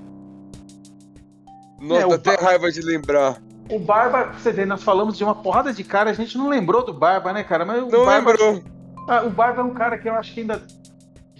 [1.82, 2.44] Nossa, é, até Bar...
[2.44, 3.42] raiva de lembrar.
[3.68, 6.84] O Barba, você vê, nós falamos de uma porrada de cara, a gente não lembrou
[6.84, 7.64] do Barba, né, cara?
[7.64, 8.62] Mas o não Barba, lembrou.
[9.08, 10.62] Ah, o Barba é um cara que eu acho que ainda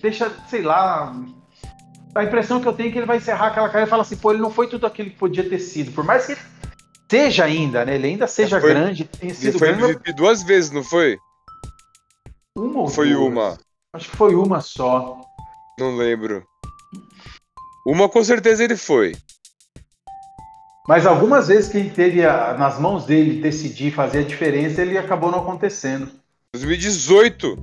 [0.01, 1.15] deixa, sei lá,
[2.15, 4.17] a impressão que eu tenho é que ele vai encerrar aquela carreira e falar assim,
[4.17, 5.93] pô, ele não foi tudo aquilo que podia ter sido.
[5.93, 6.41] Por mais que ele
[7.11, 7.95] seja ainda, né?
[7.95, 9.85] Ele ainda seja foi, grande, tenha sido foi grande.
[9.85, 11.19] MVP duas vezes, não foi?
[12.57, 13.33] Uma ou Foi duas?
[13.33, 13.59] uma.
[13.95, 15.21] Acho que foi uma só.
[15.79, 16.45] Não lembro.
[17.87, 19.15] Uma com certeza ele foi.
[20.89, 24.99] Mas algumas vezes que ele teve a, nas mãos dele decidir fazer a diferença, ele
[24.99, 26.09] acabou não acontecendo.
[26.55, 27.57] 2018.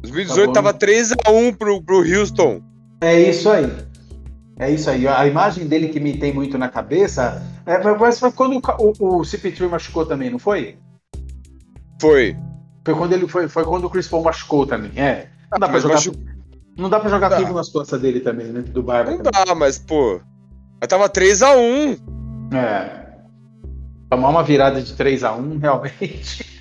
[0.00, 2.62] 2018 tá tava 3x1 pro, pro Houston.
[3.00, 3.70] É isso aí.
[4.58, 5.06] É isso aí.
[5.06, 9.18] A imagem dele que me tem muito na cabeça, É, mas foi quando o, o,
[9.18, 10.76] o CP3 machucou também, não foi?
[12.00, 12.36] Foi.
[12.84, 14.90] Foi quando ele foi, foi quando o Chris Paul machucou também.
[14.96, 15.28] É.
[15.50, 16.12] Não dá pra jogar, machu...
[16.76, 17.36] não dá pra jogar dá.
[17.36, 18.62] tudo nas costas dele também, né?
[18.62, 19.10] Do Barba.
[19.10, 19.44] Não também.
[19.46, 20.20] dá, mas, pô.
[20.80, 21.98] Aí tava 3x1.
[22.54, 23.02] É.
[24.10, 26.60] Tomar uma virada de 3x1, realmente.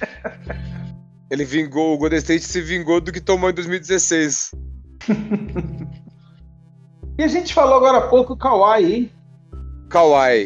[1.29, 4.51] Ele vingou, o Golden State se vingou do que tomou em 2016.
[7.17, 9.11] e a gente falou agora há pouco o Kawhi, hein?
[9.89, 10.45] Kawhi.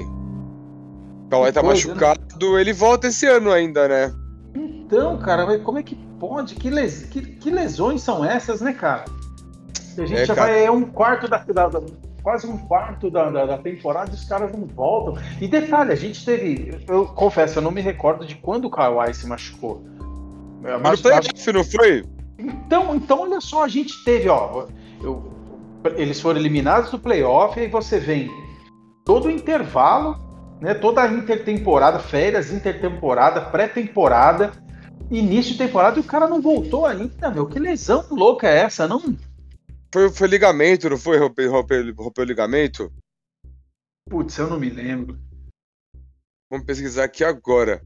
[1.29, 2.61] Kawhi tá coisa, machucado, né?
[2.61, 4.13] ele volta esse ano ainda, né?
[4.55, 6.55] Então, cara, como é que pode?
[6.55, 7.03] Que, les...
[7.05, 9.05] que, que lesões são essas, né, cara?
[10.01, 10.51] A gente é, já cara...
[10.51, 10.65] vai.
[10.65, 11.81] É um quarto da, da, da
[12.25, 15.21] quase um quarto da, da, da, temporada e os caras não voltam.
[15.39, 16.83] E detalhe, a gente teve.
[16.87, 19.83] Eu confesso, eu não me recordo de quando o Kawhi se machucou.
[20.81, 22.03] Mas no playoff, não foi?
[22.39, 24.65] Então, então, olha só, a gente teve, ó.
[25.01, 25.31] Eu,
[25.95, 28.31] eles foram eliminados do playoff, e aí você vem
[29.05, 30.17] todo o intervalo,
[30.59, 30.73] né?
[30.73, 34.51] Toda a intertemporada, férias, intertemporada, pré-temporada,
[35.11, 37.45] início de temporada, e o cara não voltou ainda, meu.
[37.45, 38.87] Que lesão louca é essa?
[38.87, 39.15] Não.
[39.93, 41.17] Foi, foi ligamento, não foi?
[41.17, 42.91] Rompeu, rompeu, rompeu o ligamento?
[44.09, 45.17] Putz, eu não me lembro.
[46.49, 47.81] Vamos pesquisar aqui agora.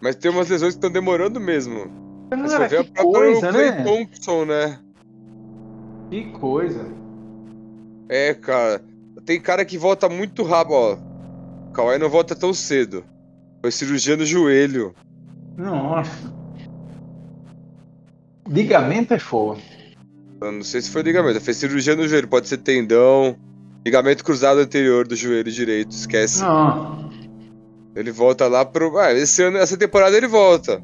[0.00, 1.90] Mas tem umas lesões que estão demorando mesmo.
[2.30, 3.84] Cara, que coisa, né?
[3.84, 4.80] Thompson, né?
[6.10, 6.84] Que coisa.
[8.08, 8.82] É, cara.
[9.24, 10.94] Tem cara que volta muito rápido, ó.
[11.68, 13.04] O Kawhi não volta tão cedo.
[13.60, 14.94] Foi cirurgia no joelho.
[15.56, 16.34] Nossa.
[18.46, 19.60] Ligamento é fogo.
[20.44, 21.40] Eu não sei se foi ligamento.
[21.40, 22.28] Fez cirurgia no joelho.
[22.28, 23.34] Pode ser tendão.
[23.84, 25.92] Ligamento cruzado anterior do joelho direito.
[25.92, 26.42] Esquece.
[26.42, 27.10] Não.
[27.96, 28.98] Ele volta lá pro.
[28.98, 30.82] Ah, esse ano, essa temporada ele volta.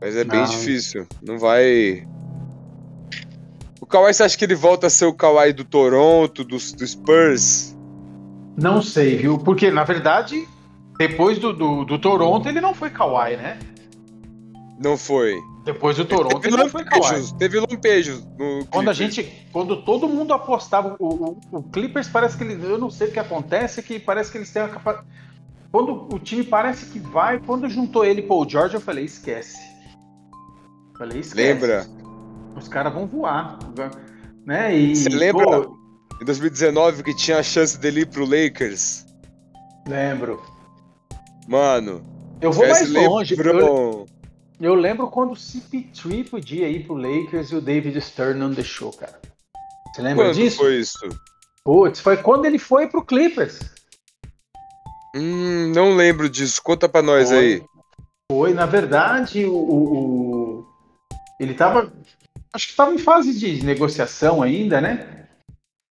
[0.00, 0.36] Mas é não.
[0.36, 1.06] bem difícil.
[1.20, 2.06] Não vai.
[3.80, 6.86] O Kawhi, você acha que ele volta a ser o Kawhi do Toronto, do, do
[6.86, 7.76] Spurs?
[8.56, 9.36] Não sei, viu?
[9.36, 10.46] Porque, na verdade,
[10.96, 13.58] depois do, do, do Toronto, ele não foi Kawhi, né?
[14.78, 15.36] Não foi.
[15.64, 17.38] Depois do Toronto, teve Kawhi.
[17.38, 18.26] Teve lampejos
[18.70, 22.78] Quando a gente, quando todo mundo apostava, o, o, o, Clippers parece que ele, eu
[22.78, 25.06] não sei o que acontece, que parece que eles têm a capacidade.
[25.70, 29.56] Quando o time parece que vai, quando juntou ele com o George, eu falei, esquece.
[30.98, 31.36] falei, esquece.
[31.36, 31.86] Lembra?
[32.56, 33.58] Os caras vão voar.
[34.44, 34.76] Né?
[34.76, 35.78] E, Você lembra pô,
[36.20, 39.06] em 2019 que tinha a chance dele ir pro Lakers?
[39.86, 40.42] Lembro.
[41.46, 42.04] Mano.
[42.40, 43.36] Eu vou mais longe.
[43.38, 44.06] Eu,
[44.66, 48.92] eu lembro quando o CP3 podia ir pro Lakers e o David Stern não deixou,
[48.92, 49.20] cara.
[49.92, 50.58] Você lembra quando disso?
[50.58, 50.98] foi isso?
[51.64, 53.60] Putz, foi quando ele foi pro Clippers.
[55.14, 56.62] Hum, não lembro disso.
[56.62, 57.38] Conta pra nós foi.
[57.38, 57.62] aí.
[58.30, 60.66] Foi, na verdade, o, o, o,
[61.38, 61.92] ele tava.
[62.52, 65.26] Acho que tava em fase de negociação ainda, né?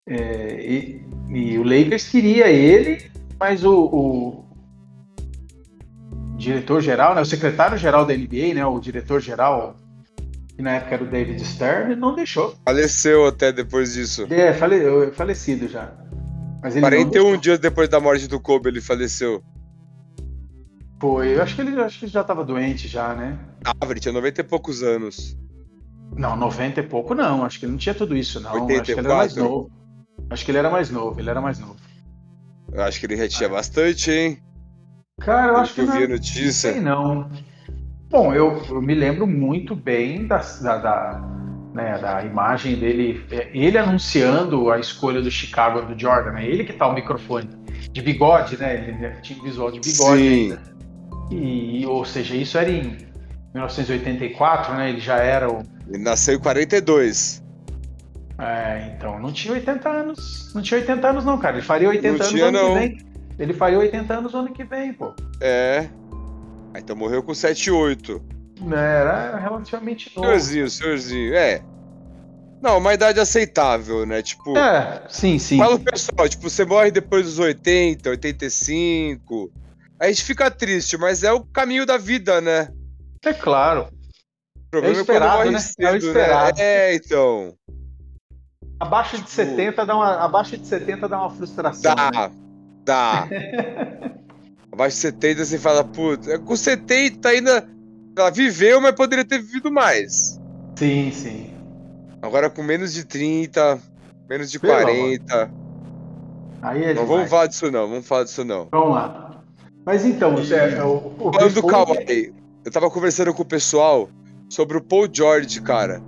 [0.08, 4.49] É, e, e, o Lakers queria ele, mas o, o
[6.40, 9.76] diretor-geral, né, o secretário-geral da NBA, né, o diretor-geral,
[10.56, 12.56] que na época era o David Stern, não deixou.
[12.66, 14.26] Faleceu até depois disso.
[14.30, 15.92] É, fale, falecido já.
[16.64, 19.44] Mas ele 41 dias depois da morte do Kobe ele faleceu.
[21.00, 23.38] Foi, eu acho que ele, acho que já estava doente já, né?
[23.66, 25.38] Ah, ele tinha 90 e poucos anos.
[26.18, 28.82] Não, 90 e pouco não, acho que ele não tinha tudo isso não, 84?
[28.82, 29.72] acho que ele era mais novo.
[30.30, 31.78] Acho que ele era mais novo, ele era mais novo.
[32.72, 33.54] Eu acho que ele já tinha ah.
[33.54, 34.40] bastante, hein?
[35.20, 35.82] Cara, eu acho que.
[35.82, 36.72] Eu vi a notícia.
[36.72, 37.30] Não sei não.
[38.10, 41.22] Bom, eu, eu me lembro muito bem da, da, da,
[41.74, 46.46] né, da imagem dele, é, ele anunciando a escolha do Chicago do Jordan, né?
[46.46, 47.50] Ele que tá o microfone.
[47.92, 48.76] De bigode, né?
[48.76, 50.52] Ele tinha visual de bigode Sim.
[50.52, 50.62] ainda.
[51.32, 52.98] E, ou seja, isso era em
[53.54, 54.90] 1984, né?
[54.90, 55.64] Ele já era o.
[55.88, 57.44] Ele nasceu em 42.
[58.40, 60.52] É, então, não tinha 80 anos.
[60.56, 61.58] Não tinha 80 anos, não, cara.
[61.58, 62.74] Ele faria 80 não anos tinha, ano não.
[62.74, 63.09] que vem.
[63.40, 65.14] Ele faria 80 anos ano que vem, pô.
[65.42, 65.90] É.
[66.76, 68.22] Então morreu com 7 8.
[68.72, 70.28] Era relativamente novo.
[70.28, 71.34] Senhorzinho, senhorzinho.
[71.34, 71.64] É.
[72.62, 74.22] Não, uma idade aceitável, né?
[74.22, 74.58] Tipo.
[74.58, 75.58] É, sim, sim.
[75.58, 79.50] Fala o pessoal, tipo, você morre depois dos 80, 85.
[79.98, 82.68] A gente fica triste, mas é o caminho da vida, né?
[83.24, 83.88] É claro.
[84.58, 85.60] O problema é, esperado, é quando morre né?
[85.60, 86.58] cedo, é, esperado.
[86.58, 86.64] né?
[86.64, 87.54] É, então.
[88.78, 91.96] Abaixo de 70 tipo, dá uma, abaixo de 70 dá uma frustração.
[91.96, 92.49] Dá, né?
[92.90, 93.28] Dá.
[94.72, 97.70] abaixo de 70 você fala, puta, com 70 ainda
[98.18, 100.40] ela viveu, mas poderia ter vivido mais.
[100.76, 101.54] Sim, sim.
[102.22, 103.80] Agora com menos de 30,
[104.30, 105.52] menos de Pelo 40.
[106.62, 108.68] Aí é não vamos falar disso não, vamos falar disso não.
[108.72, 109.42] Vamos lá.
[109.86, 112.34] Mas então, você, é, o, o Falando do Kawhi,
[112.66, 114.10] eu tava conversando com o pessoal
[114.50, 116.02] sobre o Paul George, cara.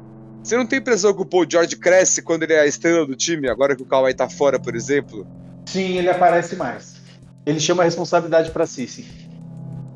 [0.43, 3.15] Você não tem impressão que o Paul George cresce quando ele é a estrela do
[3.15, 5.25] time, agora que o Kawhi tá fora, por exemplo?
[5.65, 7.01] Sim, ele aparece mais.
[7.45, 9.05] Ele chama a responsabilidade para si, sim.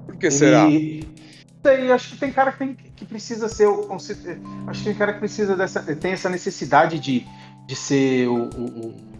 [0.05, 0.67] Por que será?
[0.67, 3.91] Sei, acho que tem cara que, tem, que precisa ser o.
[3.93, 5.81] Acho que tem cara que precisa dessa.
[5.81, 7.25] tem essa necessidade de,
[7.65, 8.49] de ser o.
[8.49, 9.15] o, o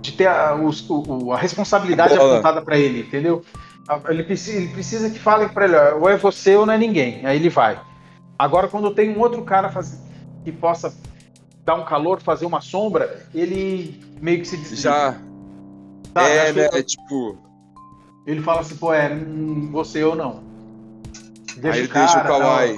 [0.00, 3.44] de ter a, o, a responsabilidade a apontada para ele, entendeu?
[4.08, 7.24] Ele precisa, ele precisa que falem para ele, ou é você ou não é ninguém.
[7.26, 7.80] Aí ele vai.
[8.38, 10.00] Agora, quando tem um outro cara faz,
[10.44, 10.94] que possa
[11.64, 14.82] dar um calor, fazer uma sombra, ele meio que se desliga.
[14.82, 15.27] Já.
[16.18, 16.30] Sabe?
[16.30, 16.68] É, né?
[16.72, 17.38] Ele, tipo.
[18.26, 20.42] Ele fala assim, pô, é hum, você ou não.
[21.56, 22.76] Deixa Aí ele cara, deixa o Kawhi.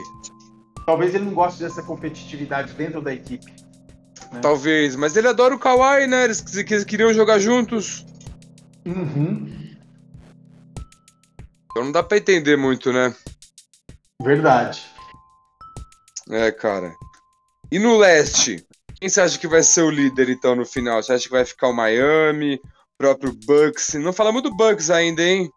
[0.87, 3.53] Talvez ele não goste dessa competitividade dentro da equipe.
[4.33, 4.41] Né?
[4.41, 6.25] Talvez, mas ele adora o Kawhi, né?
[6.25, 8.07] Eles, eles queriam jogar juntos.
[8.87, 9.77] Uhum.
[11.71, 13.15] Então não dá pra entender muito, né?
[14.23, 14.85] Verdade.
[16.31, 16.95] É, cara.
[17.71, 18.65] E no leste?
[19.01, 21.03] Quem você acha que vai ser o líder, então, no final?
[21.03, 22.61] Você acha que vai ficar o Miami,
[23.01, 23.95] próprio Bucks?
[23.95, 25.51] Não falamos do Bucks ainda, hein?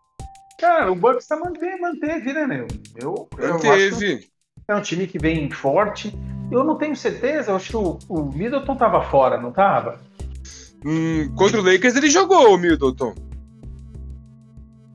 [0.58, 2.68] Cara, o Bucks tá manteve, manteve né, meu?
[2.96, 4.30] Eu, manteve.
[4.66, 6.18] Eu é um time que vem forte.
[6.50, 10.00] Eu não tenho certeza, eu acho que o, o Middleton tava fora, não tava?
[10.86, 13.14] Hum, contra o Lakers ele jogou, o Middleton.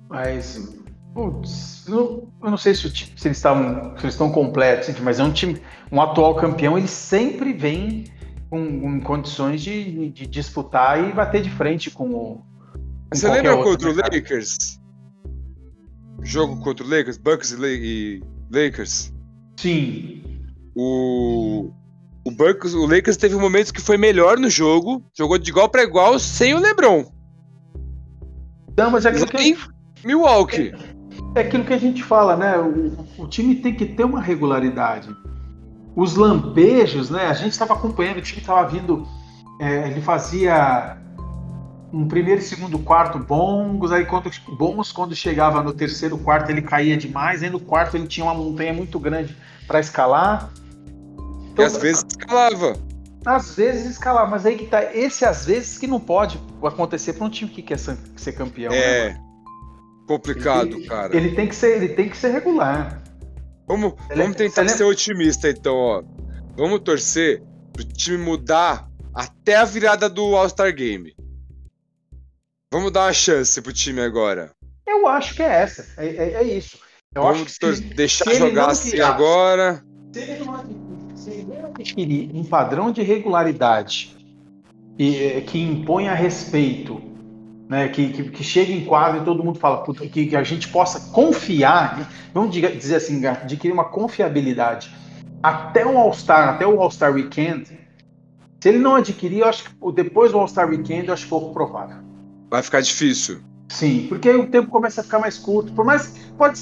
[0.08, 0.74] Mas,
[1.12, 5.20] putz, eu, eu não sei se, time, se eles estavam, se eles estão completos, mas
[5.20, 5.60] é um time,
[5.92, 8.04] um atual campeão, ele sempre vem
[8.50, 12.42] com, com condições de, de, disputar e bater de frente com o.
[13.10, 14.80] Com Você lembra contra o Lakers?
[16.22, 18.20] Jogo contra o Lakers, Bucks e
[18.50, 19.12] Lakers?
[19.58, 20.22] Sim.
[20.74, 21.70] O,
[22.24, 25.82] o Bucks, o Lakers teve momentos que foi melhor no jogo, jogou de igual para
[25.82, 27.04] igual sem o LeBron.
[28.76, 29.58] Não, mas é aquilo que
[30.04, 30.72] Milwaukee.
[31.34, 32.56] É, é, aquilo que a gente fala, né?
[32.58, 35.08] O, o time tem que ter uma regularidade.
[35.98, 37.26] Os lampejos, né?
[37.26, 39.04] A gente estava acompanhando, o time estava vindo,
[39.60, 40.96] é, ele fazia
[41.92, 46.62] um primeiro e segundo quarto bons, aí quando, bons, quando chegava no terceiro quarto ele
[46.62, 50.52] caía demais, aí no quarto ele tinha uma montanha muito grande para escalar.
[51.50, 52.76] Então, e às vezes escalava.
[53.26, 54.94] Às vezes escalava, mas aí que tá.
[54.94, 58.72] Esse às vezes que não pode acontecer para um time que quer ser campeão.
[58.72, 59.08] É.
[59.08, 59.20] Né,
[60.06, 61.16] complicado, ele, cara.
[61.16, 63.02] Ele tem que ser, ele tem que ser regular.
[63.68, 66.02] Vamos, vamos tentar ser otimista então, ó.
[66.56, 67.42] Vamos torcer
[67.72, 71.14] pro time mudar até a virada do All-Star Game.
[72.72, 74.50] Vamos dar uma chance pro time agora.
[74.86, 75.86] Eu acho que é essa.
[75.98, 76.78] É, é, é isso.
[77.14, 79.84] Eu Vamos acho que se, deixar se jogar assim agora.
[80.12, 84.16] Se ele não adquirir um padrão de regularidade
[84.98, 87.00] e, eh, que impõe a respeito,
[87.68, 90.68] né, que, que, que chega em quadro e todo mundo fala que, que a gente
[90.68, 94.90] possa confiar, né, vamos dizer assim, adquirir uma confiabilidade
[95.42, 97.78] até o All-Star, até o All-Star Weekend.
[98.60, 101.98] Se ele não adquirir, eu acho que depois do All-Star Weekend, eu acho pouco provável.
[102.50, 103.40] Vai ficar difícil.
[103.68, 105.72] Sim, porque aí o tempo começa a ficar mais curto.
[105.72, 106.58] Por mais pode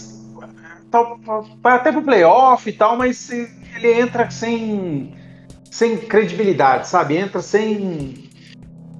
[1.63, 5.15] vai até pro playoff e tal, mas ele entra sem
[5.71, 7.17] sem credibilidade, sabe?
[7.17, 8.31] Entra sem.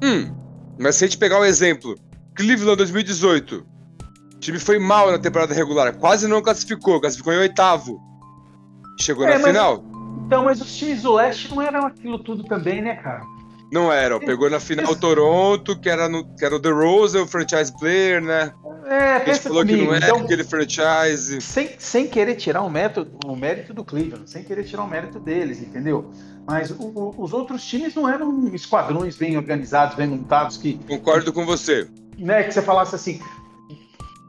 [0.03, 0.35] Hum,
[0.79, 1.95] mas se a gente pegar o um exemplo,
[2.35, 3.67] Cleveland 2018,
[4.35, 8.01] o time foi mal na temporada regular, quase não classificou, classificou em oitavo.
[9.01, 9.85] Chegou é, na mas, final.
[10.27, 13.23] Então, mas os times do leste não eram aquilo tudo também, né, cara?
[13.73, 17.19] Não era, pegou na final o Toronto, que era, no, que era o The Rose,
[17.19, 18.53] o franchise player, né?
[18.85, 19.81] É, pensa falou comigo.
[19.81, 21.41] que não é então, aquele franchise.
[21.41, 25.19] Sem, sem querer tirar o, método, o mérito do Cleveland, sem querer tirar o mérito
[25.19, 26.13] deles, entendeu?
[26.47, 30.75] Mas o, o, os outros times não eram esquadrões bem organizados, bem montados que.
[30.87, 31.89] Concordo com você.
[32.17, 33.21] Né, que você falasse assim.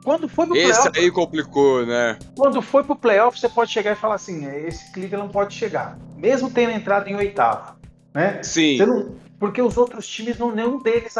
[0.03, 0.89] Quando foi pro esse playoff.
[0.89, 2.18] Esse aí complicou, né?
[2.35, 5.98] Quando foi pro playoff, você pode chegar e falar assim: é, esse Cleveland pode chegar.
[6.15, 7.76] Mesmo tendo entrado em oitavo.
[8.14, 8.41] Né?
[8.41, 8.77] Sim.
[8.77, 11.15] Não, porque os outros times, não, nenhum deles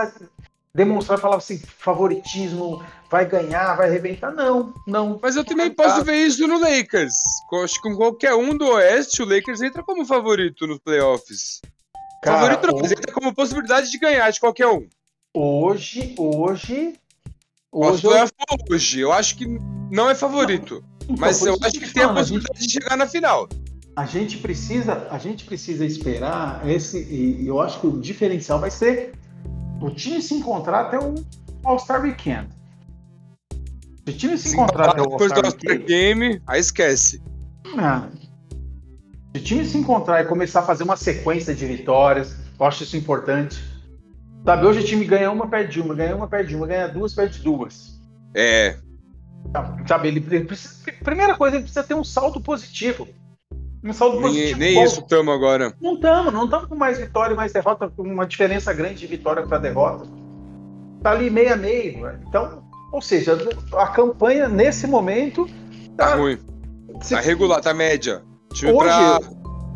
[0.78, 4.32] demonstrar, falar assim, favoritismo, vai ganhar, vai arrebentar.
[4.32, 5.20] Não, não.
[5.20, 7.16] Mas eu também posso ver isso no Lakers.
[7.64, 11.62] Acho que com qualquer um do Oeste, o Lakers entra como favorito nos playoffs.
[12.22, 14.88] Cara, favorito não, mas entra como possibilidade de ganhar de qualquer um.
[15.34, 16.94] Hoje, hoje.
[17.72, 18.30] Hoje, eu...
[18.70, 19.00] hoje.
[19.00, 19.46] Eu acho que
[19.90, 20.86] não é favorito.
[21.08, 22.68] Não, então, mas eu acho que tem a possibilidade gente...
[22.68, 23.50] de chegar na final.
[23.96, 27.00] A gente precisa, a gente precisa esperar esse.
[27.04, 29.14] E eu acho que o diferencial vai ser
[29.82, 31.16] o time se encontrar até o
[31.64, 32.50] All-Star Weekend.
[34.06, 37.22] Se o time se, se encontrar até o All-Star All Game, aí esquece.
[37.76, 38.10] Não.
[39.36, 42.84] Se o time se encontrar e começar a fazer uma sequência de vitórias, eu acho
[42.84, 43.62] isso importante.
[44.44, 47.40] Sabe, hoje o time ganha uma, perde uma, ganha uma, perde uma, ganha duas, perde
[47.40, 48.00] duas.
[48.34, 48.78] É.
[49.86, 53.08] Sabe, ele precisa, primeira coisa, ele precisa ter um saldo positivo.
[53.84, 54.20] Um saldo.
[54.20, 55.74] Nem, nem isso estamos agora.
[55.82, 59.08] Não estamos, não estamos com mais vitória e mais derrota, com uma diferença grande de
[59.08, 60.08] vitória para derrota.
[61.02, 62.02] tá ali meio a meio.
[62.02, 62.20] Né?
[62.28, 63.38] Então, ou seja,
[63.74, 65.48] a campanha nesse momento
[65.96, 66.38] tá, tá ruim.
[67.02, 67.14] Se...
[67.14, 68.24] Tá regular, tá média.
[68.54, 69.20] Time Hoje, pra,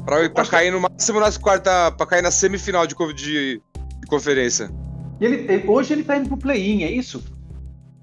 [0.05, 1.91] pra, pra cair no máximo nas quartas.
[1.95, 4.71] pra cair na semifinal de, de, de conferência.
[5.19, 7.23] Ele, hoje ele tá indo pro play-in, é isso?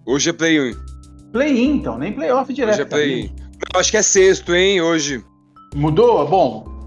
[0.07, 0.77] Hoje é play-in.
[1.33, 2.75] Play-in, então, nem playoff direto.
[2.75, 3.37] Hoje é play-in.
[3.75, 5.25] Acho que é sexto, hein, hoje.
[5.75, 6.27] Mudou?
[6.27, 6.79] Bom.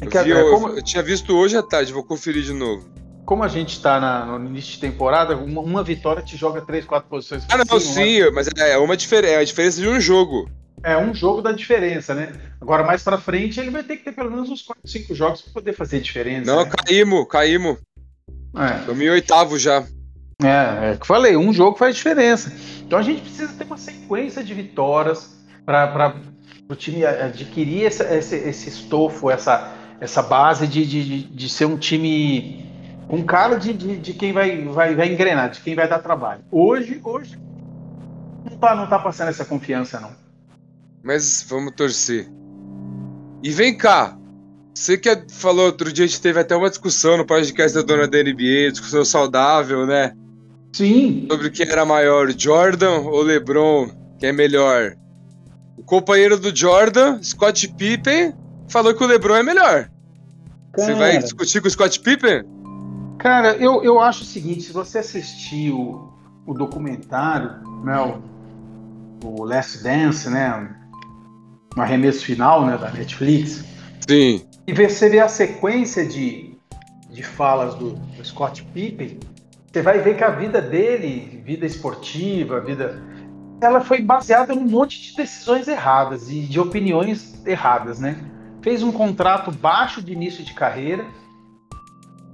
[0.00, 0.68] É eu, vi, é como...
[0.68, 2.88] eu, tinha visto hoje à tarde, vou conferir de novo.
[3.24, 7.08] Como a gente está no início de temporada, uma, uma, vitória te joga três, quatro
[7.08, 7.44] posições.
[7.48, 8.32] Ah, não, cima, sim, uma...
[8.32, 10.50] mas é uma diferença, é a diferença de um jogo.
[10.82, 12.32] É um jogo da diferença, né?
[12.60, 15.42] Agora, mais pra frente, ele vai ter que ter pelo menos uns 4, 5 jogos
[15.42, 16.50] para poder fazer diferença.
[16.50, 16.70] Não, né?
[16.70, 17.76] caímos, caímos.
[18.56, 18.90] É.
[18.90, 19.84] Em oitavo já.
[20.42, 22.50] É, é que falei, um jogo faz diferença.
[22.80, 25.36] Então a gente precisa ter uma sequência de vitórias
[25.66, 26.14] para
[26.72, 31.76] o time adquirir esse, esse, esse, estofo, essa, essa base de, de, de ser um
[31.76, 32.68] time
[33.08, 36.42] um cara de, de, de, quem vai, vai, vai engrenar, de quem vai dar trabalho.
[36.50, 37.36] Hoje, hoje
[38.48, 40.12] não tá, não tá passando essa confiança, não.
[41.02, 42.30] Mas vamos torcer.
[43.42, 44.16] E vem cá,
[44.72, 48.06] você que falou outro dia, a gente teve até uma discussão no podcast da dona
[48.06, 50.12] da NBA, discussão saudável, né?
[50.72, 51.26] Sim.
[51.28, 53.90] Sobre quem era maior, Jordan ou LeBron,
[54.20, 54.94] quem é melhor.
[55.80, 58.34] O companheiro do Jordan, Scott Pippen,
[58.68, 59.90] falou que o LeBron é melhor.
[60.72, 62.44] Cara, você vai discutir com o Scott Pippen?
[63.18, 66.12] Cara, eu, eu acho o seguinte, se você assistiu
[66.46, 67.50] o documentário,
[67.82, 70.68] né, o, o Last Dance, né,
[71.74, 73.64] o arremesso final, né, da Netflix.
[74.06, 74.44] Sim.
[74.66, 76.58] E você vê a sequência de,
[77.08, 79.18] de falas do, do Scott Pippen,
[79.72, 83.00] você vai ver que a vida dele, vida esportiva, vida,
[83.60, 88.16] ela foi baseada num monte de decisões erradas e de opiniões erradas, né?
[88.62, 91.06] Fez um contrato baixo de início de carreira.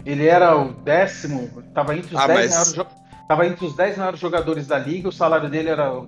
[0.05, 2.71] Ele era o décimo, estava entre os ah, dez mas...
[2.71, 2.95] maiores,
[3.29, 5.09] tava entre os dez maiores jogadores da liga.
[5.09, 6.03] O salário dele era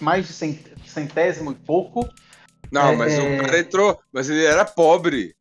[0.00, 2.08] mais de centésimo e pouco.
[2.70, 3.36] Não, é, mas o é.
[3.38, 5.34] cara entrou, mas ele era pobre.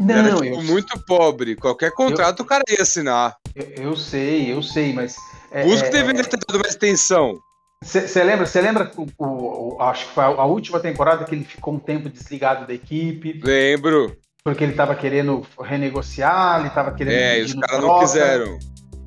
[0.00, 0.62] Não, era, tipo, eu...
[0.62, 1.54] muito pobre.
[1.54, 2.44] Qualquer contrato eu...
[2.44, 3.36] o cara ia assinar.
[3.54, 5.16] Eu, eu sei, eu sei, mas.
[5.50, 6.24] É, Busco é, deveria é.
[6.24, 7.38] ter dado mais atenção.
[7.84, 8.46] Você lembra?
[8.46, 12.08] Você lembra o, o, acho que foi a, última temporada que ele ficou um tempo
[12.08, 13.40] desligado da equipe?
[13.44, 14.16] Lembro.
[14.42, 17.14] Porque ele estava querendo renegociar, ele estava querendo.
[17.14, 18.58] É, os caras não quiseram.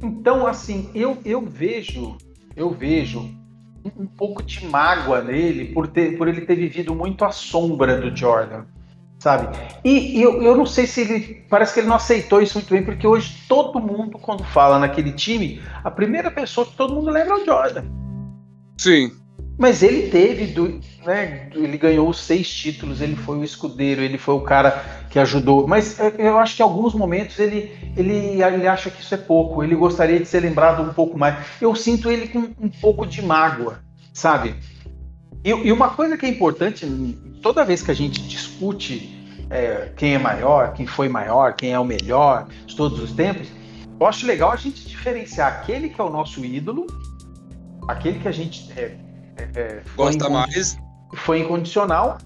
[0.01, 2.17] Então, assim, eu, eu vejo,
[2.55, 7.25] eu vejo um, um pouco de mágoa nele por, ter, por ele ter vivido muito
[7.25, 8.65] à sombra do Jordan
[9.19, 9.57] sabe?
[9.83, 11.45] E, e eu, eu não sei se ele.
[11.49, 15.11] Parece que ele não aceitou isso muito bem, porque hoje todo mundo, quando fala naquele
[15.11, 18.06] time, a primeira pessoa que todo mundo lembra é o Jordan.
[18.77, 19.11] Sim.
[19.57, 24.35] Mas ele teve, do, né, ele ganhou seis títulos, ele foi o escudeiro, ele foi
[24.35, 25.67] o cara que ajudou.
[25.67, 29.17] Mas é, eu acho que em alguns momentos ele, ele, ele acha que isso é
[29.17, 31.43] pouco, ele gostaria de ser lembrado um pouco mais.
[31.59, 33.79] Eu sinto ele com um pouco de mágoa,
[34.13, 34.55] sabe?
[35.43, 36.85] E, e uma coisa que é importante,
[37.41, 39.17] toda vez que a gente discute
[39.49, 43.47] é, quem é maior, quem foi maior, quem é o melhor de todos os tempos,
[43.99, 46.85] eu acho legal a gente diferenciar aquele que é o nosso ídolo,
[47.87, 48.97] aquele que a gente é,
[49.37, 50.77] é, é gosta mais,
[51.15, 52.17] foi incondicional,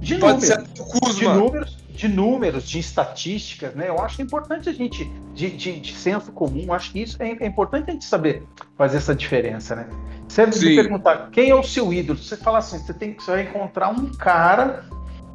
[0.00, 3.88] de Pode números, de números, de números, de estatísticas, né?
[3.88, 7.46] Eu acho importante a gente, de, de, de senso comum, acho que isso é, é,
[7.46, 8.42] importante a gente saber
[8.76, 9.88] fazer essa diferença, né?
[10.28, 13.30] Você me perguntar quem é o seu ídolo, você fala assim, você tem que você
[13.30, 14.84] vai encontrar um cara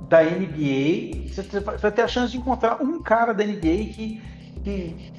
[0.07, 4.21] da NBA, você vai ter a chance de encontrar um cara da NBA que,
[4.63, 5.11] que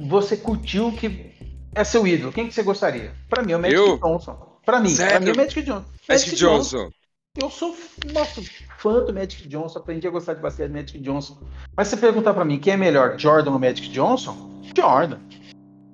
[0.00, 1.35] você curtiu, que
[1.76, 2.32] é seu ídolo.
[2.32, 3.12] Quem que você gostaria?
[3.28, 3.98] Para mim, é o Magic eu?
[3.98, 4.58] Johnson.
[4.64, 5.84] Para mim, para mim, é o Magic Johnson.
[6.08, 6.76] Magic, Magic Johnson.
[6.76, 6.90] Johnson.
[7.40, 7.76] Eu sou
[8.14, 8.42] nossa,
[8.78, 11.38] fã do Magic Johnson, aprendi a gostar de basquete do Magic Johnson.
[11.76, 14.62] Mas se você perguntar para mim quem é melhor, Jordan ou Magic Johnson?
[14.74, 15.18] Jordan.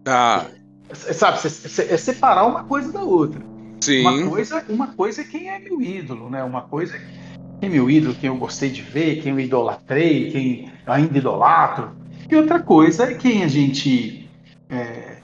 [0.07, 0.47] Ah.
[0.93, 3.41] Sabe, é separar uma coisa da outra.
[3.81, 4.03] Sim.
[4.03, 6.45] Uma coisa, uma coisa é quem é meu ídolo, né?
[6.45, 7.01] Uma coisa é
[7.61, 11.91] quem é meu ídolo, quem eu gostei de ver, quem eu idolatrei, quem ainda idolatro.
[12.31, 14.31] E outra coisa é quem a gente,
[14.71, 15.22] é,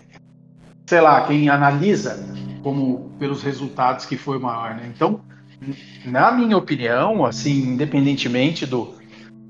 [0.89, 2.19] sei lá, quem analisa
[2.63, 4.91] como pelos resultados que foi maior, né?
[4.95, 5.21] Então,
[6.07, 8.95] na minha opinião, assim, independentemente do,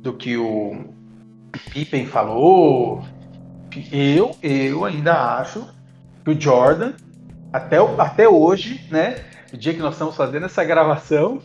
[0.03, 0.93] do que o
[1.73, 3.05] Pippen falou,
[3.93, 5.65] eu, eu ainda acho
[6.25, 6.95] que o Jordan,
[7.53, 9.23] até, até hoje, né?
[9.53, 11.41] O dia que nós estamos fazendo essa gravação,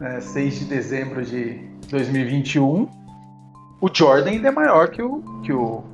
[0.00, 1.60] né, 6 de dezembro de
[1.90, 2.88] 2021,
[3.82, 5.84] o Jordan ainda é maior que o, que o,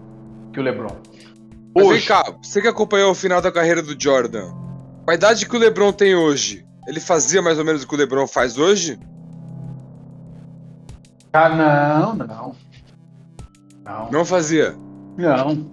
[0.53, 1.10] que o LeBron.
[1.87, 4.51] Mas vem cá, você que acompanhou o final da carreira do Jordan,
[5.05, 7.95] com a idade que o LeBron tem hoje, ele fazia mais ou menos o que
[7.95, 8.99] o LeBron faz hoje?
[11.33, 12.57] Ah, não, não.
[13.85, 14.75] Não, não fazia?
[15.17, 15.71] Não.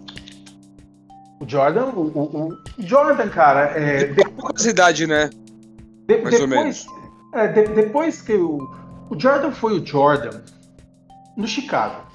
[1.39, 4.05] O Jordan, o, o, o Jordan, cara, é.
[4.13, 5.29] Tem pouca cidade, né?
[6.07, 6.87] De, Mais depois, ou menos.
[7.33, 8.57] É, de, depois que o,
[9.09, 10.41] o Jordan foi o Jordan
[11.35, 12.06] no Chicago.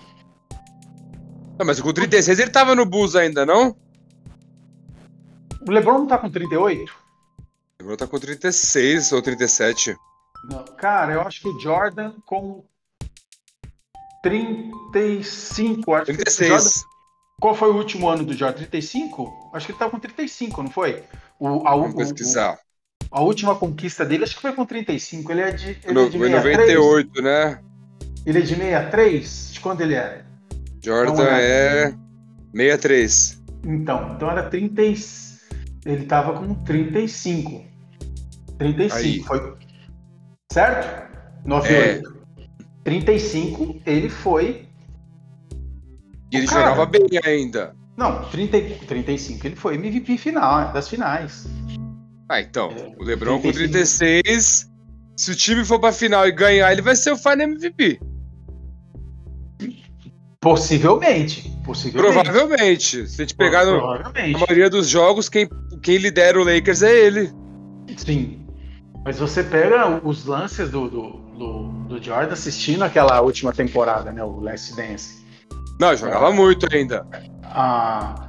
[1.63, 3.77] Não, mas com 36 ele tava no Bulls ainda, não?
[5.65, 6.93] O LeBron não tá com 38?
[6.93, 9.97] O LeBron tá com 36 ou 37.
[10.51, 12.65] Não, cara, eu acho que o Jordan com
[14.25, 16.37] 35, acho 36.
[16.37, 16.71] que Jordan,
[17.41, 18.57] Qual foi o último ano do Jordan?
[18.57, 19.51] 35?
[19.55, 21.05] Acho que ele tava com 35, não foi?
[21.39, 22.59] O, a, Vamos pesquisar.
[23.09, 25.31] O, a última conquista dele acho que foi com 35.
[25.31, 27.63] Ele é de, ele no, é de 98, né?
[28.27, 29.53] Ele é de 63?
[29.53, 30.25] De quando ele é?
[30.83, 31.95] Jordan é
[32.55, 33.43] 63.
[33.65, 34.83] Então, então era 30.
[35.85, 37.65] Ele tava com 35.
[38.59, 38.97] 35.
[38.97, 39.21] Aí.
[39.21, 39.57] Foi.
[40.53, 41.13] Certo?
[41.45, 42.09] 98.
[42.09, 42.13] É.
[42.85, 44.69] 35, ele foi.
[46.33, 46.71] E ele cara.
[46.71, 47.75] jogava bem ainda.
[47.97, 51.47] Não, 30, 35 ele foi MVP final, das finais.
[52.29, 52.71] Ah, então.
[52.71, 53.43] É, o Lebron 35.
[53.43, 54.73] com 36.
[55.17, 58.01] Se o time for pra final e ganhar, ele vai ser o Final MVP.
[60.43, 61.48] Possivelmente.
[61.64, 62.12] Possivelmente.
[62.12, 63.06] Provavelmente.
[63.06, 65.48] Se a gente pegar no, na maioria dos jogos, quem,
[65.81, 67.32] quem lidera o Lakers é ele.
[67.97, 68.44] Sim.
[69.05, 74.23] Mas você pega os lances do, do, do, do Jordan assistindo aquela última temporada, né?
[74.24, 75.24] O Last Dance.
[75.81, 76.32] Não, jogava é.
[76.32, 77.06] muito ainda.
[77.44, 78.28] Ah,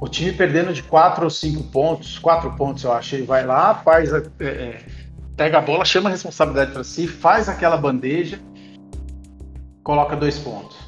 [0.00, 4.14] o time perdendo de 4 ou 5 pontos, 4 pontos eu achei, vai lá, faz
[4.14, 4.82] a, é, é,
[5.36, 8.38] pega a bola, chama a responsabilidade para si, faz aquela bandeja,
[9.82, 10.83] coloca dois pontos.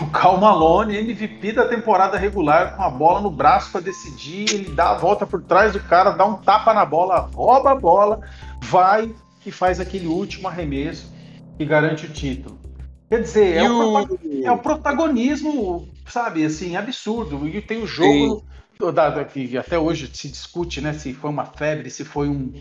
[0.00, 4.70] O Cal Malone, MVP da temporada regular, com a bola no braço para decidir, ele
[4.70, 8.20] dá a volta por trás do cara, dá um tapa na bola, rouba a bola,
[8.62, 9.12] vai
[9.44, 11.12] e faz aquele último arremesso
[11.56, 12.56] que garante o título.
[13.08, 13.98] Quer dizer, é o...
[14.44, 17.48] é o, protagonismo, sabe, assim, absurdo.
[17.48, 18.44] E tem o jogo
[18.92, 22.52] da, da, que até hoje se discute, né, se foi uma febre, se foi um,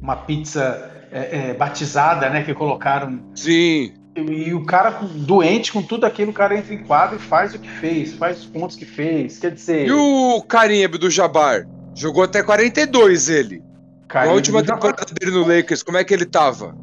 [0.00, 3.22] uma pizza é, é, batizada, né, que colocaram.
[3.34, 3.94] Sim.
[4.14, 7.58] E o cara doente com tudo aquilo, o cara entra em quadro e faz o
[7.58, 9.38] que fez, faz os pontos que fez.
[9.38, 9.86] Quer dizer.
[9.86, 11.66] E o Carimbo do Jabar?
[11.94, 13.62] Jogou até 42 ele.
[14.06, 16.76] Carimbo Na última temporada dele no Lakers, como é que ele tava?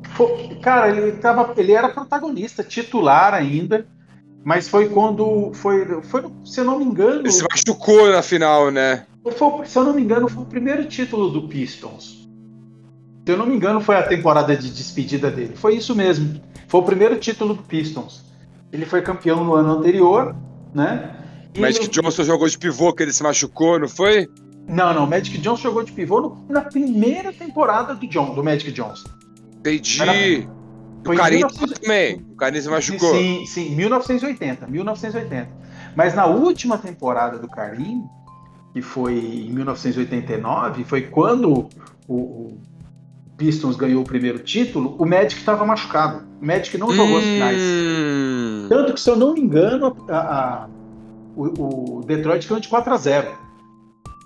[0.63, 3.85] Cara, ele, tava, ele era protagonista, titular ainda.
[4.43, 5.51] Mas foi quando.
[5.53, 7.19] Foi, foi, se eu não me engano.
[7.19, 9.05] Ele se machucou na final, né?
[9.35, 12.18] Foi, se eu não me engano, foi o primeiro título do Pistons.
[13.29, 15.51] Se eu não me engano, foi a temporada de despedida dele.
[15.55, 16.41] Foi isso mesmo.
[16.67, 18.25] Foi o primeiro título do Pistons.
[18.73, 20.35] Ele foi campeão no ano anterior,
[20.73, 21.15] né?
[21.53, 21.91] E Magic no...
[21.91, 24.27] Johnson jogou de pivô, que ele se machucou, não foi?
[24.67, 25.05] Não, não.
[25.05, 29.07] Magic Johnson jogou de pivô no, na primeira temporada do, John, do Magic Johnson.
[29.59, 30.01] Entendi.
[30.01, 30.11] Era...
[31.05, 31.73] Foi o Carinho 19...
[31.81, 32.25] também.
[32.31, 33.13] O Carinho se machucou.
[33.13, 35.47] Sim, sim, 1980, 1980.
[35.95, 38.09] Mas na última temporada do Carinho,
[38.73, 41.69] que foi em 1989, foi quando
[42.07, 42.57] o, o
[43.39, 46.27] Pistons ganhou o primeiro título, o Magic estava machucado.
[46.41, 47.17] O Magic não jogou hum...
[47.17, 47.61] as finais.
[48.67, 50.67] Tanto que, se eu não me engano, a, a,
[51.35, 53.37] o, o, Detroit ganhou de 4 a 0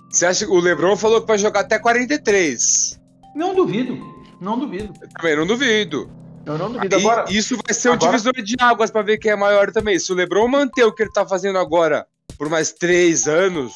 [0.09, 2.99] Você acha que o LeBron falou que vai jogar até 43?
[3.35, 3.97] Não duvido.
[4.41, 4.91] Não duvido.
[4.99, 6.09] Eu também não duvido.
[6.45, 6.95] Eu não duvido.
[6.95, 8.09] Agora, isso vai ser agora...
[8.09, 9.97] um divisor de águas para ver quem é maior também.
[9.99, 12.05] Se o LeBron manter o que ele está fazendo agora
[12.37, 13.71] por mais três anos,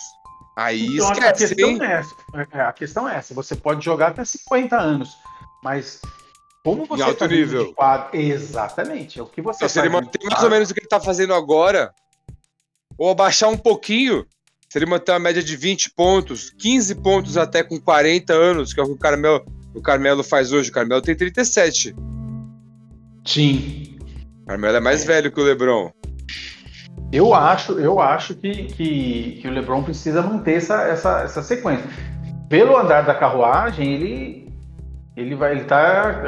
[0.57, 1.79] aí então, esquece, a questão, hein?
[1.81, 2.15] É essa.
[2.51, 3.33] É, a questão é essa.
[3.33, 5.09] Você pode jogar até 50 anos.
[5.63, 6.01] Mas
[6.63, 7.73] como você em alto tá nível.
[8.11, 10.85] Exatamente, é o que você então, Se ele manter mais ou menos o que ele
[10.85, 11.93] está fazendo agora,
[12.97, 14.25] ou abaixar um pouquinho,
[14.69, 18.81] se ele manter uma média de 20 pontos, 15 pontos até com 40 anos, que
[18.81, 20.69] é o que o Carmelo, o Carmelo faz hoje.
[20.69, 21.95] O Carmelo tem 37.
[23.25, 23.97] Sim.
[24.43, 25.05] O Carmelo é mais é.
[25.05, 25.89] velho que o LeBron.
[27.13, 31.85] Eu acho, eu acho que, que, que o LeBron precisa manter essa, essa, essa sequência.
[32.49, 34.46] Pelo andar da carruagem, ele
[35.17, 36.21] ele vai ele tá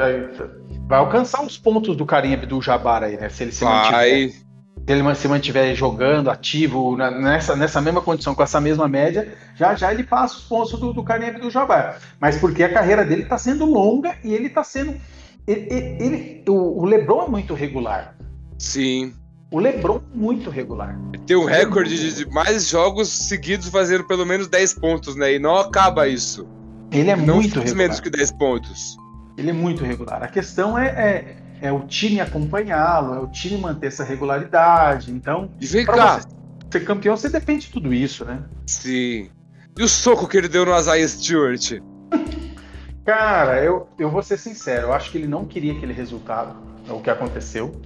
[0.86, 3.28] vai alcançar os pontos do Karim Abdul-Jabbar aí, né?
[3.28, 3.72] Se ele se vai.
[3.74, 4.50] mantiver
[4.86, 9.74] se ele se mantiver jogando ativo nessa, nessa mesma condição, com essa mesma média, já
[9.76, 12.00] já ele passa os pontos do, do Karim Abdul-Jabbar.
[12.18, 15.00] Mas porque a carreira dele está sendo longa e ele está sendo
[15.46, 18.16] ele, ele, o, o LeBron é muito regular.
[18.58, 19.14] Sim.
[19.50, 20.98] O LeBron muito regular.
[21.26, 25.34] Tem um recorde de mais jogos seguidos fazendo pelo menos 10 pontos, né?
[25.34, 26.48] E não acaba isso.
[26.92, 27.76] Ele é não muito regular.
[27.76, 28.96] menos que 10 pontos.
[29.36, 30.22] Ele é muito regular.
[30.22, 35.10] A questão é, é, é o time acompanhá-lo, é o time manter essa regularidade.
[35.10, 36.18] Então, e vem cá.
[36.18, 36.28] Você
[36.70, 38.42] ser campeão, você depende de tudo isso, né?
[38.66, 39.30] Sim.
[39.78, 41.80] E o soco que ele deu no Isaiah Stewart?
[43.04, 46.54] Cara, eu, eu vou ser sincero, eu acho que ele não queria aquele resultado,
[46.88, 47.80] é o que aconteceu.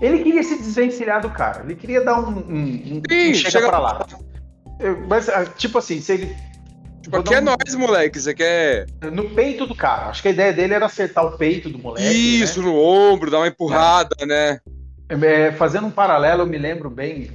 [0.00, 3.68] Ele queria se desvencilhar do cara, ele queria dar um, um, um Sim, chega, chega
[3.68, 4.06] pra lá.
[5.08, 6.36] Mas, ah, tipo assim, se ele.
[7.06, 8.20] Tipo, aqui é nós, moleque.
[8.20, 8.86] Você quer.
[9.12, 10.06] No peito do cara.
[10.06, 12.08] Acho que a ideia dele era acertar o peito do moleque.
[12.08, 12.66] Isso, né?
[12.66, 14.26] no ombro, dar uma empurrada, é.
[14.26, 14.60] né?
[15.08, 17.30] É, fazendo um paralelo, eu me lembro bem.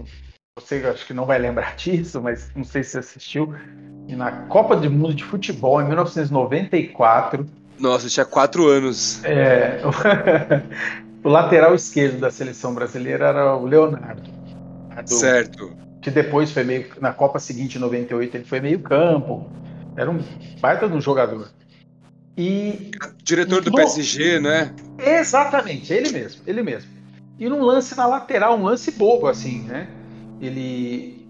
[0.60, 3.56] Você acho que não vai lembrar disso, mas não sei se você assistiu.
[4.10, 7.48] E na Copa do Mundo de Futebol, em 1994.
[7.80, 9.24] Nossa, eu tinha quatro anos.
[9.24, 9.82] É,
[11.24, 14.30] o lateral esquerdo da seleção brasileira era o Leonardo.
[15.06, 15.74] certo.
[16.02, 16.88] Que depois foi meio.
[17.00, 19.50] Na Copa seguinte, em 98, ele foi meio campo.
[19.96, 20.20] Era um
[20.60, 21.48] baita de um jogador.
[22.38, 22.92] E.
[23.24, 23.76] Diretor do no...
[23.76, 24.74] PSG, né?
[24.98, 26.90] Exatamente, ele mesmo, ele mesmo.
[27.38, 29.88] E num lance na lateral, um lance bobo, assim, né?
[30.40, 31.26] Ele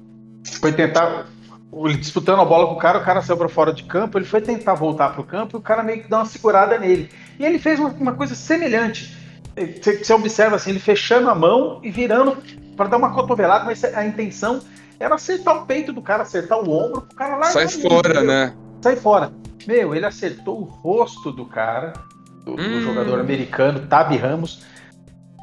[0.59, 1.27] foi tentar.
[1.73, 4.25] Ele disputando a bola com o cara, o cara saiu para fora de campo, ele
[4.25, 7.09] foi tentar voltar para o campo e o cara meio que dá uma segurada nele.
[7.39, 9.15] E ele fez uma, uma coisa semelhante.
[9.55, 12.37] Você, você observa assim, ele fechando a mão e virando
[12.81, 14.59] para dar uma cotovelada, mas a intenção
[14.99, 17.43] era acertar o peito do cara, acertar o ombro, o cara lá.
[17.43, 18.55] Sai fora, né?
[18.81, 19.31] Sai fora.
[19.67, 21.93] Meu, ele acertou o rosto do cara,
[22.43, 22.55] do, hum.
[22.55, 24.65] do jogador americano, Tabi Ramos,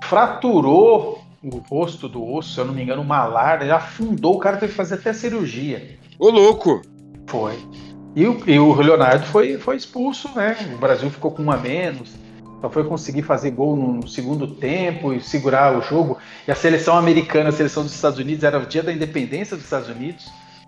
[0.03, 4.57] fraturou o rosto do osso, se eu não me engano, malar, ele afundou, o cara
[4.57, 5.97] teve que fazer até cirurgia.
[6.19, 6.83] Ô, louco!
[7.29, 7.57] Foi.
[8.17, 10.57] E o, e o Leonardo foi, foi expulso, né?
[10.75, 12.17] O Brasil ficou com um a menos.
[12.61, 16.19] Só foi conseguir fazer gol no segundo tempo e segurar o jogo.
[16.47, 19.65] E a seleção americana, a seleção dos Estados Unidos, era o dia da independência dos
[19.65, 20.27] Estados Unidos.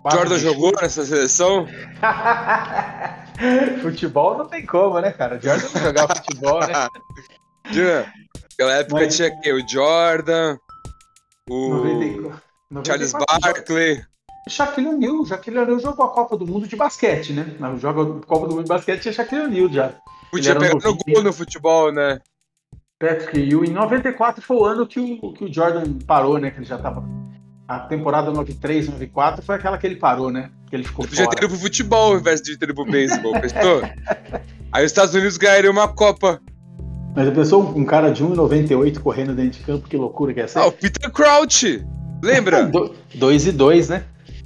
[0.09, 1.67] Jordan jogou nessa seleção?
[3.81, 5.39] futebol não tem como, né, cara?
[5.39, 6.87] Jordan não jogava futebol, né?
[8.51, 9.15] Naquela época Mas...
[9.15, 10.57] tinha aqui, o Jordan,
[11.49, 11.83] o
[12.71, 12.85] 94.
[12.85, 14.01] Charles Barkley.
[14.47, 15.25] Shaquille O'Neal.
[15.25, 17.45] Shaquille O'Neal jogou a Copa do Mundo de basquete, né?
[17.79, 19.93] Joga a Copa do Mundo de basquete tinha Shaquille O'Neal já.
[20.31, 22.19] Podia pegar no gol no futebol, né?
[22.97, 23.71] Patrick Ewing.
[23.71, 26.51] Em 94 foi o ano que o, que o Jordan parou, né?
[26.51, 27.03] Que ele já tava.
[27.67, 30.51] A temporada 93, 94 foi aquela que ele parou, né?
[30.69, 33.33] Que ele ficou Podia ter ido pro futebol ao invés de ter ido pro beisebol,
[33.33, 33.81] pensou?
[34.71, 36.41] Aí os Estados Unidos ganhariam uma Copa.
[37.15, 39.87] Mas já pensou um cara de 1,98 correndo dentro de campo?
[39.87, 40.61] Que loucura que é essa?
[40.61, 41.85] Ah, o Peter Crouch!
[42.23, 42.69] Lembra?
[43.15, 44.05] 2 e 2, né?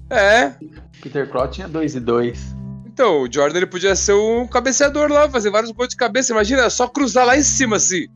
[0.09, 0.53] É.
[1.01, 2.55] Peter Crouch tinha 2 e 2.
[2.95, 6.31] Então, o Jordan ele podia ser um cabeceador lá, fazer vários gols de cabeça.
[6.31, 8.07] Imagina, só cruzar lá em cima assim.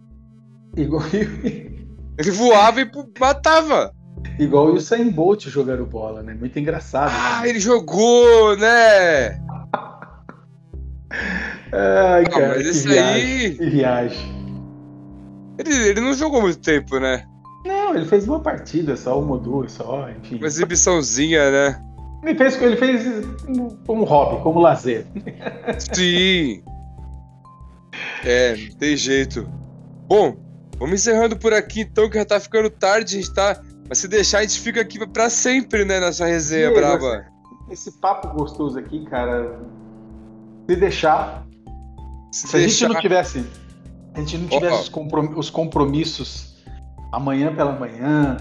[0.78, 1.04] Igual.
[2.18, 2.90] ele voava e
[3.20, 3.94] matava.
[4.40, 6.34] Igual o Usain Bolt jogando bola, né?
[6.34, 7.12] Muito engraçado.
[7.14, 7.50] Ah, né?
[7.50, 9.32] ele jogou, né?
[11.74, 12.48] Ai, ah, cara.
[12.56, 13.56] Mas esse viagem, aí.
[13.56, 14.40] Que viagem.
[15.58, 17.26] Ele, ele não jogou muito tempo, né?
[17.66, 20.38] Não, ele fez uma partida só, uma ou duas só, enfim.
[20.38, 21.89] Uma exibiçãozinha, né?
[22.24, 23.04] Ele fez, ele fez
[23.86, 25.06] como hobby, como lazer.
[25.94, 26.62] Sim.
[28.24, 29.50] É, não tem jeito.
[30.08, 30.36] Bom,
[30.78, 33.62] vamos encerrando por aqui então, que já tá ficando tarde, a gente tá.
[33.88, 37.26] Mas se deixar, a gente fica aqui pra sempre, né, nessa resenha Sim, brava.
[37.72, 39.60] Esse papo gostoso aqui, cara.
[40.68, 41.48] Se deixar.
[42.32, 42.58] Se, se deixar...
[42.58, 43.46] a gente não tivesse.
[44.14, 45.40] A gente não tivesse oh.
[45.40, 46.58] os compromissos
[47.12, 48.38] amanhã pela manhã.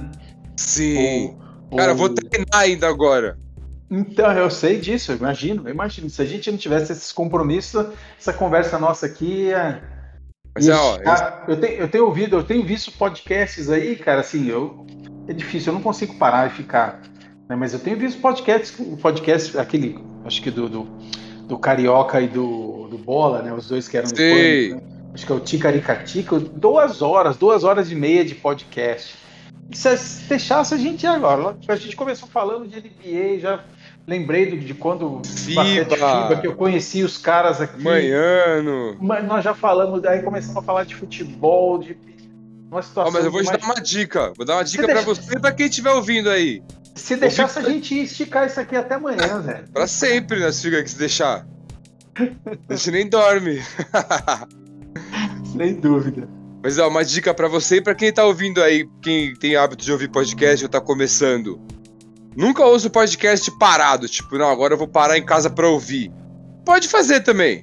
[0.57, 1.37] Sim.
[1.71, 1.99] Ou, cara, ou...
[1.99, 3.39] vou treinar ainda agora.
[3.91, 6.11] Então, eu sei disso, eu imagino, eu imagino.
[6.11, 7.87] Se a gente não tivesse esses compromissos,
[8.19, 9.81] essa conversa nossa aqui é.
[10.55, 11.55] Mas, ó, eu...
[11.55, 14.87] eu, tenho, eu tenho ouvido, eu tenho visto podcasts aí, cara, assim, eu,
[15.27, 17.01] é difícil, eu não consigo parar e ficar.
[17.49, 20.85] Né, mas eu tenho visto podcasts, podcast, aquele, acho que do, do,
[21.47, 23.53] do Carioca e do, do Bola, né?
[23.55, 24.75] Os dois que eram Sim.
[24.75, 24.81] né?
[25.15, 29.17] Acho que é o Ticaricatica, duas horas, duas horas e meia de podcast.
[29.73, 33.65] Se deixasse a gente agora, a gente começou falando de NBA, já
[34.09, 37.83] lembrei de quando FIBA, FIBA que eu conheci os caras aqui.
[37.83, 38.97] Manhano.
[38.99, 41.97] Mas nós já falamos, aí começamos a falar de futebol, de
[42.71, 43.11] uma situação.
[43.11, 44.33] Oh, mas eu vou te dar uma dica.
[44.35, 46.63] Vou dar uma dica para você e pra quem estiver ouvindo aí.
[46.95, 49.69] Se deixasse a gente esticar isso aqui até amanhã, velho.
[49.73, 51.47] pra sempre, né, fica aqui se deixar.
[52.69, 53.63] a gente nem dorme.
[55.55, 56.27] Sem dúvida.
[56.63, 59.85] Mas ó, uma dica para você e para quem tá ouvindo aí, quem tem hábito
[59.85, 61.61] de ouvir podcast ou tá começando.
[62.39, 66.13] Nunca ouça o podcast parado, tipo, não, agora eu vou parar em casa para ouvir.
[66.65, 67.61] Pode fazer também.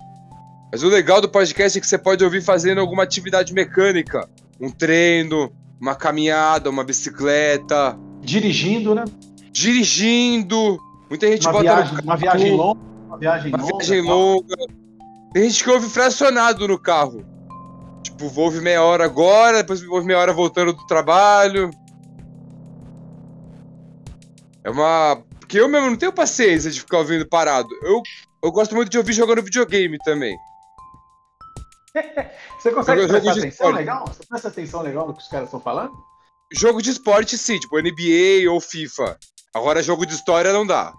[0.70, 4.28] Mas o legal do podcast é que você pode ouvir fazendo alguma atividade mecânica.
[4.60, 5.50] Um treino,
[5.80, 7.98] uma caminhada, uma bicicleta.
[8.20, 9.06] Dirigindo, né?
[9.50, 10.78] Dirigindo.
[11.10, 12.80] Muita gente uma bota viagem, Uma viagem longa.
[13.08, 13.78] Uma viagem uma longa.
[13.78, 14.56] Viagem longa.
[15.32, 17.26] Tem gente que ouve fracionado no carro.
[18.04, 21.72] Tipo, vou ouvir meia hora agora, depois vou ouvir meia hora voltando do trabalho.
[24.66, 25.24] É uma.
[25.40, 27.70] Porque eu mesmo não tenho paciência de ficar ouvindo parado.
[27.84, 28.02] Eu,
[28.44, 30.36] eu gosto muito de ouvir jogando videogame também.
[32.60, 34.08] Você consegue jogo, prestar atenção legal?
[34.08, 35.94] Você presta atenção legal no que os caras estão falando?
[36.52, 39.18] Jogo de esporte, sim, tipo NBA ou FIFA.
[39.54, 40.92] Agora, jogo de história não dá.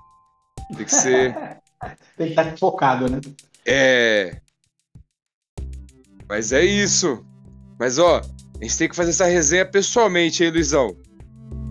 [0.76, 1.34] Tem que ser.
[2.16, 3.20] Tem que estar focado, né?
[3.66, 4.40] É.
[6.28, 7.24] Mas é isso.
[7.78, 10.96] Mas ó, a gente tem que fazer essa resenha pessoalmente, hein, Luizão?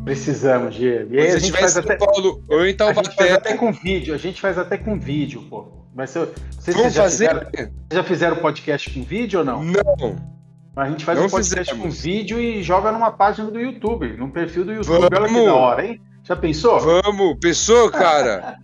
[0.05, 1.15] Precisamos, Diego.
[1.15, 3.73] E aí a gente faz São até, Paulo ou em a gente faz até com
[3.73, 4.13] vídeo.
[4.13, 5.65] A gente faz até com vídeo, pô.
[5.97, 7.27] Sei se vamos vocês já fazer?
[7.29, 9.63] Fizeram, vocês já fizeram podcast com vídeo ou não?
[9.63, 10.35] Não.
[10.75, 11.95] A gente faz Não um podcast fizemos.
[11.95, 14.95] com vídeo e joga numa página do YouTube, num perfil do YouTube.
[14.95, 15.45] Olha que Vamos.
[15.45, 16.01] da hora, hein?
[16.23, 16.79] Já pensou?
[16.79, 18.57] Vamos, pensou, cara?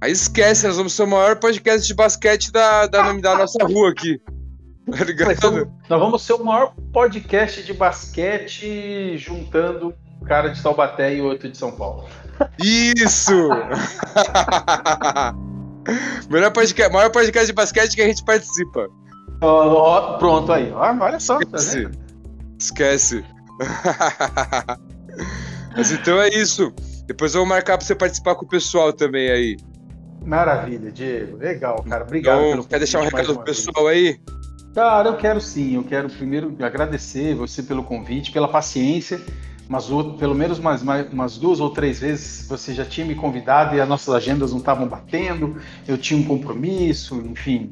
[0.00, 3.90] Aí esquece, nós vamos ser o maior podcast de basquete da, da, da nossa rua
[3.90, 4.20] aqui.
[4.88, 5.72] Tá ligado?
[5.88, 9.92] nós vamos ser o maior podcast de basquete juntando
[10.26, 12.04] cara de Taubaté e outro de São Paulo.
[12.62, 13.32] Isso!
[16.30, 18.88] Melhor podcast, maior podcast de basquete que a gente participa.
[19.40, 20.70] Ó, ó, pronto aí.
[20.72, 21.78] Ó, olha só, tá Esquece.
[21.84, 21.98] vendo?
[22.58, 23.24] Esquece.
[25.76, 26.72] Mas então é isso.
[27.06, 29.56] Depois eu vou marcar pra você participar com o pessoal também aí.
[30.24, 31.36] Maravilha, Diego.
[31.36, 32.04] Legal, cara.
[32.04, 33.64] Obrigado Então, quer deixar um recado pro uma vez.
[33.64, 34.18] pessoal aí?
[34.74, 35.76] Cara, eu quero sim.
[35.76, 39.20] Eu quero primeiro agradecer você pelo convite, pela paciência.
[39.68, 39.86] Mas
[40.18, 43.80] pelo menos umas, mais- umas duas ou três vezes você já tinha me convidado e
[43.80, 45.56] as nossas agendas não estavam batendo.
[45.86, 47.70] Eu tinha um compromisso, enfim.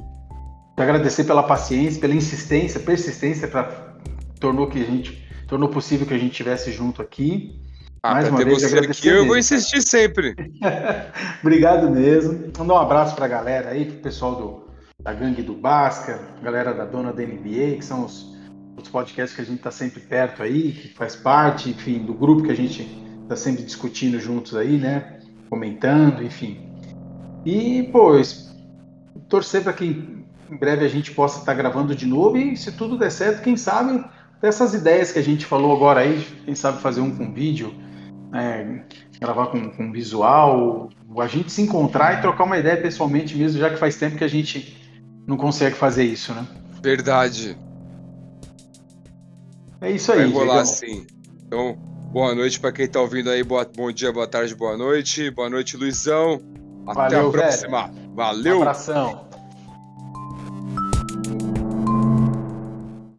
[0.76, 3.94] Quero agradecer pela paciência, pela insistência, persistência para
[4.40, 7.60] tornou que a gente tornou possível que a gente estivesse junto aqui.
[8.02, 10.34] Ah, Mais uma ter vez, você aqui, eu vou insistir sempre.
[11.40, 12.52] Obrigado mesmo.
[12.58, 14.64] Mandar um abraço para a galera aí, pro pessoal do,
[15.02, 18.33] da Gangue do Basca, galera da Dona da NBA, que são os,
[18.76, 22.42] os podcasts que a gente está sempre perto aí, que faz parte, enfim, do grupo
[22.42, 22.88] que a gente
[23.22, 25.18] está sempre discutindo juntos aí, né?
[25.48, 26.68] Comentando, enfim.
[27.44, 28.12] E, pô,
[29.28, 32.98] torcer para que em breve a gente possa estar gravando de novo e, se tudo
[32.98, 34.04] der certo, quem sabe
[34.40, 37.72] dessas ideias que a gente falou agora aí, quem sabe fazer um com vídeo,
[38.30, 38.84] né,
[39.20, 43.70] gravar com, com visual, a gente se encontrar e trocar uma ideia pessoalmente mesmo, já
[43.70, 44.76] que faz tempo que a gente
[45.26, 46.46] não consegue fazer isso, né?
[46.82, 47.56] Verdade.
[49.84, 51.06] É isso aí, Vai rolar sim.
[51.46, 51.76] Então,
[52.10, 53.44] boa noite pra quem tá ouvindo aí.
[53.44, 55.30] Boa, bom dia, boa tarde, boa noite.
[55.30, 56.40] Boa noite, Luizão.
[56.86, 57.90] Até Valeu, a próxima.
[57.90, 58.56] Um Valeu.
[58.62, 59.28] abração.